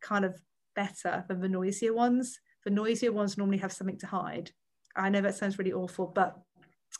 kind 0.01 0.25
of 0.25 0.41
better 0.75 1.23
than 1.27 1.39
the 1.39 1.49
noisier 1.49 1.93
ones. 1.93 2.39
The 2.65 2.71
noisier 2.71 3.11
ones 3.11 3.37
normally 3.37 3.59
have 3.59 3.71
something 3.71 3.99
to 3.99 4.07
hide. 4.07 4.51
I 4.95 5.09
know 5.09 5.21
that 5.21 5.35
sounds 5.35 5.57
really 5.57 5.73
awful, 5.73 6.07
but 6.07 6.37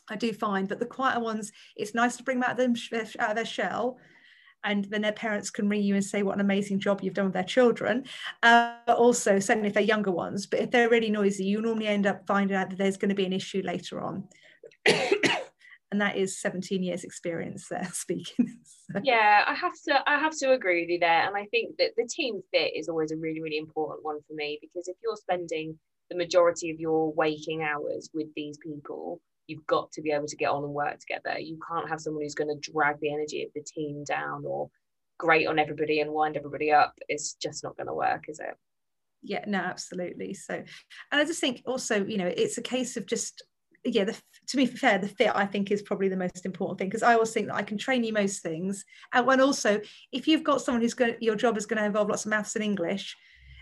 I 0.08 0.16
do 0.16 0.32
find 0.32 0.68
that 0.68 0.78
the 0.78 0.86
quieter 0.86 1.20
ones, 1.20 1.52
it's 1.76 1.94
nice 1.94 2.16
to 2.16 2.22
bring 2.22 2.40
them 2.40 2.48
out 2.48 2.58
of, 2.58 2.74
them, 2.90 3.06
out 3.18 3.30
of 3.30 3.36
their 3.36 3.44
shell 3.44 3.98
and 4.64 4.84
then 4.86 5.02
their 5.02 5.12
parents 5.12 5.50
can 5.50 5.68
ring 5.68 5.82
you 5.82 5.94
and 5.94 6.04
say 6.04 6.22
what 6.22 6.36
an 6.36 6.40
amazing 6.40 6.78
job 6.78 7.00
you've 7.02 7.14
done 7.14 7.24
with 7.26 7.34
their 7.34 7.42
children. 7.42 8.04
Uh, 8.42 8.76
but 8.86 8.96
also, 8.96 9.40
certainly 9.40 9.68
if 9.68 9.74
they're 9.74 9.82
younger 9.82 10.12
ones, 10.12 10.46
but 10.46 10.60
if 10.60 10.70
they're 10.70 10.88
really 10.88 11.10
noisy, 11.10 11.44
you 11.44 11.60
normally 11.60 11.88
end 11.88 12.06
up 12.06 12.24
finding 12.26 12.56
out 12.56 12.70
that 12.70 12.78
there's 12.78 12.96
going 12.96 13.08
to 13.08 13.14
be 13.14 13.26
an 13.26 13.32
issue 13.32 13.62
later 13.64 14.00
on 14.00 14.28
and 15.92 16.00
that 16.00 16.16
is 16.16 16.40
17 16.40 16.82
years 16.82 17.04
experience 17.04 17.68
there 17.68 17.88
speaking. 17.92 18.58
So. 18.90 19.00
yeah 19.04 19.44
i 19.46 19.54
have 19.54 19.74
to 19.86 20.10
i 20.10 20.18
have 20.18 20.36
to 20.38 20.52
agree 20.52 20.82
with 20.82 20.90
you 20.90 20.98
there 20.98 21.26
and 21.26 21.36
i 21.36 21.46
think 21.46 21.76
that 21.78 21.92
the 21.96 22.08
team 22.10 22.40
fit 22.50 22.72
is 22.74 22.88
always 22.88 23.12
a 23.12 23.16
really 23.16 23.40
really 23.40 23.58
important 23.58 24.04
one 24.04 24.18
for 24.26 24.34
me 24.34 24.58
because 24.60 24.88
if 24.88 24.96
you're 25.04 25.16
spending 25.16 25.78
the 26.10 26.16
majority 26.16 26.70
of 26.70 26.80
your 26.80 27.12
waking 27.12 27.62
hours 27.62 28.10
with 28.12 28.26
these 28.34 28.58
people 28.58 29.20
you've 29.46 29.66
got 29.66 29.90
to 29.92 30.02
be 30.02 30.10
able 30.10 30.26
to 30.26 30.36
get 30.36 30.50
on 30.50 30.64
and 30.64 30.72
work 30.72 30.98
together. 30.98 31.38
You 31.38 31.58
can't 31.68 31.88
have 31.88 32.00
someone 32.00 32.22
who's 32.22 32.34
going 32.34 32.48
to 32.48 32.70
drag 32.70 33.00
the 33.00 33.12
energy 33.12 33.42
of 33.42 33.50
the 33.54 33.62
team 33.62 34.04
down 34.04 34.44
or 34.46 34.68
grate 35.18 35.46
on 35.46 35.58
everybody 35.58 36.00
and 36.00 36.12
wind 36.12 36.36
everybody 36.36 36.72
up. 36.72 36.94
It's 37.08 37.34
just 37.34 37.62
not 37.62 37.76
going 37.76 37.86
to 37.86 37.94
work 37.94 38.24
is 38.28 38.38
it? 38.38 38.56
Yeah 39.22 39.44
no 39.46 39.58
absolutely. 39.58 40.34
So 40.34 40.54
and 40.54 41.20
i 41.20 41.24
just 41.24 41.40
think 41.40 41.62
also 41.66 42.04
you 42.04 42.18
know 42.18 42.26
it's 42.26 42.58
a 42.58 42.62
case 42.62 42.96
of 42.96 43.06
just 43.06 43.42
yeah, 43.84 44.04
the, 44.04 44.16
to 44.48 44.56
be 44.56 44.66
fair, 44.66 44.98
the 44.98 45.08
fit 45.08 45.32
I 45.34 45.46
think 45.46 45.70
is 45.70 45.82
probably 45.82 46.08
the 46.08 46.16
most 46.16 46.46
important 46.46 46.78
thing 46.78 46.88
because 46.88 47.02
I 47.02 47.14
always 47.14 47.32
think 47.32 47.48
that 47.48 47.56
I 47.56 47.62
can 47.62 47.78
train 47.78 48.04
you 48.04 48.12
most 48.12 48.42
things. 48.42 48.84
And 49.12 49.26
when 49.26 49.40
also, 49.40 49.80
if 50.12 50.28
you've 50.28 50.44
got 50.44 50.60
someone 50.60 50.82
who's 50.82 50.94
going, 50.94 51.16
your 51.20 51.36
job 51.36 51.56
is 51.56 51.66
going 51.66 51.78
to 51.78 51.86
involve 51.86 52.08
lots 52.08 52.24
of 52.24 52.30
maths 52.30 52.54
and 52.54 52.64
English, 52.64 53.16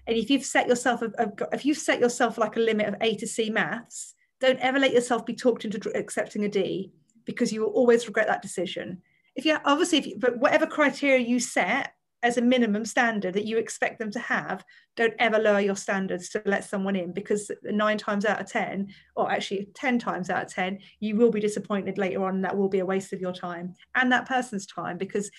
and 0.06 0.16
if 0.16 0.30
you've 0.30 0.44
set 0.44 0.68
yourself, 0.68 1.02
a, 1.02 1.10
a, 1.18 1.30
if 1.52 1.64
you've 1.64 1.78
set 1.78 2.00
yourself 2.00 2.38
like 2.38 2.56
a 2.56 2.60
limit 2.60 2.88
of 2.88 2.96
A 3.00 3.16
to 3.16 3.26
C 3.26 3.50
maths, 3.50 4.14
don't 4.40 4.58
ever 4.60 4.78
let 4.78 4.92
yourself 4.92 5.24
be 5.24 5.34
talked 5.34 5.64
into 5.64 5.90
accepting 5.96 6.44
a 6.44 6.48
D 6.48 6.92
because 7.24 7.52
you 7.52 7.60
will 7.60 7.68
always 7.68 8.06
regret 8.06 8.26
that 8.26 8.42
decision. 8.42 9.02
If 9.36 9.44
you 9.44 9.56
obviously, 9.64 9.98
if 9.98 10.06
you, 10.06 10.16
but 10.18 10.38
whatever 10.38 10.66
criteria 10.66 11.18
you 11.18 11.38
set, 11.38 11.92
as 12.22 12.36
a 12.36 12.42
minimum 12.42 12.84
standard 12.84 13.34
that 13.34 13.46
you 13.46 13.58
expect 13.58 13.98
them 13.98 14.10
to 14.10 14.18
have, 14.18 14.64
don't 14.96 15.14
ever 15.18 15.38
lower 15.38 15.60
your 15.60 15.76
standards 15.76 16.28
to 16.30 16.42
let 16.44 16.64
someone 16.64 16.96
in 16.96 17.12
because 17.12 17.50
nine 17.64 17.96
times 17.96 18.24
out 18.24 18.40
of 18.40 18.50
10, 18.50 18.88
or 19.16 19.30
actually 19.30 19.68
10 19.74 19.98
times 19.98 20.28
out 20.28 20.44
of 20.44 20.52
10, 20.52 20.78
you 21.00 21.16
will 21.16 21.30
be 21.30 21.40
disappointed 21.40 21.98
later 21.98 22.24
on. 22.24 22.42
That 22.42 22.56
will 22.56 22.68
be 22.68 22.80
a 22.80 22.86
waste 22.86 23.12
of 23.12 23.20
your 23.20 23.32
time 23.32 23.74
and 23.94 24.12
that 24.12 24.28
person's 24.28 24.66
time 24.66 24.98
because 24.98 25.30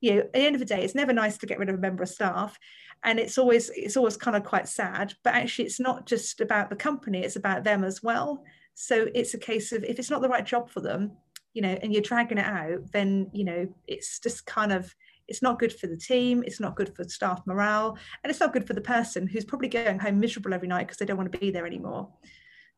you 0.00 0.14
know, 0.14 0.20
at 0.20 0.32
the 0.32 0.40
end 0.40 0.54
of 0.54 0.60
the 0.60 0.64
day, 0.64 0.82
it's 0.82 0.94
never 0.94 1.12
nice 1.12 1.38
to 1.38 1.46
get 1.46 1.58
rid 1.58 1.68
of 1.68 1.74
a 1.74 1.78
member 1.78 2.02
of 2.02 2.08
staff. 2.08 2.56
And 3.02 3.18
it's 3.18 3.38
always 3.38 3.70
it's 3.70 3.96
always 3.96 4.16
kind 4.16 4.36
of 4.36 4.44
quite 4.44 4.68
sad. 4.68 5.14
But 5.24 5.34
actually 5.34 5.66
it's 5.66 5.80
not 5.80 6.06
just 6.06 6.40
about 6.40 6.70
the 6.70 6.76
company, 6.76 7.22
it's 7.22 7.36
about 7.36 7.64
them 7.64 7.84
as 7.84 8.02
well. 8.02 8.44
So 8.74 9.08
it's 9.14 9.34
a 9.34 9.38
case 9.38 9.72
of 9.72 9.84
if 9.84 9.98
it's 9.98 10.10
not 10.10 10.22
the 10.22 10.28
right 10.28 10.46
job 10.46 10.70
for 10.70 10.80
them, 10.80 11.16
you 11.52 11.62
know, 11.62 11.76
and 11.82 11.92
you're 11.92 12.02
dragging 12.02 12.38
it 12.38 12.46
out, 12.46 12.92
then 12.92 13.30
you 13.32 13.44
know, 13.44 13.68
it's 13.86 14.20
just 14.20 14.46
kind 14.46 14.72
of 14.72 14.94
it's 15.28 15.42
not 15.42 15.58
good 15.58 15.72
for 15.72 15.86
the 15.86 15.96
team 15.96 16.42
it's 16.46 16.60
not 16.60 16.74
good 16.74 16.94
for 16.96 17.04
staff 17.04 17.40
morale 17.46 17.96
and 18.22 18.30
it's 18.30 18.40
not 18.40 18.52
good 18.52 18.66
for 18.66 18.74
the 18.74 18.80
person 18.80 19.26
who's 19.26 19.44
probably 19.44 19.68
going 19.68 19.98
home 19.98 20.18
miserable 20.18 20.54
every 20.54 20.68
night 20.68 20.86
because 20.86 20.96
they 20.96 21.04
don't 21.04 21.16
want 21.16 21.30
to 21.30 21.38
be 21.38 21.50
there 21.50 21.66
anymore. 21.66 22.08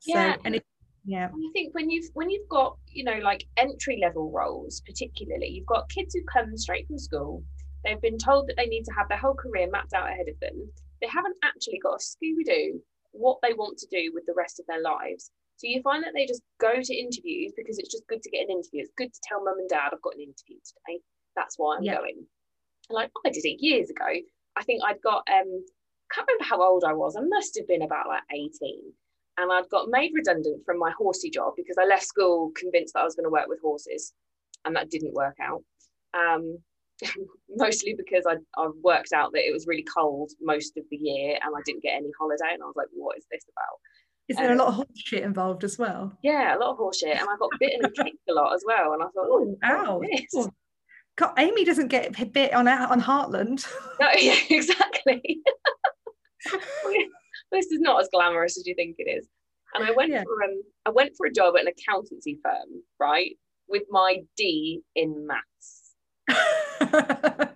Yeah. 0.06 0.34
so 0.34 0.40
and 0.44 0.56
it, 0.56 0.64
yeah. 1.04 1.28
I 1.28 1.50
think 1.52 1.74
when 1.74 1.90
you've 1.90 2.10
when 2.14 2.30
you've 2.30 2.48
got 2.48 2.76
you 2.88 3.04
know 3.04 3.18
like 3.22 3.44
entry 3.56 3.98
level 4.02 4.30
roles 4.30 4.82
particularly 4.86 5.48
you've 5.48 5.66
got 5.66 5.88
kids 5.88 6.14
who 6.14 6.22
come 6.24 6.56
straight 6.56 6.86
from 6.86 6.98
school 6.98 7.42
they've 7.84 8.00
been 8.00 8.18
told 8.18 8.48
that 8.48 8.56
they 8.56 8.66
need 8.66 8.84
to 8.84 8.92
have 8.92 9.08
their 9.08 9.18
whole 9.18 9.34
career 9.34 9.68
mapped 9.70 9.94
out 9.94 10.08
ahead 10.08 10.28
of 10.28 10.38
them 10.40 10.70
they 11.00 11.08
haven't 11.08 11.36
actually 11.42 11.78
got 11.78 11.94
a 11.94 11.98
scooby-doo 11.98 12.80
what 13.12 13.38
they 13.42 13.54
want 13.54 13.78
to 13.78 13.86
do 13.90 14.12
with 14.14 14.24
the 14.26 14.34
rest 14.36 14.60
of 14.60 14.66
their 14.66 14.82
lives. 14.82 15.30
So 15.56 15.66
you 15.66 15.82
find 15.82 16.02
that 16.04 16.12
they 16.14 16.26
just 16.26 16.42
go 16.60 16.80
to 16.80 16.94
interviews 16.94 17.52
because 17.56 17.78
it's 17.78 17.90
just 17.90 18.06
good 18.06 18.22
to 18.22 18.30
get 18.30 18.44
an 18.44 18.50
interview 18.50 18.80
it's 18.80 18.92
good 18.96 19.12
to 19.12 19.20
tell 19.22 19.44
mum 19.44 19.58
and 19.58 19.68
dad 19.68 19.90
i've 19.92 20.00
got 20.00 20.14
an 20.14 20.20
interview 20.20 20.56
today. 20.64 21.00
That's 21.36 21.56
why 21.58 21.76
i'm 21.76 21.82
yeah. 21.82 21.96
going 21.96 22.24
like 22.90 23.10
oh, 23.16 23.22
I 23.26 23.30
did 23.30 23.44
it 23.44 23.62
years 23.62 23.90
ago. 23.90 24.06
I 24.56 24.62
think 24.64 24.82
I'd 24.86 25.00
got 25.02 25.26
um 25.32 25.64
can't 26.12 26.26
remember 26.26 26.44
how 26.44 26.62
old 26.62 26.84
I 26.84 26.92
was. 26.92 27.16
I 27.16 27.22
must 27.22 27.56
have 27.56 27.68
been 27.68 27.82
about 27.82 28.08
like 28.08 28.22
18. 28.32 28.50
And 29.38 29.52
I'd 29.52 29.68
got 29.70 29.88
made 29.88 30.12
redundant 30.14 30.64
from 30.66 30.78
my 30.78 30.90
horsey 30.98 31.30
job 31.30 31.54
because 31.56 31.76
I 31.80 31.86
left 31.86 32.04
school 32.04 32.50
convinced 32.56 32.94
that 32.94 33.00
I 33.00 33.04
was 33.04 33.14
going 33.14 33.24
to 33.24 33.30
work 33.30 33.46
with 33.48 33.60
horses. 33.62 34.12
And 34.64 34.76
that 34.76 34.90
didn't 34.90 35.14
work 35.14 35.36
out. 35.40 35.62
Um, 36.12 36.58
mostly 37.48 37.94
because 37.94 38.26
I, 38.26 38.34
I 38.60 38.68
worked 38.82 39.12
out 39.12 39.32
that 39.32 39.48
it 39.48 39.52
was 39.52 39.66
really 39.66 39.84
cold 39.84 40.30
most 40.42 40.76
of 40.76 40.84
the 40.90 40.96
year 40.96 41.38
and 41.42 41.54
I 41.56 41.60
didn't 41.64 41.82
get 41.82 41.94
any 41.94 42.10
holiday. 42.18 42.52
And 42.52 42.62
I 42.62 42.66
was 42.66 42.76
like, 42.76 42.88
what 42.92 43.16
is 43.16 43.24
this 43.30 43.44
about? 43.56 43.78
Is 44.28 44.36
there 44.36 44.52
um, 44.52 44.58
a 44.58 44.62
lot 44.62 44.68
of 44.68 44.74
horse 44.74 44.88
shit 44.94 45.22
involved 45.22 45.64
as 45.64 45.78
well? 45.78 46.18
Yeah, 46.22 46.56
a 46.56 46.58
lot 46.58 46.72
of 46.72 46.76
horse 46.76 46.98
shit. 46.98 47.16
And 47.16 47.28
I 47.28 47.36
got 47.38 47.50
bitten 47.58 47.84
and 47.84 47.94
kicked 47.94 48.28
a 48.28 48.34
lot 48.34 48.54
as 48.54 48.62
well. 48.66 48.92
And 48.92 49.02
I 49.02 49.06
thought, 49.06 49.26
oh, 49.26 49.56
ow. 49.64 50.02
God, 51.20 51.34
Amy 51.36 51.66
doesn't 51.66 51.88
get 51.88 52.32
bit 52.32 52.54
on 52.54 52.66
on 52.66 52.98
Heartland. 52.98 53.66
No, 54.00 54.08
yeah, 54.16 54.36
exactly. 54.48 55.42
this 57.52 57.66
is 57.66 57.78
not 57.78 58.00
as 58.00 58.08
glamorous 58.10 58.56
as 58.56 58.66
you 58.66 58.74
think 58.74 58.96
it 58.98 59.10
is. 59.10 59.28
And 59.74 59.84
I 59.84 59.90
went 59.92 60.12
yeah. 60.12 60.22
for 60.22 60.42
um, 60.42 60.62
I 60.86 60.90
went 60.90 61.12
for 61.18 61.26
a 61.26 61.32
job 61.32 61.56
at 61.56 61.66
an 61.66 61.68
accountancy 61.78 62.40
firm, 62.42 62.82
right, 62.98 63.36
with 63.68 63.82
my 63.90 64.22
D 64.38 64.80
in 64.96 65.26
maths. 65.26 65.94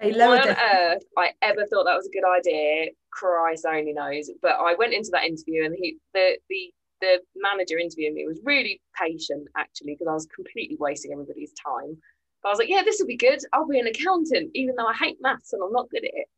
they 0.00 0.12
Why 0.12 0.38
on 0.38 0.48
earth 0.48 1.02
I 1.18 1.32
ever 1.42 1.66
thought 1.66 1.84
that 1.84 1.96
was 1.96 2.06
a 2.06 2.16
good 2.16 2.24
idea? 2.24 2.92
Christ 3.10 3.66
only 3.68 3.92
knows. 3.92 4.30
But 4.40 4.52
I 4.60 4.76
went 4.78 4.94
into 4.94 5.10
that 5.12 5.24
interview, 5.24 5.64
and 5.64 5.74
he, 5.76 5.96
the 6.14 6.38
the 6.48 6.72
the 7.00 7.18
manager 7.34 7.78
interviewing 7.78 8.14
me 8.14 8.26
was 8.28 8.40
really 8.44 8.80
patient 8.96 9.48
actually 9.56 9.94
because 9.94 10.06
I 10.06 10.14
was 10.14 10.28
completely 10.32 10.76
wasting 10.78 11.12
everybody's 11.12 11.52
time. 11.52 11.98
But 12.42 12.48
I 12.48 12.52
was 12.52 12.58
like, 12.58 12.68
yeah, 12.68 12.82
this 12.82 12.98
will 12.98 13.06
be 13.06 13.16
good. 13.16 13.40
I'll 13.52 13.68
be 13.68 13.78
an 13.78 13.86
accountant, 13.86 14.50
even 14.54 14.74
though 14.76 14.86
I 14.86 14.94
hate 14.94 15.18
maths 15.20 15.52
and 15.52 15.62
I'm 15.62 15.72
not 15.72 15.88
good 15.90 16.04
at 16.04 16.12
it. 16.12 16.28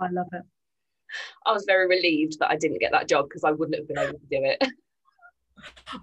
I 0.00 0.08
love 0.10 0.28
it. 0.32 0.42
I 1.44 1.52
was 1.52 1.64
very 1.66 1.86
relieved 1.86 2.38
that 2.38 2.50
I 2.50 2.56
didn't 2.56 2.80
get 2.80 2.92
that 2.92 3.08
job 3.08 3.28
because 3.28 3.44
I 3.44 3.50
wouldn't 3.50 3.76
have 3.76 3.88
been 3.88 3.98
able 3.98 4.18
to 4.18 4.26
do 4.30 4.44
it. 4.44 4.62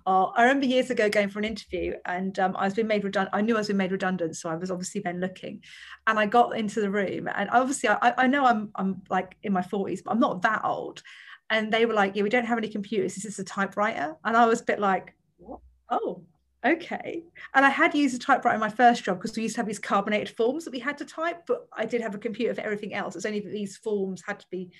Oh, 0.05 0.34
I 0.36 0.43
remember 0.43 0.66
years 0.66 0.89
ago 0.89 1.10
going 1.10 1.30
for 1.30 1.39
an 1.39 1.45
interview 1.45 1.93
and 2.05 2.38
um, 2.38 2.55
I 2.55 2.66
was 2.66 2.74
being 2.74 2.88
made 2.88 3.03
redundant. 3.03 3.36
I 3.36 3.41
knew 3.41 3.55
I 3.55 3.60
was 3.60 3.68
being 3.68 3.78
made 3.78 3.91
redundant, 3.91 4.36
so 4.36 4.49
I 4.49 4.55
was 4.55 4.70
obviously 4.70 5.01
then 5.01 5.20
looking. 5.20 5.64
And 6.05 6.20
I 6.20 6.26
got 6.26 6.58
into 6.58 6.82
the 6.82 6.91
room, 6.91 7.28
and 7.34 7.49
obviously 7.49 7.89
I, 7.89 8.14
I 8.18 8.28
know 8.28 8.45
I'm 8.45 8.70
I'm 8.76 9.01
like 9.10 9.36
in 9.43 9.53
my 9.53 9.62
40s, 9.62 10.03
but 10.03 10.12
I'm 10.12 10.20
not 10.20 10.41
that 10.43 10.62
old. 10.64 11.01
And 11.49 11.72
they 11.72 11.86
were 11.86 11.93
like, 11.93 12.16
"Yeah, 12.16 12.24
we 12.24 12.30
don't 12.30 12.45
have 12.45 12.58
any 12.58 12.68
computers. 12.68 13.16
This 13.16 13.26
is 13.26 13.39
a 13.39 13.43
typewriter." 13.43 14.16
And 14.24 14.38
I 14.38 14.45
was 14.45 14.62
a 14.62 14.66
bit 14.66 14.80
like, 14.80 15.16
"What? 15.38 15.62
Oh, 15.89 16.24
okay. 16.68 17.24
And 17.53 17.65
I 17.65 17.70
had 17.70 17.95
used 17.95 18.15
a 18.15 18.20
typewriter 18.20 18.55
in 18.55 18.61
my 18.61 18.70
first 18.70 19.03
job 19.03 19.18
because 19.18 19.36
we 19.36 19.43
used 19.43 19.55
to 19.55 19.61
have 19.61 19.68
these 19.68 19.80
carbonated 19.80 20.36
forms 20.36 20.65
that 20.65 20.72
we 20.72 20.80
had 20.80 20.97
to 20.99 21.05
type, 21.05 21.43
but 21.47 21.68
I 21.74 21.86
did 21.86 22.01
have 22.01 22.15
a 22.15 22.20
computer 22.20 22.53
for 22.53 22.61
everything 22.61 22.93
else. 22.93 23.15
It's 23.15 23.26
only 23.26 23.39
that 23.39 23.51
these 23.51 23.78
forms 23.78 24.24
had 24.26 24.39
to 24.39 24.45
be, 24.51 24.72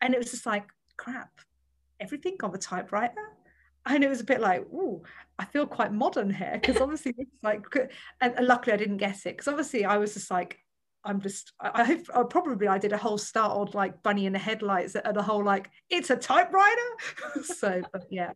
and 0.00 0.14
it 0.14 0.18
was 0.18 0.30
just 0.30 0.46
like, 0.46 0.66
crap, 0.96 1.30
everything 2.00 2.36
on 2.42 2.52
the 2.52 2.58
typewriter. 2.58 3.14
And 3.86 4.02
it 4.02 4.08
was 4.08 4.20
a 4.20 4.24
bit 4.24 4.40
like, 4.40 4.66
oh, 4.74 5.02
I 5.38 5.44
feel 5.44 5.64
quite 5.64 5.92
modern 5.92 6.28
here 6.28 6.58
because 6.60 6.80
obviously 6.80 7.14
it's 7.18 7.30
like, 7.42 7.64
and, 8.20 8.34
luckily 8.46 8.74
I 8.74 8.76
didn't 8.76 8.96
get 8.96 9.18
it 9.18 9.36
because 9.36 9.46
obviously 9.46 9.84
I 9.84 9.96
was 9.96 10.14
just 10.14 10.30
like, 10.30 10.58
I'm 11.04 11.20
just 11.20 11.52
I, 11.60 11.70
I 11.72 12.02
oh, 12.14 12.24
probably 12.24 12.66
I 12.66 12.78
did 12.78 12.92
a 12.92 12.98
whole 12.98 13.16
start 13.16 13.52
startled 13.52 13.74
like 13.74 14.02
bunny 14.02 14.26
in 14.26 14.32
the 14.32 14.40
headlights 14.40 14.96
and 14.96 15.16
the 15.16 15.22
whole 15.22 15.44
like 15.44 15.70
it's 15.88 16.10
a 16.10 16.16
typewriter. 16.16 16.90
so 17.44 17.80
yeah, 18.10 18.32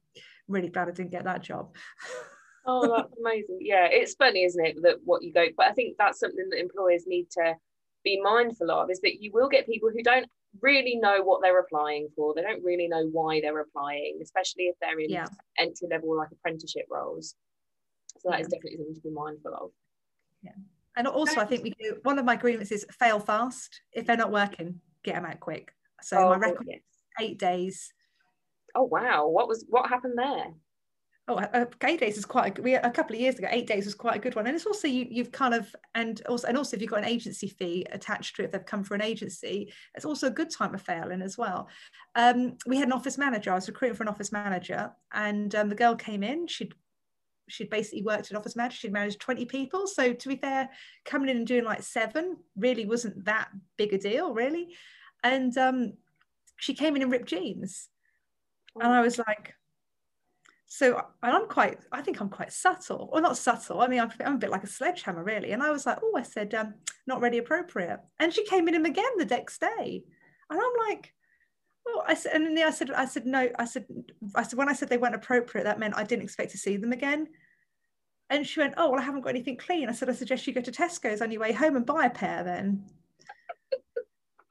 really 0.47 0.69
glad 0.69 0.89
I 0.89 0.93
didn't 0.93 1.11
get 1.11 1.25
that 1.25 1.43
job. 1.43 1.75
oh, 2.67 2.97
that's 2.97 3.13
amazing. 3.19 3.59
Yeah, 3.61 3.87
it's 3.91 4.15
funny, 4.15 4.45
isn't 4.45 4.65
it, 4.65 4.83
that 4.83 4.97
what 5.05 5.23
you 5.23 5.33
go, 5.33 5.47
but 5.57 5.67
I 5.67 5.73
think 5.73 5.97
that's 5.99 6.21
something 6.21 6.49
that 6.51 6.61
employers 6.61 7.05
need 7.07 7.31
to 7.33 7.55
be 8.05 8.21
mindful 8.23 8.71
of 8.71 8.91
is 8.91 9.01
that 9.01 9.23
you 9.23 9.31
will 9.33 9.49
get 9.49 9.67
people 9.67 9.91
who 9.91 10.03
don't 10.03 10.27
really 10.61 10.97
know 10.97 11.23
what 11.23 11.41
they're 11.43 11.61
applying 11.61 12.09
for. 12.17 12.35
They 12.35 12.43
don't 12.43 12.65
really 12.65 12.89
know 12.89 13.07
why 13.13 13.41
they're 13.41 13.61
applying, 13.61 14.19
especially 14.23 14.65
if 14.65 14.77
they're 14.81 14.99
in 14.99 15.11
yeah. 15.11 15.27
entry 15.59 15.89
level 15.91 16.17
like 16.17 16.31
apprenticeship 16.33 16.87
roles. 16.91 17.35
So 18.19 18.31
that 18.31 18.39
yeah. 18.39 18.47
is 18.47 18.49
definitely 18.49 18.79
something 18.79 18.95
to 18.95 19.01
be 19.01 19.11
mindful 19.11 19.55
of. 19.55 19.71
Yeah. 20.43 20.53
And 20.97 21.07
also, 21.07 21.41
I 21.41 21.45
think 21.45 21.63
we 21.63 21.73
do 21.81 21.97
one 22.03 22.19
of 22.19 22.25
my 22.25 22.35
agreements 22.35 22.73
is 22.73 22.85
fail 22.99 23.21
fast. 23.21 23.81
If 23.93 24.07
they're 24.07 24.17
not 24.17 24.33
working, 24.33 24.81
get 25.05 25.15
them 25.15 25.25
out 25.25 25.41
quick. 25.41 25.73
So 26.03 26.19
oh, 26.19 26.31
my 26.31 26.37
record 26.37 26.67
yes. 26.69 26.81
eight 27.21 27.39
days. 27.39 27.93
Oh 28.75 28.85
wow! 28.85 29.29
What 29.29 29.49
was 29.49 29.65
what 29.69 29.89
happened 29.89 30.15
there? 30.17 30.47
Oh, 31.31 31.37
uh, 31.37 31.65
days 31.79 32.19
is 32.19 32.25
quite 32.25 32.59
a, 32.59 32.63
we, 32.63 32.75
a 32.75 32.91
couple 32.91 33.15
of 33.15 33.21
years 33.21 33.39
ago. 33.39 33.47
Eight 33.53 33.69
days 33.69 33.85
was 33.85 33.95
quite 33.95 34.17
a 34.17 34.19
good 34.19 34.35
one, 34.35 34.49
and 34.49 34.57
it's 34.57 34.67
also 34.67 34.89
you, 34.89 35.07
you've 35.09 35.31
kind 35.31 35.55
of 35.55 35.73
and 35.95 36.21
also 36.29 36.49
and 36.49 36.59
also 36.59 36.75
if 36.75 36.83
you've 36.83 36.91
got 36.91 37.05
an 37.05 37.09
agency 37.09 37.47
fee 37.47 37.87
attached 37.93 38.35
to 38.35 38.43
it, 38.43 38.47
if 38.47 38.51
they've 38.51 38.67
come 38.67 38.83
for 38.83 38.97
an 38.97 39.03
agency, 39.03 39.73
it's 39.95 40.05
also 40.05 40.27
a 40.27 40.33
good 40.33 40.51
time 40.51 40.75
of 40.75 40.83
failing 40.83 41.23
as 41.23 41.39
well. 41.39 41.69
Um, 42.17 42.57
we 42.67 42.79
had 42.79 42.89
an 42.89 42.93
office 42.93 43.17
manager. 43.17 43.53
I 43.53 43.55
was 43.55 43.69
recruiting 43.69 43.97
for 43.97 44.03
an 44.03 44.09
office 44.09 44.33
manager, 44.33 44.91
and 45.13 45.55
um, 45.55 45.69
the 45.69 45.77
girl 45.77 45.95
came 45.95 46.25
in. 46.25 46.49
She'd 46.49 46.75
she'd 47.49 47.71
basically 47.71 48.03
worked 48.03 48.33
at 48.33 48.37
office 48.37 48.57
manager. 48.57 48.79
She'd 48.79 48.93
managed 48.93 49.21
twenty 49.21 49.45
people. 49.45 49.87
So 49.87 50.13
to 50.13 50.29
be 50.29 50.35
fair, 50.35 50.69
coming 51.05 51.29
in 51.29 51.37
and 51.37 51.47
doing 51.47 51.65
like 51.65 51.85
seven 51.85 52.39
really 52.57 52.87
wasn't 52.87 53.25
that 53.27 53.51
big 53.79 53.93
a 53.93 53.99
deal, 53.99 54.35
really. 54.35 54.75
And 55.23 55.57
um, 55.57 55.93
she 56.57 56.75
came 56.75 56.97
in 56.97 57.03
in 57.03 57.11
ripped 57.11 57.29
jeans, 57.29 57.89
and 58.75 58.93
I 58.93 59.01
was 59.01 59.17
like 59.17 59.55
so 60.73 61.03
I'm 61.21 61.49
quite, 61.49 61.79
I 61.91 62.01
think 62.01 62.21
I'm 62.21 62.29
quite 62.29 62.53
subtle, 62.53 63.11
or 63.13 63.21
not 63.21 63.37
subtle. 63.37 63.81
I 63.81 63.89
mean, 63.89 63.99
I'm, 63.99 64.13
I'm, 64.25 64.37
a 64.37 64.39
bit 64.39 64.51
like 64.51 64.63
a 64.63 64.69
sledgehammer, 64.69 65.25
really. 65.25 65.51
And 65.51 65.65
I 65.65 65.73
was 65.73 65.85
like, 65.85 65.99
oh, 66.01 66.15
I 66.17 66.23
said, 66.23 66.55
um, 66.55 66.75
not 67.09 67.21
really 67.21 67.39
appropriate. 67.39 67.99
And 68.21 68.33
she 68.33 68.45
came 68.45 68.69
in 68.69 68.77
him 68.77 68.85
again 68.85 69.11
the 69.19 69.25
next 69.25 69.61
day, 69.61 70.05
and 70.49 70.61
I'm 70.61 70.89
like, 70.89 71.13
well, 71.85 72.05
I 72.07 72.15
said, 72.15 72.35
and 72.35 72.57
then 72.57 72.65
I 72.65 72.71
said, 72.71 72.93
I 72.93 73.05
said 73.07 73.27
no, 73.27 73.49
I 73.59 73.65
said, 73.65 73.85
I 74.37 74.45
said 74.45 74.57
when 74.57 74.69
I 74.69 74.73
said 74.73 74.89
they 74.89 74.97
weren't 74.97 75.17
appropriate, 75.17 75.65
that 75.65 75.81
meant 75.81 75.97
I 75.97 76.05
didn't 76.05 76.23
expect 76.23 76.53
to 76.53 76.59
see 76.59 76.77
them 76.77 76.93
again. 76.93 77.27
And 78.29 78.47
she 78.47 78.61
went, 78.61 78.75
oh, 78.77 78.91
well, 78.91 79.01
I 79.01 79.03
haven't 79.05 79.23
got 79.23 79.31
anything 79.31 79.57
clean. 79.57 79.89
I 79.89 79.93
said, 79.93 80.09
I 80.09 80.13
suggest 80.13 80.47
you 80.47 80.53
go 80.53 80.61
to 80.61 80.71
Tesco's 80.71 81.21
on 81.21 81.33
your 81.33 81.41
way 81.41 81.51
home 81.51 81.75
and 81.75 81.85
buy 81.85 82.07
a 82.07 82.11
pair 82.11 82.45
then 82.45 82.85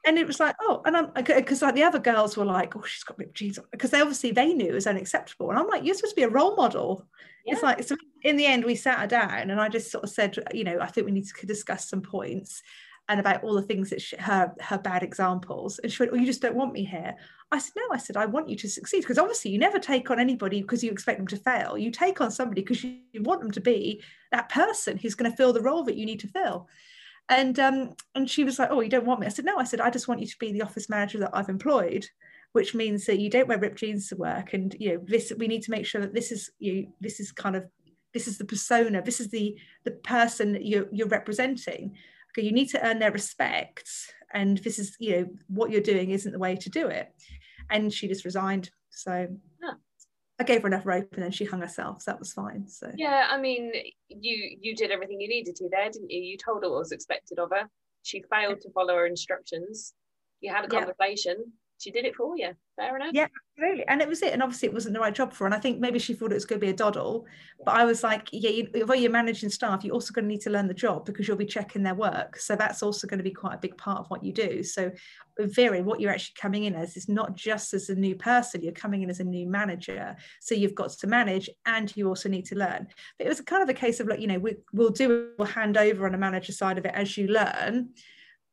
and 0.05 0.17
it 0.17 0.25
was 0.25 0.39
like, 0.39 0.55
oh, 0.61 0.81
and 0.85 0.95
I'm 0.95 1.11
because 1.13 1.61
like 1.61 1.75
the 1.75 1.83
other 1.83 1.99
girls 1.99 2.37
were 2.37 2.45
like, 2.45 2.75
oh, 2.75 2.83
she's 2.83 3.03
got 3.03 3.17
ripped 3.17 3.35
jeans 3.35 3.59
because 3.71 3.91
they 3.91 4.01
obviously 4.01 4.31
they 4.31 4.53
knew 4.53 4.69
it 4.69 4.73
was 4.73 4.87
unacceptable, 4.87 5.49
and 5.49 5.59
I'm 5.59 5.67
like, 5.67 5.83
you're 5.83 5.95
supposed 5.95 6.15
to 6.15 6.21
be 6.21 6.23
a 6.23 6.29
role 6.29 6.55
model. 6.55 7.05
Yeah. 7.45 7.53
It's 7.53 7.63
like 7.63 7.83
so 7.83 7.95
in 8.23 8.37
the 8.37 8.45
end 8.45 8.65
we 8.65 8.75
sat 8.75 8.99
her 8.99 9.07
down, 9.07 9.49
and 9.49 9.59
I 9.59 9.69
just 9.69 9.91
sort 9.91 10.03
of 10.03 10.09
said, 10.09 10.37
you 10.53 10.63
know, 10.63 10.79
I 10.79 10.87
think 10.87 11.05
we 11.05 11.11
need 11.11 11.27
to 11.27 11.45
discuss 11.45 11.89
some 11.89 12.01
points 12.01 12.61
and 13.09 13.19
about 13.19 13.43
all 13.43 13.55
the 13.55 13.63
things 13.63 13.89
that 13.89 14.01
she, 14.01 14.15
her 14.17 14.53
her 14.61 14.77
bad 14.77 15.03
examples. 15.03 15.79
And 15.79 15.91
she 15.91 16.01
went, 16.01 16.13
oh, 16.13 16.15
you 16.15 16.27
just 16.27 16.41
don't 16.41 16.55
want 16.55 16.73
me 16.73 16.85
here. 16.85 17.15
I 17.51 17.57
said, 17.57 17.73
no. 17.75 17.83
I 17.91 17.97
said, 17.97 18.15
I 18.15 18.27
want 18.27 18.47
you 18.47 18.55
to 18.55 18.69
succeed 18.69 19.01
because 19.01 19.17
obviously 19.17 19.51
you 19.51 19.57
never 19.57 19.79
take 19.79 20.11
on 20.11 20.19
anybody 20.19 20.61
because 20.61 20.83
you 20.83 20.91
expect 20.91 21.17
them 21.17 21.27
to 21.27 21.37
fail. 21.37 21.77
You 21.77 21.89
take 21.89 22.21
on 22.21 22.29
somebody 22.29 22.61
because 22.61 22.83
you 22.83 23.01
want 23.15 23.41
them 23.41 23.51
to 23.51 23.59
be 23.59 24.03
that 24.31 24.49
person 24.49 24.97
who's 24.97 25.15
going 25.15 25.29
to 25.29 25.35
fill 25.35 25.51
the 25.51 25.61
role 25.61 25.83
that 25.85 25.97
you 25.97 26.05
need 26.05 26.19
to 26.19 26.27
fill. 26.27 26.67
And 27.29 27.59
um, 27.59 27.93
and 28.15 28.29
she 28.29 28.43
was 28.43 28.57
like, 28.57 28.69
"Oh, 28.71 28.81
you 28.81 28.89
don't 28.89 29.05
want 29.05 29.19
me?" 29.19 29.27
I 29.27 29.29
said, 29.29 29.45
"No." 29.45 29.57
I 29.57 29.63
said, 29.63 29.81
"I 29.81 29.91
just 29.91 30.07
want 30.07 30.19
you 30.19 30.27
to 30.27 30.39
be 30.39 30.51
the 30.51 30.63
office 30.63 30.89
manager 30.89 31.19
that 31.19 31.31
I've 31.33 31.49
employed." 31.49 32.07
Which 32.53 32.73
means 32.73 33.05
that 33.05 33.19
you 33.19 33.29
don't 33.29 33.47
wear 33.47 33.59
ripped 33.59 33.77
jeans 33.77 34.09
to 34.09 34.15
work, 34.15 34.53
and 34.53 34.75
you 34.79 34.93
know 34.93 35.03
this. 35.05 35.31
We 35.37 35.47
need 35.47 35.61
to 35.63 35.71
make 35.71 35.85
sure 35.85 36.01
that 36.01 36.15
this 36.15 36.31
is 36.31 36.49
you. 36.57 36.87
This 36.99 37.19
is 37.19 37.31
kind 37.31 37.55
of 37.55 37.65
this 38.13 38.27
is 38.27 38.39
the 38.39 38.45
persona. 38.45 39.03
This 39.03 39.19
is 39.19 39.29
the 39.29 39.55
the 39.85 39.91
person 39.91 40.57
you're 40.59 40.87
you're 40.91 41.07
representing. 41.07 41.95
Okay, 42.31 42.45
you 42.45 42.51
need 42.51 42.69
to 42.69 42.83
earn 42.85 42.97
their 42.97 43.11
respect, 43.11 43.87
and 44.33 44.57
this 44.59 44.79
is 44.79 44.95
you 44.99 45.11
know 45.11 45.29
what 45.47 45.69
you're 45.69 45.81
doing 45.81 46.09
isn't 46.09 46.31
the 46.31 46.39
way 46.39 46.55
to 46.55 46.69
do 46.69 46.87
it. 46.87 47.13
And 47.69 47.93
she 47.93 48.07
just 48.07 48.25
resigned. 48.25 48.71
So 48.89 49.27
I 50.39 50.43
gave 50.43 50.61
her 50.61 50.67
enough 50.67 50.85
rope 50.85 51.09
and 51.13 51.23
then 51.23 51.31
she 51.31 51.43
hung 51.45 51.59
herself. 51.59 52.01
So 52.01 52.11
that 52.11 52.19
was 52.19 52.31
fine. 52.31 52.67
So 52.67 52.91
yeah, 52.95 53.27
I 53.29 53.37
mean, 53.37 53.73
you 54.07 54.57
you 54.61 54.75
did 54.75 54.89
everything 54.89 55.19
you 55.19 55.27
needed 55.27 55.55
to 55.57 55.69
there, 55.69 55.89
didn't 55.89 56.09
you? 56.09 56.21
You 56.21 56.37
told 56.37 56.63
her 56.63 56.69
what 56.69 56.79
was 56.79 56.91
expected 56.91 57.39
of 57.39 57.49
her. 57.51 57.67
She 58.03 58.23
failed 58.31 58.61
to 58.61 58.71
follow 58.71 58.95
her 58.95 59.05
instructions. 59.05 59.93
You 60.39 60.53
had 60.53 60.63
a 60.63 60.67
conversation. 60.69 61.51
She 61.79 61.91
did 61.91 62.05
it 62.05 62.15
for 62.15 62.37
you. 62.37 62.51
Fair 62.75 62.95
enough. 62.95 63.11
Yeah, 63.13 63.27
absolutely. 63.57 63.87
And 63.87 64.01
it 64.01 64.07
was 64.07 64.21
it. 64.21 64.33
And 64.33 64.43
obviously, 64.43 64.67
it 64.67 64.73
wasn't 64.73 64.93
the 64.93 64.99
right 64.99 65.15
job 65.15 65.33
for 65.33 65.43
her. 65.43 65.45
And 65.47 65.55
I 65.55 65.59
think 65.59 65.79
maybe 65.79 65.97
she 65.97 66.13
thought 66.13 66.31
it 66.31 66.35
was 66.35 66.45
going 66.45 66.59
to 66.59 66.65
be 66.65 66.71
a 66.71 66.75
doddle. 66.75 67.25
But 67.65 67.75
I 67.75 67.85
was 67.85 68.03
like, 68.03 68.27
yeah, 68.31 68.49
you, 68.49 68.69
although 68.81 68.93
you're 68.93 69.11
managing 69.11 69.49
staff, 69.49 69.83
you're 69.83 69.93
also 69.93 70.13
going 70.13 70.25
to 70.25 70.29
need 70.29 70.41
to 70.41 70.49
learn 70.49 70.67
the 70.67 70.73
job 70.73 71.05
because 71.05 71.27
you'll 71.27 71.37
be 71.37 71.45
checking 71.45 71.83
their 71.83 71.95
work. 71.95 72.37
So 72.37 72.55
that's 72.55 72.83
also 72.83 73.07
going 73.07 73.17
to 73.17 73.23
be 73.23 73.31
quite 73.31 73.55
a 73.55 73.59
big 73.59 73.77
part 73.77 73.99
of 73.99 74.09
what 74.09 74.23
you 74.23 74.33
do. 74.33 74.61
So, 74.63 74.91
Very, 75.39 75.81
what 75.81 76.01
you're 76.01 76.11
actually 76.11 76.35
coming 76.37 76.65
in 76.65 76.75
as 76.75 76.97
is 76.97 77.07
not 77.07 77.35
just 77.35 77.73
as 77.73 77.89
a 77.89 77.95
new 77.95 78.15
person, 78.15 78.61
you're 78.61 78.73
coming 78.73 79.03
in 79.03 79.09
as 79.09 79.21
a 79.21 79.23
new 79.23 79.47
manager. 79.47 80.17
So 80.41 80.55
you've 80.55 80.75
got 80.75 80.89
to 80.89 81.07
manage 81.07 81.49
and 81.65 81.95
you 81.95 82.09
also 82.09 82.27
need 82.27 82.45
to 82.47 82.55
learn. 82.55 82.87
But 83.17 83.27
it 83.27 83.29
was 83.29 83.39
kind 83.41 83.63
of 83.63 83.69
a 83.69 83.73
case 83.73 84.01
of 84.01 84.07
like, 84.07 84.19
you 84.19 84.27
know, 84.27 84.39
we, 84.39 84.57
we'll 84.73 84.89
do, 84.89 85.31
we'll 85.37 85.47
hand 85.47 85.77
over 85.77 86.05
on 86.05 86.11
the 86.11 86.17
manager 86.17 86.51
side 86.51 86.77
of 86.77 86.85
it 86.85 86.93
as 86.93 87.17
you 87.17 87.27
learn. 87.27 87.91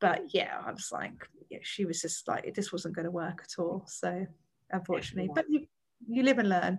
But 0.01 0.35
yeah, 0.35 0.61
I 0.65 0.73
was 0.73 0.91
like, 0.93 1.29
yeah, 1.51 1.59
she 1.63 1.85
was 1.85 2.03
just 2.03 2.29
like, 2.29 2.55
this 2.55 2.73
wasn't 2.73 2.95
going 2.95 3.07
to 3.07 3.11
work 3.11 3.43
at 3.43 3.63
all. 3.63 3.85
So 3.87 4.27
unfortunately, 4.71 5.31
but 5.35 5.47
you, 5.49 5.67
you 6.07 6.23
live 6.23 6.39
and 6.39 6.49
learn. 6.49 6.79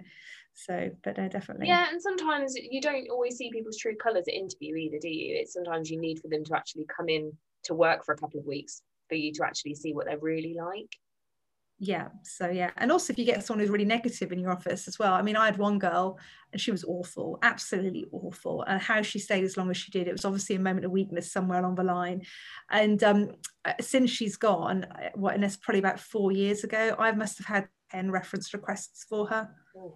So, 0.54 0.90
but 1.04 1.16
definitely. 1.16 1.68
Yeah, 1.68 1.88
and 1.92 2.02
sometimes 2.02 2.56
you 2.56 2.82
don't 2.82 3.10
always 3.10 3.38
see 3.38 3.52
people's 3.52 3.78
true 3.78 3.96
colours 3.96 4.26
at 4.28 4.34
interview 4.34 4.76
either, 4.76 4.98
do 5.00 5.10
you? 5.10 5.36
It's 5.40 5.54
sometimes 5.54 5.90
you 5.90 6.00
need 6.00 6.20
for 6.20 6.30
them 6.30 6.44
to 6.46 6.56
actually 6.56 6.86
come 6.96 7.10
in 7.10 7.32
to 7.64 7.74
work 7.74 8.04
for 8.06 8.14
a 8.14 8.18
couple 8.18 8.40
of 8.40 8.46
weeks 8.46 8.82
for 9.10 9.16
you 9.16 9.32
to 9.34 9.46
actually 9.46 9.76
see 9.76 9.94
what 9.94 10.06
they're 10.06 10.18
really 10.20 10.56
like 10.58 10.96
yeah 11.80 12.08
so 12.24 12.50
yeah 12.50 12.72
and 12.78 12.92
also 12.92 13.14
if 13.14 13.20
you 13.20 13.26
get 13.26 13.44
someone 13.44 13.60
who's 13.60 13.70
really 13.70 13.86
negative 13.86 14.32
in 14.32 14.40
your 14.40 14.52
office 14.52 14.88
as 14.88 14.98
well 14.98 15.14
i 15.14 15.22
mean 15.22 15.36
i 15.36 15.46
had 15.46 15.58
one 15.58 15.78
girl 15.78 16.18
and 16.52 16.60
she 16.60 16.72
was 16.72 16.84
awful 16.84 17.38
absolutely 17.44 18.06
awful 18.12 18.64
and 18.64 18.82
how 18.82 19.02
she 19.04 19.20
stayed 19.20 19.44
as 19.44 19.58
long 19.58 19.70
as 19.70 19.78
she 19.78 19.92
did 19.92 20.08
it 20.08 20.12
was 20.12 20.26
obviously 20.26 20.56
a 20.56 20.60
moment 20.60 20.86
of 20.86 20.92
weakness 20.92 21.32
somewhere 21.32 21.60
along 21.60 21.76
the 21.76 21.84
line 21.84 22.22
and 22.72 23.04
um, 23.04 23.30
uh, 23.66 23.74
since 23.80 24.10
she's 24.10 24.38
gone 24.38 24.86
uh, 24.86 25.10
what 25.14 25.36
and 25.36 25.46
it's 25.46 25.56
probably 25.56 25.80
about 25.80 26.00
four 26.00 26.32
years 26.32 26.64
ago 26.64 26.96
i 26.98 27.12
must 27.12 27.38
have 27.38 27.48
had 27.48 27.68
10 27.92 28.10
reference 28.10 28.54
requests 28.54 29.06
for 29.08 29.28
her 29.28 29.48
Ooh. 29.76 29.94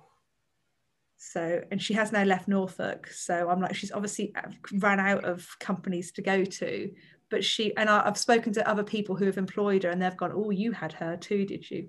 so 1.18 1.62
and 1.72 1.82
she 1.82 1.96
has 1.96 2.12
now 2.12 2.24
left 2.24 2.48
norfolk 2.48 3.08
so 3.08 3.50
i'm 3.50 3.60
like 3.60 3.74
she's 3.74 3.92
obviously 3.92 4.32
uh, 4.36 4.50
ran 4.74 5.00
out 5.00 5.26
of 5.26 5.48
companies 5.60 6.12
to 6.12 6.22
go 6.22 6.46
to 6.46 6.92
but 7.32 7.44
she 7.44 7.76
and 7.78 7.90
I, 7.90 8.04
have 8.04 8.18
spoken 8.18 8.54
to 8.54 8.70
other 8.70 8.84
people 8.84 9.16
who 9.16 9.26
have 9.26 9.38
employed 9.38 9.84
her 9.84 9.90
and 9.90 10.02
they've 10.02 10.16
gone 10.16 10.34
oh 10.36 10.52
you 10.52 10.72
had 10.72 10.94
her 10.94 11.18
too 11.18 11.46
did 11.46 11.70
you? 11.72 11.88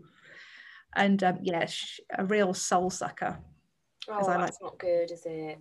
And 0.94 1.22
um, 1.22 1.38
yeah 1.42 1.66
a 2.16 2.24
real 2.24 2.54
soul 2.54 2.88
sucker 2.88 3.38
oh 4.08 4.26
that's 4.26 4.28
like, 4.28 4.52
not 4.62 4.78
good 4.78 5.10
is 5.10 5.26
it? 5.26 5.58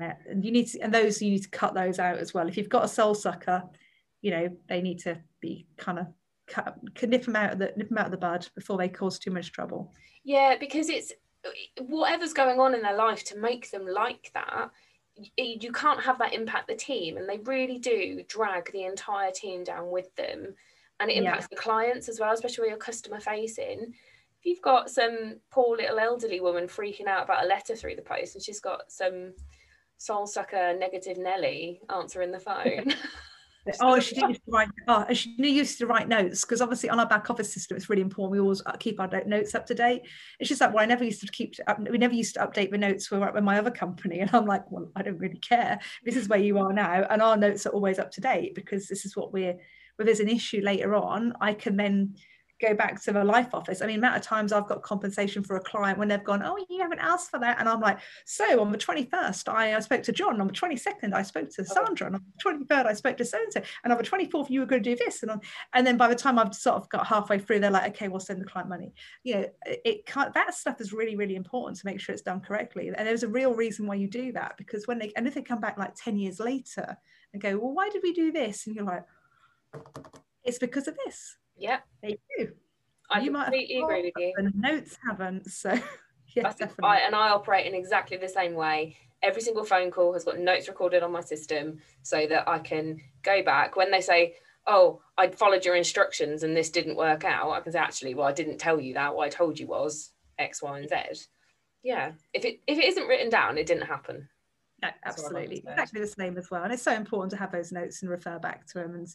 Yeah, 0.00 0.14
and 0.28 0.44
you 0.44 0.52
need 0.52 0.68
to 0.68 0.80
and 0.80 0.94
those 0.94 1.20
you 1.20 1.30
need 1.30 1.42
to 1.42 1.50
cut 1.50 1.74
those 1.74 1.98
out 1.98 2.18
as 2.18 2.32
well. 2.32 2.46
If 2.46 2.56
you've 2.56 2.68
got 2.68 2.84
a 2.84 2.88
soul 2.88 3.14
sucker 3.14 3.64
you 4.20 4.30
know 4.30 4.48
they 4.68 4.80
need 4.80 5.00
to 5.00 5.18
be 5.40 5.66
kind 5.76 5.98
of 5.98 6.06
cut, 6.46 6.76
nip 7.02 7.24
them 7.24 7.36
out 7.36 7.54
of 7.54 7.58
the 7.58 7.72
nip 7.76 7.88
them 7.88 7.98
out 7.98 8.06
of 8.06 8.12
the 8.12 8.18
bud 8.18 8.46
before 8.54 8.76
they 8.76 8.88
cause 8.88 9.18
too 9.18 9.30
much 9.30 9.50
trouble. 9.50 9.92
Yeah 10.22 10.56
because 10.60 10.88
it's 10.88 11.12
whatever's 11.80 12.34
going 12.34 12.60
on 12.60 12.74
in 12.74 12.82
their 12.82 12.96
life 12.96 13.24
to 13.24 13.38
make 13.38 13.70
them 13.70 13.86
like 13.86 14.30
that 14.34 14.70
you 15.36 15.72
can't 15.72 16.02
have 16.02 16.18
that 16.18 16.32
impact 16.32 16.68
the 16.68 16.74
team 16.74 17.16
and 17.16 17.28
they 17.28 17.38
really 17.38 17.78
do 17.78 18.22
drag 18.28 18.70
the 18.72 18.84
entire 18.84 19.30
team 19.30 19.62
down 19.62 19.90
with 19.90 20.14
them 20.16 20.54
and 21.00 21.10
it 21.10 21.16
impacts 21.16 21.48
yeah. 21.50 21.56
the 21.56 21.62
clients 21.62 22.08
as 22.08 22.18
well 22.18 22.32
especially 22.32 22.62
when 22.62 22.70
you're 22.70 22.78
customer 22.78 23.20
facing 23.20 23.92
if 24.40 24.46
you've 24.46 24.62
got 24.62 24.90
some 24.90 25.36
poor 25.50 25.76
little 25.76 25.98
elderly 25.98 26.40
woman 26.40 26.66
freaking 26.66 27.06
out 27.06 27.24
about 27.24 27.44
a 27.44 27.48
letter 27.48 27.76
through 27.76 27.94
the 27.94 28.02
post 28.02 28.34
and 28.34 28.42
she's 28.42 28.60
got 28.60 28.90
some 28.90 29.32
soul 29.98 30.26
sucker 30.26 30.74
negative 30.78 31.18
nelly 31.18 31.80
answering 31.90 32.32
the 32.32 32.40
phone 32.40 32.92
oh, 33.80 34.00
she 34.00 34.14
didn't 34.14 34.30
used 34.30 34.44
to 34.44 34.50
write. 34.50 34.68
Oh, 34.88 35.12
she 35.12 35.34
used 35.38 35.78
to 35.78 35.86
write 35.86 36.08
notes 36.08 36.42
because 36.42 36.60
obviously 36.60 36.90
on 36.90 37.00
our 37.00 37.08
back 37.08 37.30
office 37.30 37.52
system, 37.52 37.76
it's 37.76 37.88
really 37.88 38.02
important. 38.02 38.32
We 38.32 38.40
always 38.40 38.62
keep 38.78 39.00
our 39.00 39.08
notes 39.26 39.54
up 39.54 39.66
to 39.66 39.74
date. 39.74 40.02
It's 40.40 40.48
just 40.48 40.60
like, 40.60 40.74
well, 40.74 40.82
I 40.82 40.86
never 40.86 41.04
used 41.04 41.20
to 41.20 41.28
keep. 41.28 41.54
We 41.90 41.98
never 41.98 42.14
used 42.14 42.34
to 42.34 42.40
update 42.40 42.70
the 42.70 42.78
notes 42.78 43.10
with, 43.10 43.22
with 43.34 43.44
my 43.44 43.58
other 43.58 43.70
company, 43.70 44.20
and 44.20 44.30
I'm 44.34 44.46
like, 44.46 44.70
well, 44.70 44.90
I 44.96 45.02
don't 45.02 45.18
really 45.18 45.38
care. 45.38 45.78
This 46.04 46.16
is 46.16 46.28
where 46.28 46.40
you 46.40 46.58
are 46.58 46.72
now, 46.72 47.06
and 47.08 47.22
our 47.22 47.36
notes 47.36 47.66
are 47.66 47.70
always 47.70 47.98
up 47.98 48.10
to 48.12 48.20
date 48.20 48.54
because 48.54 48.88
this 48.88 49.04
is 49.04 49.16
what 49.16 49.32
we're. 49.32 49.56
If 49.98 50.06
there's 50.06 50.20
an 50.20 50.28
issue 50.28 50.62
later 50.62 50.96
on, 50.96 51.34
I 51.40 51.54
can 51.54 51.76
then 51.76 52.16
go 52.62 52.74
back 52.74 53.02
to 53.02 53.12
the 53.12 53.24
life 53.24 53.52
office. 53.52 53.82
I 53.82 53.86
mean, 53.86 53.98
amount 53.98 54.16
of 54.16 54.22
times 54.22 54.52
I've 54.52 54.68
got 54.68 54.82
compensation 54.82 55.42
for 55.42 55.56
a 55.56 55.60
client 55.60 55.98
when 55.98 56.08
they've 56.08 56.22
gone, 56.22 56.42
oh, 56.42 56.56
you 56.70 56.80
haven't 56.80 57.00
asked 57.00 57.30
for 57.30 57.40
that. 57.40 57.58
And 57.58 57.68
I'm 57.68 57.80
like, 57.80 57.98
so 58.24 58.60
on 58.60 58.70
the 58.70 58.78
21st, 58.78 59.52
I, 59.52 59.74
I 59.74 59.80
spoke 59.80 60.02
to 60.04 60.12
John. 60.12 60.40
On 60.40 60.46
the 60.46 60.52
22nd, 60.52 61.12
I 61.12 61.22
spoke 61.22 61.50
to 61.50 61.62
oh. 61.62 61.64
Sandra. 61.64 62.06
And 62.06 62.16
on 62.16 62.22
the 62.36 62.64
23rd, 62.64 62.86
I 62.86 62.92
spoke 62.92 63.16
to 63.16 63.24
so-and-so. 63.24 63.62
And 63.84 63.92
on 63.92 63.98
the 63.98 64.04
24th, 64.04 64.48
you 64.48 64.60
were 64.60 64.66
going 64.66 64.82
to 64.82 64.90
do 64.90 65.04
this. 65.04 65.22
And, 65.22 65.32
on, 65.32 65.40
and 65.74 65.86
then 65.86 65.96
by 65.96 66.08
the 66.08 66.14
time 66.14 66.38
I've 66.38 66.54
sort 66.54 66.76
of 66.76 66.88
got 66.88 67.06
halfway 67.06 67.38
through, 67.38 67.60
they're 67.60 67.70
like, 67.70 67.90
okay, 67.90 68.08
we'll 68.08 68.20
send 68.20 68.40
the 68.40 68.46
client 68.46 68.68
money. 68.68 68.94
You 69.24 69.34
know, 69.34 69.46
it 69.66 70.06
can't, 70.06 70.32
that 70.34 70.54
stuff 70.54 70.80
is 70.80 70.92
really, 70.92 71.16
really 71.16 71.34
important 71.34 71.78
to 71.80 71.86
make 71.86 72.00
sure 72.00 72.12
it's 72.12 72.22
done 72.22 72.40
correctly. 72.40 72.88
And 72.88 73.06
there's 73.06 73.24
a 73.24 73.28
real 73.28 73.54
reason 73.54 73.86
why 73.86 73.96
you 73.96 74.08
do 74.08 74.32
that 74.32 74.56
because 74.56 74.86
when 74.86 74.98
they, 74.98 75.12
and 75.16 75.26
if 75.26 75.34
they 75.34 75.42
come 75.42 75.60
back 75.60 75.78
like 75.78 75.94
10 75.96 76.16
years 76.16 76.38
later 76.38 76.96
and 77.32 77.42
go, 77.42 77.58
well, 77.58 77.72
why 77.72 77.88
did 77.88 78.02
we 78.02 78.12
do 78.12 78.30
this? 78.30 78.66
And 78.66 78.76
you're 78.76 78.84
like, 78.84 79.04
it's 80.44 80.58
because 80.58 80.88
of 80.88 80.96
this. 81.04 81.36
Yeah. 81.56 81.80
They 82.02 82.18
do. 82.36 82.52
I 83.10 83.20
you 83.20 83.32
completely 83.32 83.80
agree 83.80 84.02
with 84.02 84.14
you. 84.16 84.32
The 84.36 84.52
notes 84.54 84.98
haven't, 85.06 85.50
so 85.50 85.70
yeah, 86.34 86.42
definitely. 86.42 86.84
I, 86.84 86.98
and 86.98 87.14
I 87.14 87.28
operate 87.28 87.66
in 87.66 87.74
exactly 87.74 88.16
the 88.16 88.28
same 88.28 88.54
way. 88.54 88.96
Every 89.22 89.42
single 89.42 89.64
phone 89.64 89.90
call 89.90 90.12
has 90.14 90.24
got 90.24 90.38
notes 90.38 90.66
recorded 90.66 91.02
on 91.02 91.12
my 91.12 91.20
system 91.20 91.78
so 92.02 92.26
that 92.26 92.48
I 92.48 92.58
can 92.58 93.00
go 93.22 93.42
back 93.42 93.76
when 93.76 93.90
they 93.90 94.00
say, 94.00 94.34
"Oh, 94.66 95.00
I 95.16 95.28
followed 95.28 95.64
your 95.64 95.76
instructions 95.76 96.42
and 96.42 96.56
this 96.56 96.70
didn't 96.70 96.96
work 96.96 97.24
out." 97.24 97.50
I 97.50 97.60
can 97.60 97.72
say, 97.72 97.78
"Actually, 97.78 98.14
well, 98.14 98.26
I 98.26 98.32
didn't 98.32 98.58
tell 98.58 98.80
you 98.80 98.94
that. 98.94 99.14
What 99.14 99.26
I 99.26 99.28
told 99.28 99.60
you 99.60 99.66
was 99.66 100.12
X, 100.38 100.62
Y, 100.62 100.78
and 100.78 100.88
Z." 100.88 101.26
Yeah, 101.82 102.12
if 102.32 102.44
it 102.44 102.60
if 102.66 102.78
it 102.78 102.84
isn't 102.84 103.06
written 103.06 103.30
down, 103.30 103.58
it 103.58 103.66
didn't 103.66 103.86
happen. 103.86 104.28
No, 104.80 104.88
absolutely, 105.04 105.58
exactly 105.58 106.00
the 106.00 106.06
same 106.06 106.36
as 106.36 106.50
well. 106.50 106.64
And 106.64 106.72
it's 106.72 106.82
so 106.82 106.92
important 106.92 107.30
to 107.32 107.36
have 107.36 107.52
those 107.52 107.70
notes 107.70 108.02
and 108.02 108.10
refer 108.10 108.38
back 108.38 108.66
to 108.68 108.78
them, 108.78 108.94
and 108.94 109.08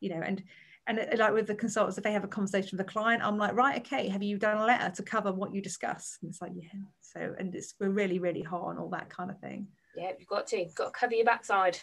you 0.00 0.08
know, 0.08 0.22
and 0.24 0.42
and 0.86 0.98
it, 0.98 1.18
like 1.18 1.32
with 1.32 1.46
the 1.46 1.54
consultants 1.54 1.98
if 1.98 2.04
they 2.04 2.12
have 2.12 2.24
a 2.24 2.28
conversation 2.28 2.76
with 2.76 2.86
a 2.86 2.90
client 2.90 3.22
i'm 3.22 3.36
like 3.38 3.54
right 3.54 3.78
okay 3.78 4.08
have 4.08 4.22
you 4.22 4.38
done 4.38 4.56
a 4.56 4.64
letter 4.64 4.90
to 4.94 5.02
cover 5.02 5.32
what 5.32 5.54
you 5.54 5.60
discuss 5.60 6.18
and 6.22 6.30
it's 6.30 6.40
like 6.40 6.52
yeah. 6.54 6.68
So 7.12 7.34
and 7.38 7.54
it's 7.54 7.74
we're 7.80 7.90
really 7.90 8.18
really 8.18 8.42
hot 8.42 8.62
on 8.62 8.78
all 8.78 8.88
that 8.90 9.10
kind 9.10 9.30
of 9.30 9.38
thing. 9.40 9.66
Yeah 9.96 10.12
you've 10.18 10.28
got 10.28 10.46
to 10.48 10.58
you've 10.58 10.74
got 10.74 10.92
to 10.92 10.98
cover 10.98 11.14
your 11.14 11.24
backside. 11.24 11.78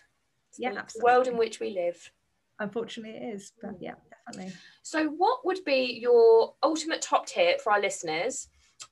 It's 0.50 0.60
yeah 0.60 0.72
the 0.72 1.04
world 1.04 1.28
in 1.28 1.38
which 1.38 1.60
we 1.60 1.72
live. 1.72 2.12
Unfortunately 2.60 3.18
it 3.18 3.36
is 3.36 3.52
but 3.62 3.76
yeah 3.80 3.96
definitely. 4.26 4.54
So 4.84 5.08
what 5.08 5.46
would 5.46 5.64
be 5.66 6.00
your 6.02 6.54
ultimate 6.64 7.02
top 7.02 7.26
tip 7.26 7.62
for 7.62 7.74
our 7.74 7.82
listeners 7.82 8.48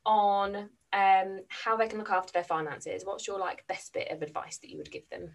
on 0.05 0.69
um, 0.93 1.39
how 1.49 1.77
they 1.77 1.87
can 1.87 1.99
look 1.99 2.09
after 2.09 2.33
their 2.33 2.43
finances? 2.43 3.03
What's 3.05 3.27
your 3.27 3.39
like 3.39 3.65
best 3.67 3.93
bit 3.93 4.11
of 4.11 4.21
advice 4.21 4.57
that 4.57 4.69
you 4.69 4.77
would 4.77 4.91
give 4.91 5.09
them 5.09 5.31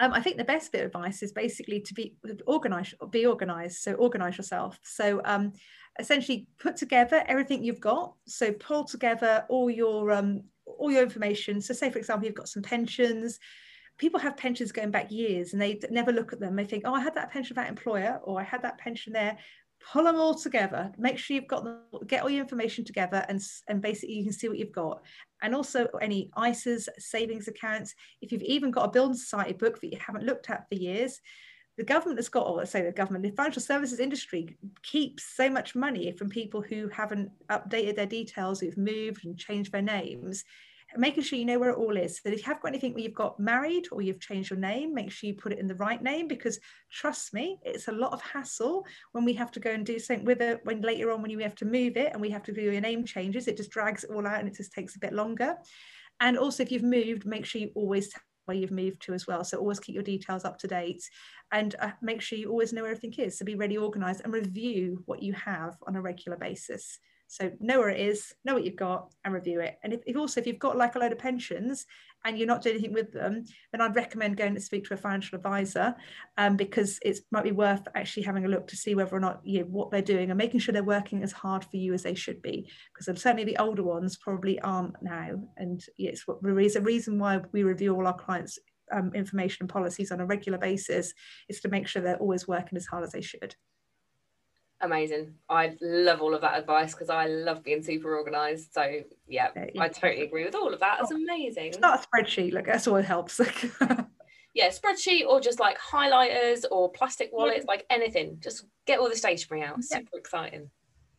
um, 0.00 0.12
I 0.12 0.20
think 0.20 0.36
the 0.36 0.44
best 0.44 0.72
bit 0.72 0.80
of 0.80 0.86
advice 0.86 1.22
is 1.22 1.32
basically 1.32 1.80
to 1.80 1.94
be 1.94 2.14
organized, 2.46 2.94
be 3.10 3.26
organized. 3.26 3.78
So 3.78 3.94
organize 3.94 4.36
yourself. 4.36 4.78
So 4.82 5.20
um, 5.24 5.52
essentially 5.98 6.48
put 6.58 6.76
together 6.76 7.22
everything 7.28 7.62
you've 7.62 7.80
got. 7.80 8.14
So 8.26 8.52
pull 8.52 8.84
together 8.84 9.44
all 9.48 9.70
your 9.70 10.10
um, 10.10 10.42
all 10.66 10.90
your 10.90 11.02
information. 11.02 11.60
So 11.60 11.74
say 11.74 11.90
for 11.90 11.98
example, 11.98 12.26
you've 12.26 12.34
got 12.34 12.48
some 12.48 12.62
pensions. 12.62 13.38
People 13.96 14.18
have 14.18 14.36
pensions 14.36 14.72
going 14.72 14.90
back 14.90 15.12
years 15.12 15.52
and 15.52 15.62
they 15.62 15.78
never 15.88 16.10
look 16.10 16.32
at 16.32 16.40
them. 16.40 16.56
They 16.56 16.64
think, 16.64 16.82
oh, 16.84 16.94
I 16.94 17.00
had 17.00 17.14
that 17.14 17.30
pension 17.30 17.54
from 17.54 17.62
that 17.62 17.70
employer 17.70 18.18
or 18.24 18.40
I 18.40 18.42
had 18.42 18.62
that 18.62 18.78
pension 18.78 19.12
there 19.12 19.38
pull 19.92 20.04
them 20.04 20.16
all 20.16 20.34
together 20.34 20.92
make 20.98 21.18
sure 21.18 21.34
you've 21.34 21.46
got 21.46 21.64
them 21.64 21.78
get 22.06 22.22
all 22.22 22.30
your 22.30 22.42
information 22.42 22.84
together 22.84 23.24
and 23.28 23.40
and 23.68 23.82
basically 23.82 24.14
you 24.14 24.24
can 24.24 24.32
see 24.32 24.48
what 24.48 24.58
you've 24.58 24.72
got. 24.72 25.02
And 25.42 25.54
also 25.54 25.86
any 26.00 26.30
ISAs 26.36 26.88
savings 26.98 27.48
accounts 27.48 27.94
if 28.20 28.32
you've 28.32 28.42
even 28.42 28.70
got 28.70 28.86
a 28.86 28.90
building 28.90 29.16
society 29.16 29.52
book 29.52 29.80
that 29.80 29.92
you 29.92 29.98
haven't 29.98 30.24
looked 30.24 30.50
at 30.50 30.68
for 30.68 30.74
years 30.74 31.20
the 31.76 31.84
government 31.84 32.18
has 32.18 32.28
got 32.28 32.46
or 32.46 32.58
let's 32.58 32.70
say 32.70 32.82
the 32.82 32.92
government 32.92 33.24
the 33.24 33.30
financial 33.30 33.62
services 33.62 33.98
industry 33.98 34.56
keeps 34.82 35.24
so 35.36 35.50
much 35.50 35.74
money 35.74 36.12
from 36.12 36.28
people 36.28 36.62
who 36.62 36.88
haven't 36.88 37.30
updated 37.50 37.96
their 37.96 38.06
details 38.06 38.60
who've 38.60 38.78
moved 38.78 39.24
and 39.24 39.38
changed 39.38 39.72
their 39.72 39.82
names 39.82 40.44
making 40.96 41.22
sure 41.22 41.38
you 41.38 41.44
know 41.44 41.58
where 41.58 41.70
it 41.70 41.78
all 41.78 41.96
is. 41.96 42.20
So 42.20 42.28
if 42.28 42.38
you 42.38 42.44
have 42.44 42.60
got 42.60 42.68
anything 42.68 42.94
where 42.94 43.02
you've 43.02 43.14
got 43.14 43.38
married 43.40 43.86
or 43.92 44.02
you've 44.02 44.20
changed 44.20 44.50
your 44.50 44.58
name, 44.58 44.94
make 44.94 45.10
sure 45.10 45.28
you 45.28 45.34
put 45.34 45.52
it 45.52 45.58
in 45.58 45.66
the 45.66 45.74
right 45.76 46.02
name 46.02 46.28
because 46.28 46.58
trust 46.90 47.34
me, 47.34 47.58
it's 47.62 47.88
a 47.88 47.92
lot 47.92 48.12
of 48.12 48.22
hassle 48.22 48.84
when 49.12 49.24
we 49.24 49.32
have 49.34 49.50
to 49.52 49.60
go 49.60 49.70
and 49.70 49.84
do 49.84 49.98
something 49.98 50.24
with 50.24 50.40
it 50.40 50.60
when 50.64 50.80
later 50.80 51.10
on 51.10 51.22
when 51.22 51.30
you 51.30 51.38
have 51.40 51.54
to 51.56 51.64
move 51.64 51.96
it 51.96 52.12
and 52.12 52.20
we 52.20 52.30
have 52.30 52.42
to 52.44 52.52
do 52.52 52.62
your 52.62 52.80
name 52.80 53.04
changes, 53.04 53.48
it 53.48 53.56
just 53.56 53.70
drags 53.70 54.04
it 54.04 54.10
all 54.10 54.26
out 54.26 54.40
and 54.40 54.48
it 54.48 54.56
just 54.56 54.72
takes 54.72 54.96
a 54.96 55.00
bit 55.00 55.12
longer. 55.12 55.56
And 56.20 56.38
also 56.38 56.62
if 56.62 56.70
you've 56.70 56.82
moved, 56.82 57.26
make 57.26 57.44
sure 57.44 57.60
you 57.60 57.70
always 57.74 58.08
tell 58.08 58.22
where 58.46 58.56
you've 58.56 58.70
moved 58.70 59.00
to 59.02 59.14
as 59.14 59.26
well. 59.26 59.44
So 59.44 59.58
always 59.58 59.80
keep 59.80 59.94
your 59.94 60.04
details 60.04 60.44
up 60.44 60.58
to 60.58 60.66
date 60.66 61.02
and 61.52 61.74
uh, 61.80 61.92
make 62.02 62.20
sure 62.20 62.38
you 62.38 62.50
always 62.50 62.72
know 62.72 62.82
where 62.82 62.90
everything 62.90 63.24
is. 63.24 63.38
So 63.38 63.44
be 63.44 63.54
really 63.54 63.76
organized 63.76 64.20
and 64.24 64.32
review 64.32 65.02
what 65.06 65.22
you 65.22 65.32
have 65.32 65.76
on 65.86 65.96
a 65.96 66.02
regular 66.02 66.36
basis. 66.36 66.98
So 67.34 67.50
know 67.58 67.80
where 67.80 67.88
it 67.88 67.98
is, 67.98 68.32
know 68.44 68.54
what 68.54 68.64
you've 68.64 68.76
got, 68.76 69.12
and 69.24 69.34
review 69.34 69.58
it. 69.58 69.76
And 69.82 69.92
if, 69.92 70.02
if, 70.06 70.16
also 70.16 70.38
if 70.38 70.46
you've 70.46 70.60
got 70.60 70.76
like 70.76 70.94
a 70.94 71.00
load 71.00 71.10
of 71.10 71.18
pensions 71.18 71.84
and 72.24 72.38
you're 72.38 72.46
not 72.46 72.62
doing 72.62 72.76
anything 72.76 72.92
with 72.92 73.12
them, 73.12 73.42
then 73.72 73.80
I'd 73.80 73.96
recommend 73.96 74.36
going 74.36 74.54
to 74.54 74.60
speak 74.60 74.84
to 74.84 74.94
a 74.94 74.96
financial 74.96 75.34
advisor 75.34 75.96
um, 76.38 76.56
because 76.56 77.00
it 77.02 77.18
might 77.32 77.42
be 77.42 77.50
worth 77.50 77.88
actually 77.96 78.22
having 78.22 78.44
a 78.44 78.48
look 78.48 78.68
to 78.68 78.76
see 78.76 78.94
whether 78.94 79.16
or 79.16 79.18
not 79.18 79.40
you 79.42 79.58
know, 79.58 79.66
what 79.66 79.90
they're 79.90 80.00
doing 80.00 80.30
and 80.30 80.38
making 80.38 80.60
sure 80.60 80.72
they're 80.72 80.84
working 80.84 81.24
as 81.24 81.32
hard 81.32 81.64
for 81.64 81.76
you 81.76 81.92
as 81.92 82.04
they 82.04 82.14
should 82.14 82.40
be. 82.40 82.70
Because 82.92 83.20
certainly 83.20 83.42
the 83.42 83.58
older 83.58 83.82
ones 83.82 84.16
probably 84.16 84.60
aren't 84.60 84.94
now, 85.02 85.30
and 85.56 85.84
it's 85.98 86.28
what 86.28 86.38
is 86.60 86.76
a 86.76 86.80
reason 86.80 87.18
why 87.18 87.40
we 87.50 87.64
review 87.64 87.96
all 87.96 88.06
our 88.06 88.16
clients' 88.16 88.60
um, 88.92 89.10
information 89.12 89.64
and 89.64 89.70
policies 89.70 90.12
on 90.12 90.20
a 90.20 90.26
regular 90.26 90.58
basis 90.58 91.12
is 91.48 91.60
to 91.62 91.68
make 91.68 91.88
sure 91.88 92.00
they're 92.00 92.16
always 92.16 92.46
working 92.46 92.76
as 92.76 92.86
hard 92.86 93.02
as 93.02 93.10
they 93.10 93.22
should 93.22 93.56
amazing. 94.84 95.34
I 95.48 95.76
love 95.80 96.20
all 96.20 96.34
of 96.34 96.40
that 96.42 96.58
advice 96.58 96.92
because 96.94 97.10
I 97.10 97.26
love 97.26 97.62
being 97.62 97.82
super 97.82 98.16
organized. 98.16 98.72
So 98.72 99.00
yeah, 99.26 99.48
I 99.78 99.88
totally 99.88 100.22
agree 100.22 100.44
with 100.44 100.54
all 100.54 100.72
of 100.72 100.80
that. 100.80 100.98
It's 101.00 101.12
oh, 101.12 101.16
amazing. 101.16 101.72
Start 101.74 102.04
a 102.04 102.06
spreadsheet, 102.06 102.52
like 102.52 102.66
that's 102.66 102.86
all 102.86 102.96
it 102.96 103.04
helps. 103.04 103.40
yeah, 104.54 104.68
spreadsheet 104.68 105.26
or 105.26 105.40
just 105.40 105.60
like 105.60 105.78
highlighters 105.78 106.64
or 106.70 106.90
plastic 106.90 107.30
wallets, 107.32 107.66
like 107.66 107.84
anything. 107.90 108.38
Just 108.40 108.64
get 108.86 108.98
all 108.98 109.08
the 109.08 109.16
stationery 109.16 109.62
out. 109.62 109.78
Yeah. 109.90 109.98
Super 109.98 110.18
exciting. 110.18 110.70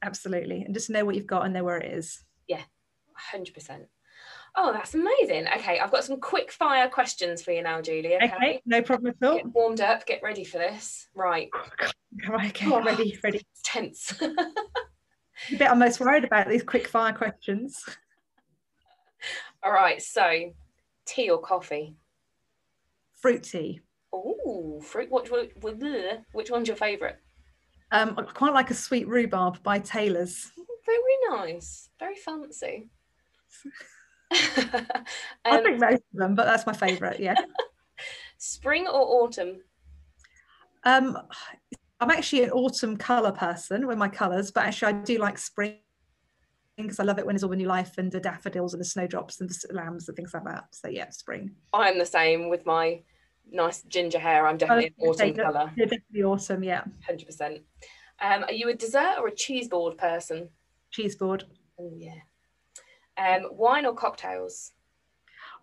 Absolutely. 0.01 0.63
And 0.63 0.73
just 0.73 0.89
know 0.89 1.05
what 1.05 1.15
you've 1.15 1.27
got 1.27 1.45
and 1.45 1.53
know 1.53 1.63
where 1.63 1.77
it 1.77 1.91
is. 1.91 2.23
Yeah, 2.47 2.61
hundred 3.13 3.53
percent. 3.53 3.87
Oh, 4.57 4.71
that's 4.71 4.93
amazing. 4.93 5.47
Okay, 5.57 5.79
I've 5.79 5.91
got 5.91 6.05
some 6.05 6.19
quick 6.19 6.51
fire 6.51 6.87
questions 6.87 7.41
for 7.43 7.51
you 7.51 7.61
now, 7.61 7.81
Julie. 7.81 8.15
Okay, 8.15 8.25
Okay, 8.33 8.61
no 8.65 8.81
problem 8.81 9.13
at 9.21 9.27
all. 9.27 9.35
get 9.37 9.47
warmed 9.53 9.81
up, 9.81 10.05
get 10.05 10.21
ready 10.23 10.43
for 10.45 10.57
this. 10.57 11.07
Right, 11.13 11.49
Right, 12.29 12.49
okay, 12.49 12.67
Oh. 12.71 12.81
ready, 12.83 13.19
ready. 13.23 13.37
it's 13.39 13.61
tense. 13.63 14.13
The 15.49 15.57
bit 15.57 15.69
I'm 15.69 15.79
most 15.79 15.99
worried 15.99 16.23
about 16.23 16.47
these 16.47 16.63
quick 16.63 16.87
fire 16.87 17.11
questions. 17.11 17.83
All 19.61 19.71
right, 19.73 20.01
so 20.01 20.53
tea 21.05 21.29
or 21.29 21.39
coffee? 21.41 21.97
Fruit 23.17 23.43
tea. 23.43 23.81
Oh, 24.13 24.79
fruit. 24.81 25.11
What- 25.11 25.29
which 26.31 26.49
one's 26.49 26.67
your 26.69 26.77
favourite? 26.77 27.17
Um, 27.91 28.15
I 28.17 28.21
quite 28.21 28.53
like 28.53 28.71
a 28.71 28.73
sweet 28.73 29.09
rhubarb 29.09 29.61
by 29.61 29.77
Taylor's. 29.79 30.53
Very 30.85 31.17
nice, 31.29 31.89
very 31.99 32.15
fancy. 32.15 32.87
I 34.31 35.57
um, 35.57 35.63
think 35.63 35.79
most 35.79 35.93
of 35.93 36.19
them, 36.19 36.35
but 36.35 36.45
that's 36.45 36.65
my 36.65 36.73
favourite. 36.73 37.19
Yeah. 37.19 37.35
spring 38.37 38.87
or 38.87 39.23
autumn? 39.23 39.61
Um, 40.83 41.17
I'm 41.99 42.11
actually 42.11 42.43
an 42.43 42.51
autumn 42.51 42.97
colour 42.97 43.31
person 43.31 43.87
with 43.87 43.97
my 43.97 44.09
colours, 44.09 44.51
but 44.51 44.65
actually 44.65 44.93
I 44.93 45.03
do 45.03 45.17
like 45.17 45.37
spring 45.37 45.77
because 46.77 46.99
I 46.99 47.03
love 47.03 47.19
it 47.19 47.25
when 47.25 47.35
it's 47.35 47.43
all 47.43 47.49
the 47.49 47.55
new 47.55 47.67
life 47.67 47.97
and 47.97 48.11
the 48.11 48.19
daffodils 48.19 48.73
and 48.73 48.81
the 48.81 48.85
snowdrops 48.85 49.39
and 49.39 49.49
the 49.49 49.73
lambs 49.73 50.07
and 50.07 50.15
things 50.15 50.33
like 50.33 50.43
that. 50.43 50.65
So 50.71 50.89
yeah, 50.89 51.09
spring. 51.09 51.51
I'm 51.73 51.97
the 51.97 52.05
same 52.05 52.49
with 52.49 52.65
my 52.65 53.01
nice 53.49 53.83
ginger 53.83 54.19
hair. 54.19 54.45
I'm 54.45 54.57
definitely 54.57 54.87
an 54.87 54.93
I 55.01 55.07
autumn 55.07 55.35
colour, 55.35 55.71
Yeah, 55.77 55.85
definitely 55.85 56.23
autumn. 56.23 56.63
Yeah, 56.63 56.83
hundred 57.05 57.25
percent. 57.25 57.61
Um, 58.19 58.43
are 58.43 58.53
you 58.53 58.69
a 58.69 58.73
dessert 58.73 59.15
or 59.19 59.27
a 59.27 59.35
cheese 59.35 59.67
board 59.67 59.97
person? 59.97 60.49
cheese 60.91 61.15
board. 61.15 61.45
Oh 61.79 61.93
yeah. 61.97 62.19
Um, 63.17 63.43
wine 63.51 63.85
or 63.85 63.93
cocktails? 63.93 64.71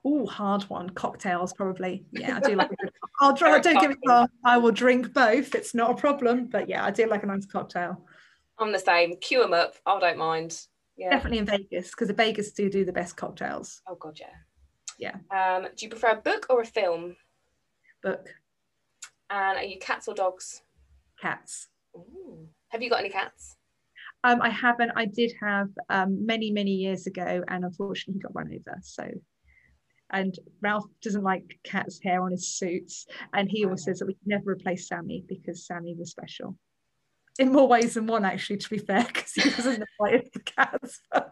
Oh, 0.05 0.27
hard 0.27 0.65
one. 0.65 0.91
Cocktails, 0.91 1.53
probably. 1.53 2.05
Yeah, 2.11 2.37
I 2.37 2.41
do 2.41 2.57
like. 2.57 2.73
A 2.73 2.77
good, 2.77 2.93
I'll. 3.21 3.37
Very 3.37 3.61
Don't 3.61 3.81
get 3.81 3.91
me 3.91 3.97
wrong. 4.07 4.29
I 4.45 4.59
will 4.59 4.73
drink 4.73 5.13
both. 5.13 5.55
It's 5.55 5.75
not 5.75 5.91
a 5.91 5.95
problem. 5.95 6.47
But 6.47 6.69
yeah, 6.69 6.85
I 6.85 6.91
do 6.91 7.07
like 7.07 7.23
a 7.23 7.27
nice 7.27 7.47
cocktail. 7.47 8.05
I'm 8.59 8.73
the 8.73 8.79
same. 8.79 9.17
Cue 9.17 9.41
them 9.41 9.55
up. 9.55 9.75
I 9.87 9.99
don't 10.01 10.19
mind. 10.19 10.59
Yeah. 10.97 11.11
Definitely 11.11 11.39
in 11.39 11.47
Vegas 11.47 11.91
because 11.91 12.09
the 12.09 12.15
Vegas 12.15 12.53
do 12.53 12.69
do 12.69 12.85
the 12.85 12.93
best 12.93 13.17
cocktails. 13.17 13.81
Oh 13.89 13.95
god, 13.95 14.19
yeah. 14.21 14.35
Yeah. 14.99 15.57
Um, 15.57 15.69
do 15.77 15.87
you 15.87 15.91
prefer 15.91 16.11
a 16.11 16.17
book 16.17 16.47
or 16.51 16.61
a 16.61 16.67
film? 16.67 17.17
Book 18.03 18.29
And 19.31 19.59
are 19.59 19.65
you 19.65 19.79
cats 19.79 20.07
or 20.09 20.15
dogs? 20.15 20.63
cats. 21.21 21.69
Ooh. 21.97 22.49
Have 22.69 22.83
you 22.83 22.91
got 22.91 23.01
any 23.01 23.09
cats? 23.09 23.57
Um, 24.25 24.41
I 24.41 24.51
haven't. 24.51 24.93
I 24.95 25.07
did 25.07 25.33
have 25.41 25.69
um, 25.89 26.25
many, 26.27 26.51
many 26.51 26.73
years 26.73 27.07
ago, 27.07 27.43
and 27.49 27.65
unfortunately, 27.65 28.15
he 28.15 28.21
got 28.21 28.35
run 28.35 28.49
over. 28.49 28.79
So, 28.83 29.09
and 30.11 30.39
Ralph 30.61 30.87
doesn't 31.03 31.25
like 31.25 31.59
cat's 31.65 32.01
hair 32.03 32.23
on 32.23 32.31
his 32.31 32.49
suits, 32.49 33.07
and 33.33 33.51
he 33.51 33.65
always 33.65 33.85
says 33.85 33.99
that 33.99 34.07
we 34.07 34.15
can 34.15 34.27
never 34.27 34.53
replace 34.53 34.87
Sammy 34.89 35.25
because 35.27 35.67
Sammy 35.67 35.95
was 35.99 36.11
special. 36.11 36.57
In 37.39 37.51
more 37.51 37.67
ways 37.67 37.95
than 37.95 38.07
one, 38.07 38.25
actually, 38.25 38.59
to 38.59 38.71
be 38.71 38.79
fair, 38.79 39.05
because 39.05 39.33
he 39.33 39.49
wasn't 39.49 39.83
as 39.83 40.31
the 40.33 40.41
cats. 40.41 41.01
I 41.13 41.25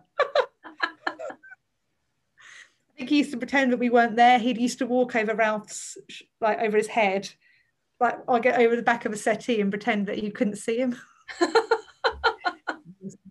think 2.96 3.10
he 3.10 3.18
used 3.18 3.30
to 3.32 3.38
pretend 3.38 3.72
that 3.72 3.78
we 3.78 3.90
weren't 3.90 4.16
there. 4.16 4.38
He'd 4.38 4.58
used 4.58 4.78
to 4.80 4.86
walk 4.86 5.14
over 5.14 5.34
Ralph's, 5.34 5.96
like 6.40 6.58
over 6.58 6.76
his 6.76 6.88
head, 6.88 7.30
like 8.00 8.18
I 8.28 8.40
get 8.40 8.58
over 8.58 8.74
the 8.74 8.82
back 8.82 9.04
of 9.04 9.12
a 9.12 9.16
settee 9.16 9.60
and 9.60 9.70
pretend 9.70 10.06
that 10.06 10.22
you 10.22 10.32
couldn't 10.32 10.56
see 10.56 10.78
him. 10.78 10.96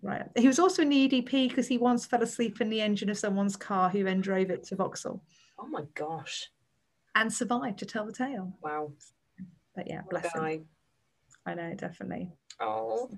Right. 0.02 0.22
He 0.36 0.46
was 0.46 0.58
also 0.58 0.82
an 0.82 0.90
EDP 0.90 1.48
because 1.48 1.68
he 1.68 1.78
once 1.78 2.04
fell 2.06 2.22
asleep 2.22 2.60
in 2.60 2.70
the 2.70 2.80
engine 2.80 3.08
of 3.10 3.18
someone's 3.18 3.56
car 3.56 3.88
who 3.88 4.02
then 4.04 4.20
drove 4.20 4.50
it 4.50 4.64
to 4.64 4.76
Vauxhall 4.76 5.22
Oh 5.58 5.66
my 5.66 5.82
gosh. 5.94 6.50
and 7.14 7.32
survived 7.32 7.78
to 7.78 7.86
tell 7.86 8.04
the 8.06 8.12
tale. 8.12 8.52
Wow. 8.62 8.92
But 9.76 9.88
yeah, 9.88 10.00
What 10.02 10.22
bless 10.22 10.34
him. 10.34 10.66
I 11.46 11.54
know, 11.54 11.74
definitely. 11.74 12.28
Oh, 12.60 13.08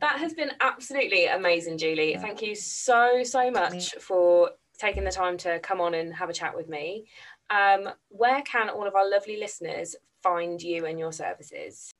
that 0.00 0.18
has 0.18 0.34
been 0.34 0.50
absolutely 0.60 1.26
amazing, 1.26 1.78
Julie. 1.78 2.12
Yeah. 2.12 2.20
Thank 2.20 2.42
you 2.42 2.54
so, 2.54 3.22
so 3.22 3.50
much 3.50 3.94
for 4.00 4.50
taking 4.78 5.04
the 5.04 5.10
time 5.12 5.36
to 5.38 5.60
come 5.60 5.80
on 5.80 5.94
and 5.94 6.12
have 6.14 6.28
a 6.28 6.32
chat 6.32 6.56
with 6.56 6.68
me. 6.68 7.06
Um, 7.50 7.88
where 8.08 8.42
can 8.42 8.68
all 8.68 8.86
of 8.86 8.94
our 8.94 9.08
lovely 9.08 9.38
listeners 9.38 9.94
find 10.22 10.60
you 10.60 10.86
and 10.86 10.98
your 10.98 11.12
services? 11.12 11.92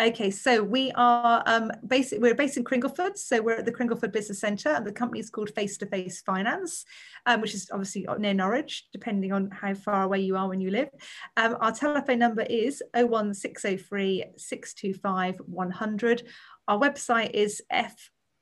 Okay, 0.00 0.30
so 0.30 0.62
we 0.62 0.90
are 0.96 1.42
um, 1.46 1.70
basic. 1.86 2.20
We're 2.20 2.34
based 2.34 2.56
in 2.56 2.64
Cringleford, 2.64 3.16
so 3.16 3.40
we're 3.40 3.58
at 3.58 3.66
the 3.66 3.72
Cringleford 3.72 4.12
Business 4.12 4.40
Centre, 4.40 4.70
and 4.70 4.86
the 4.86 4.92
company 4.92 5.20
is 5.20 5.30
called 5.30 5.50
Face 5.50 5.76
to 5.78 5.86
Face 5.86 6.22
Finance, 6.22 6.84
um, 7.26 7.40
which 7.40 7.54
is 7.54 7.68
obviously 7.72 8.06
near 8.18 8.34
Norwich, 8.34 8.88
depending 8.92 9.32
on 9.32 9.50
how 9.50 9.74
far 9.74 10.02
away 10.02 10.20
you 10.20 10.36
are 10.36 10.48
when 10.48 10.60
you 10.60 10.70
live. 10.70 10.88
Um, 11.36 11.56
our 11.60 11.72
telephone 11.72 12.18
number 12.18 12.42
is 12.42 12.82
01603 12.94 14.24
625 14.36 15.40
100. 15.46 16.22
Our 16.68 16.78
website 16.78 17.30
is 17.32 17.62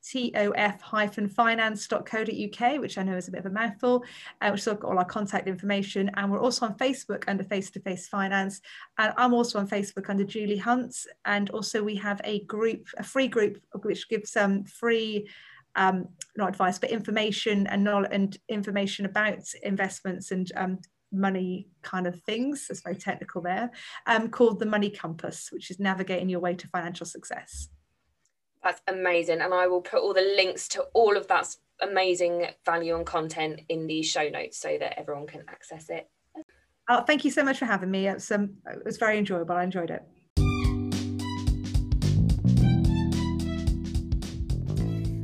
ftof-finance.co.uk, 0.03 2.81
which 2.81 2.97
I 2.97 3.03
know 3.03 3.17
is 3.17 3.27
a 3.27 3.31
bit 3.31 3.39
of 3.39 3.45
a 3.45 3.51
mouthful, 3.51 4.03
uh, 4.41 4.49
which 4.49 4.65
has 4.65 4.77
got 4.77 4.89
all 4.89 4.97
our 4.97 5.05
contact 5.05 5.47
information. 5.47 6.09
And 6.15 6.31
we're 6.31 6.41
also 6.41 6.65
on 6.65 6.77
Facebook 6.77 7.25
under 7.27 7.43
Face 7.43 7.69
to 7.71 7.79
Face 7.79 8.07
Finance. 8.07 8.61
And 8.97 9.13
I'm 9.17 9.33
also 9.33 9.59
on 9.59 9.67
Facebook 9.67 10.09
under 10.09 10.23
Julie 10.23 10.57
Hunt. 10.57 10.95
And 11.25 11.49
also 11.51 11.83
we 11.83 11.95
have 11.95 12.21
a 12.23 12.43
group, 12.45 12.87
a 12.97 13.03
free 13.03 13.27
group, 13.27 13.61
which 13.83 14.09
gives 14.09 14.35
um, 14.35 14.63
free, 14.63 15.29
um, 15.75 16.07
not 16.35 16.49
advice, 16.49 16.79
but 16.79 16.91
information 16.91 17.67
and 17.67 17.83
knowledge 17.83 18.09
and 18.11 18.37
information 18.49 19.05
about 19.05 19.43
investments 19.63 20.31
and 20.31 20.51
um, 20.55 20.79
money 21.11 21.67
kind 21.81 22.07
of 22.07 22.21
things. 22.23 22.67
It's 22.69 22.81
very 22.81 22.95
technical 22.95 23.41
there. 23.41 23.71
Um, 24.07 24.29
called 24.29 24.59
the 24.59 24.65
Money 24.65 24.89
Compass, 24.89 25.49
which 25.51 25.69
is 25.69 25.79
navigating 25.79 26.29
your 26.29 26.39
way 26.39 26.55
to 26.55 26.67
financial 26.67 27.05
success. 27.05 27.69
That's 28.63 28.81
amazing. 28.87 29.41
And 29.41 29.53
I 29.53 29.67
will 29.67 29.81
put 29.81 29.99
all 29.99 30.13
the 30.13 30.33
links 30.35 30.67
to 30.69 30.83
all 30.93 31.17
of 31.17 31.27
that 31.27 31.55
amazing 31.81 32.47
value 32.65 32.95
and 32.95 33.05
content 33.05 33.61
in 33.69 33.87
the 33.87 34.03
show 34.03 34.29
notes 34.29 34.57
so 34.57 34.77
that 34.79 34.99
everyone 34.99 35.27
can 35.27 35.43
access 35.47 35.89
it. 35.89 36.09
Oh, 36.89 37.01
thank 37.01 37.25
you 37.25 37.31
so 37.31 37.43
much 37.43 37.57
for 37.59 37.65
having 37.65 37.89
me. 37.89 38.07
It 38.07 38.15
was, 38.15 38.31
um, 38.31 38.51
it 38.67 38.85
was 38.85 38.97
very 38.97 39.17
enjoyable. 39.17 39.55
I 39.55 39.63
enjoyed 39.63 39.89
it. 39.89 40.03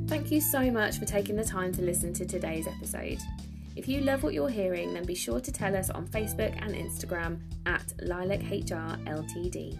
Thank 0.08 0.32
you 0.32 0.42
so 0.42 0.72
much 0.72 0.98
for 0.98 1.06
taking 1.06 1.36
the 1.36 1.44
time 1.44 1.72
to 1.74 1.82
listen 1.82 2.14
to 2.14 2.26
today's 2.26 2.68
episode. 2.68 3.20
If 3.76 3.88
you 3.88 4.02
love 4.02 4.24
what 4.24 4.34
you're 4.34 4.50
hearing, 4.50 4.94
then 4.94 5.06
be 5.06 5.14
sure 5.14 5.40
to 5.40 5.52
tell 5.52 5.76
us 5.76 5.90
on 5.90 6.08
Facebook 6.08 6.56
and 6.62 6.74
Instagram 6.74 7.40
at 7.66 7.94
Lilac 8.02 8.42
HR 8.42 8.98
Ltd. 9.06 9.78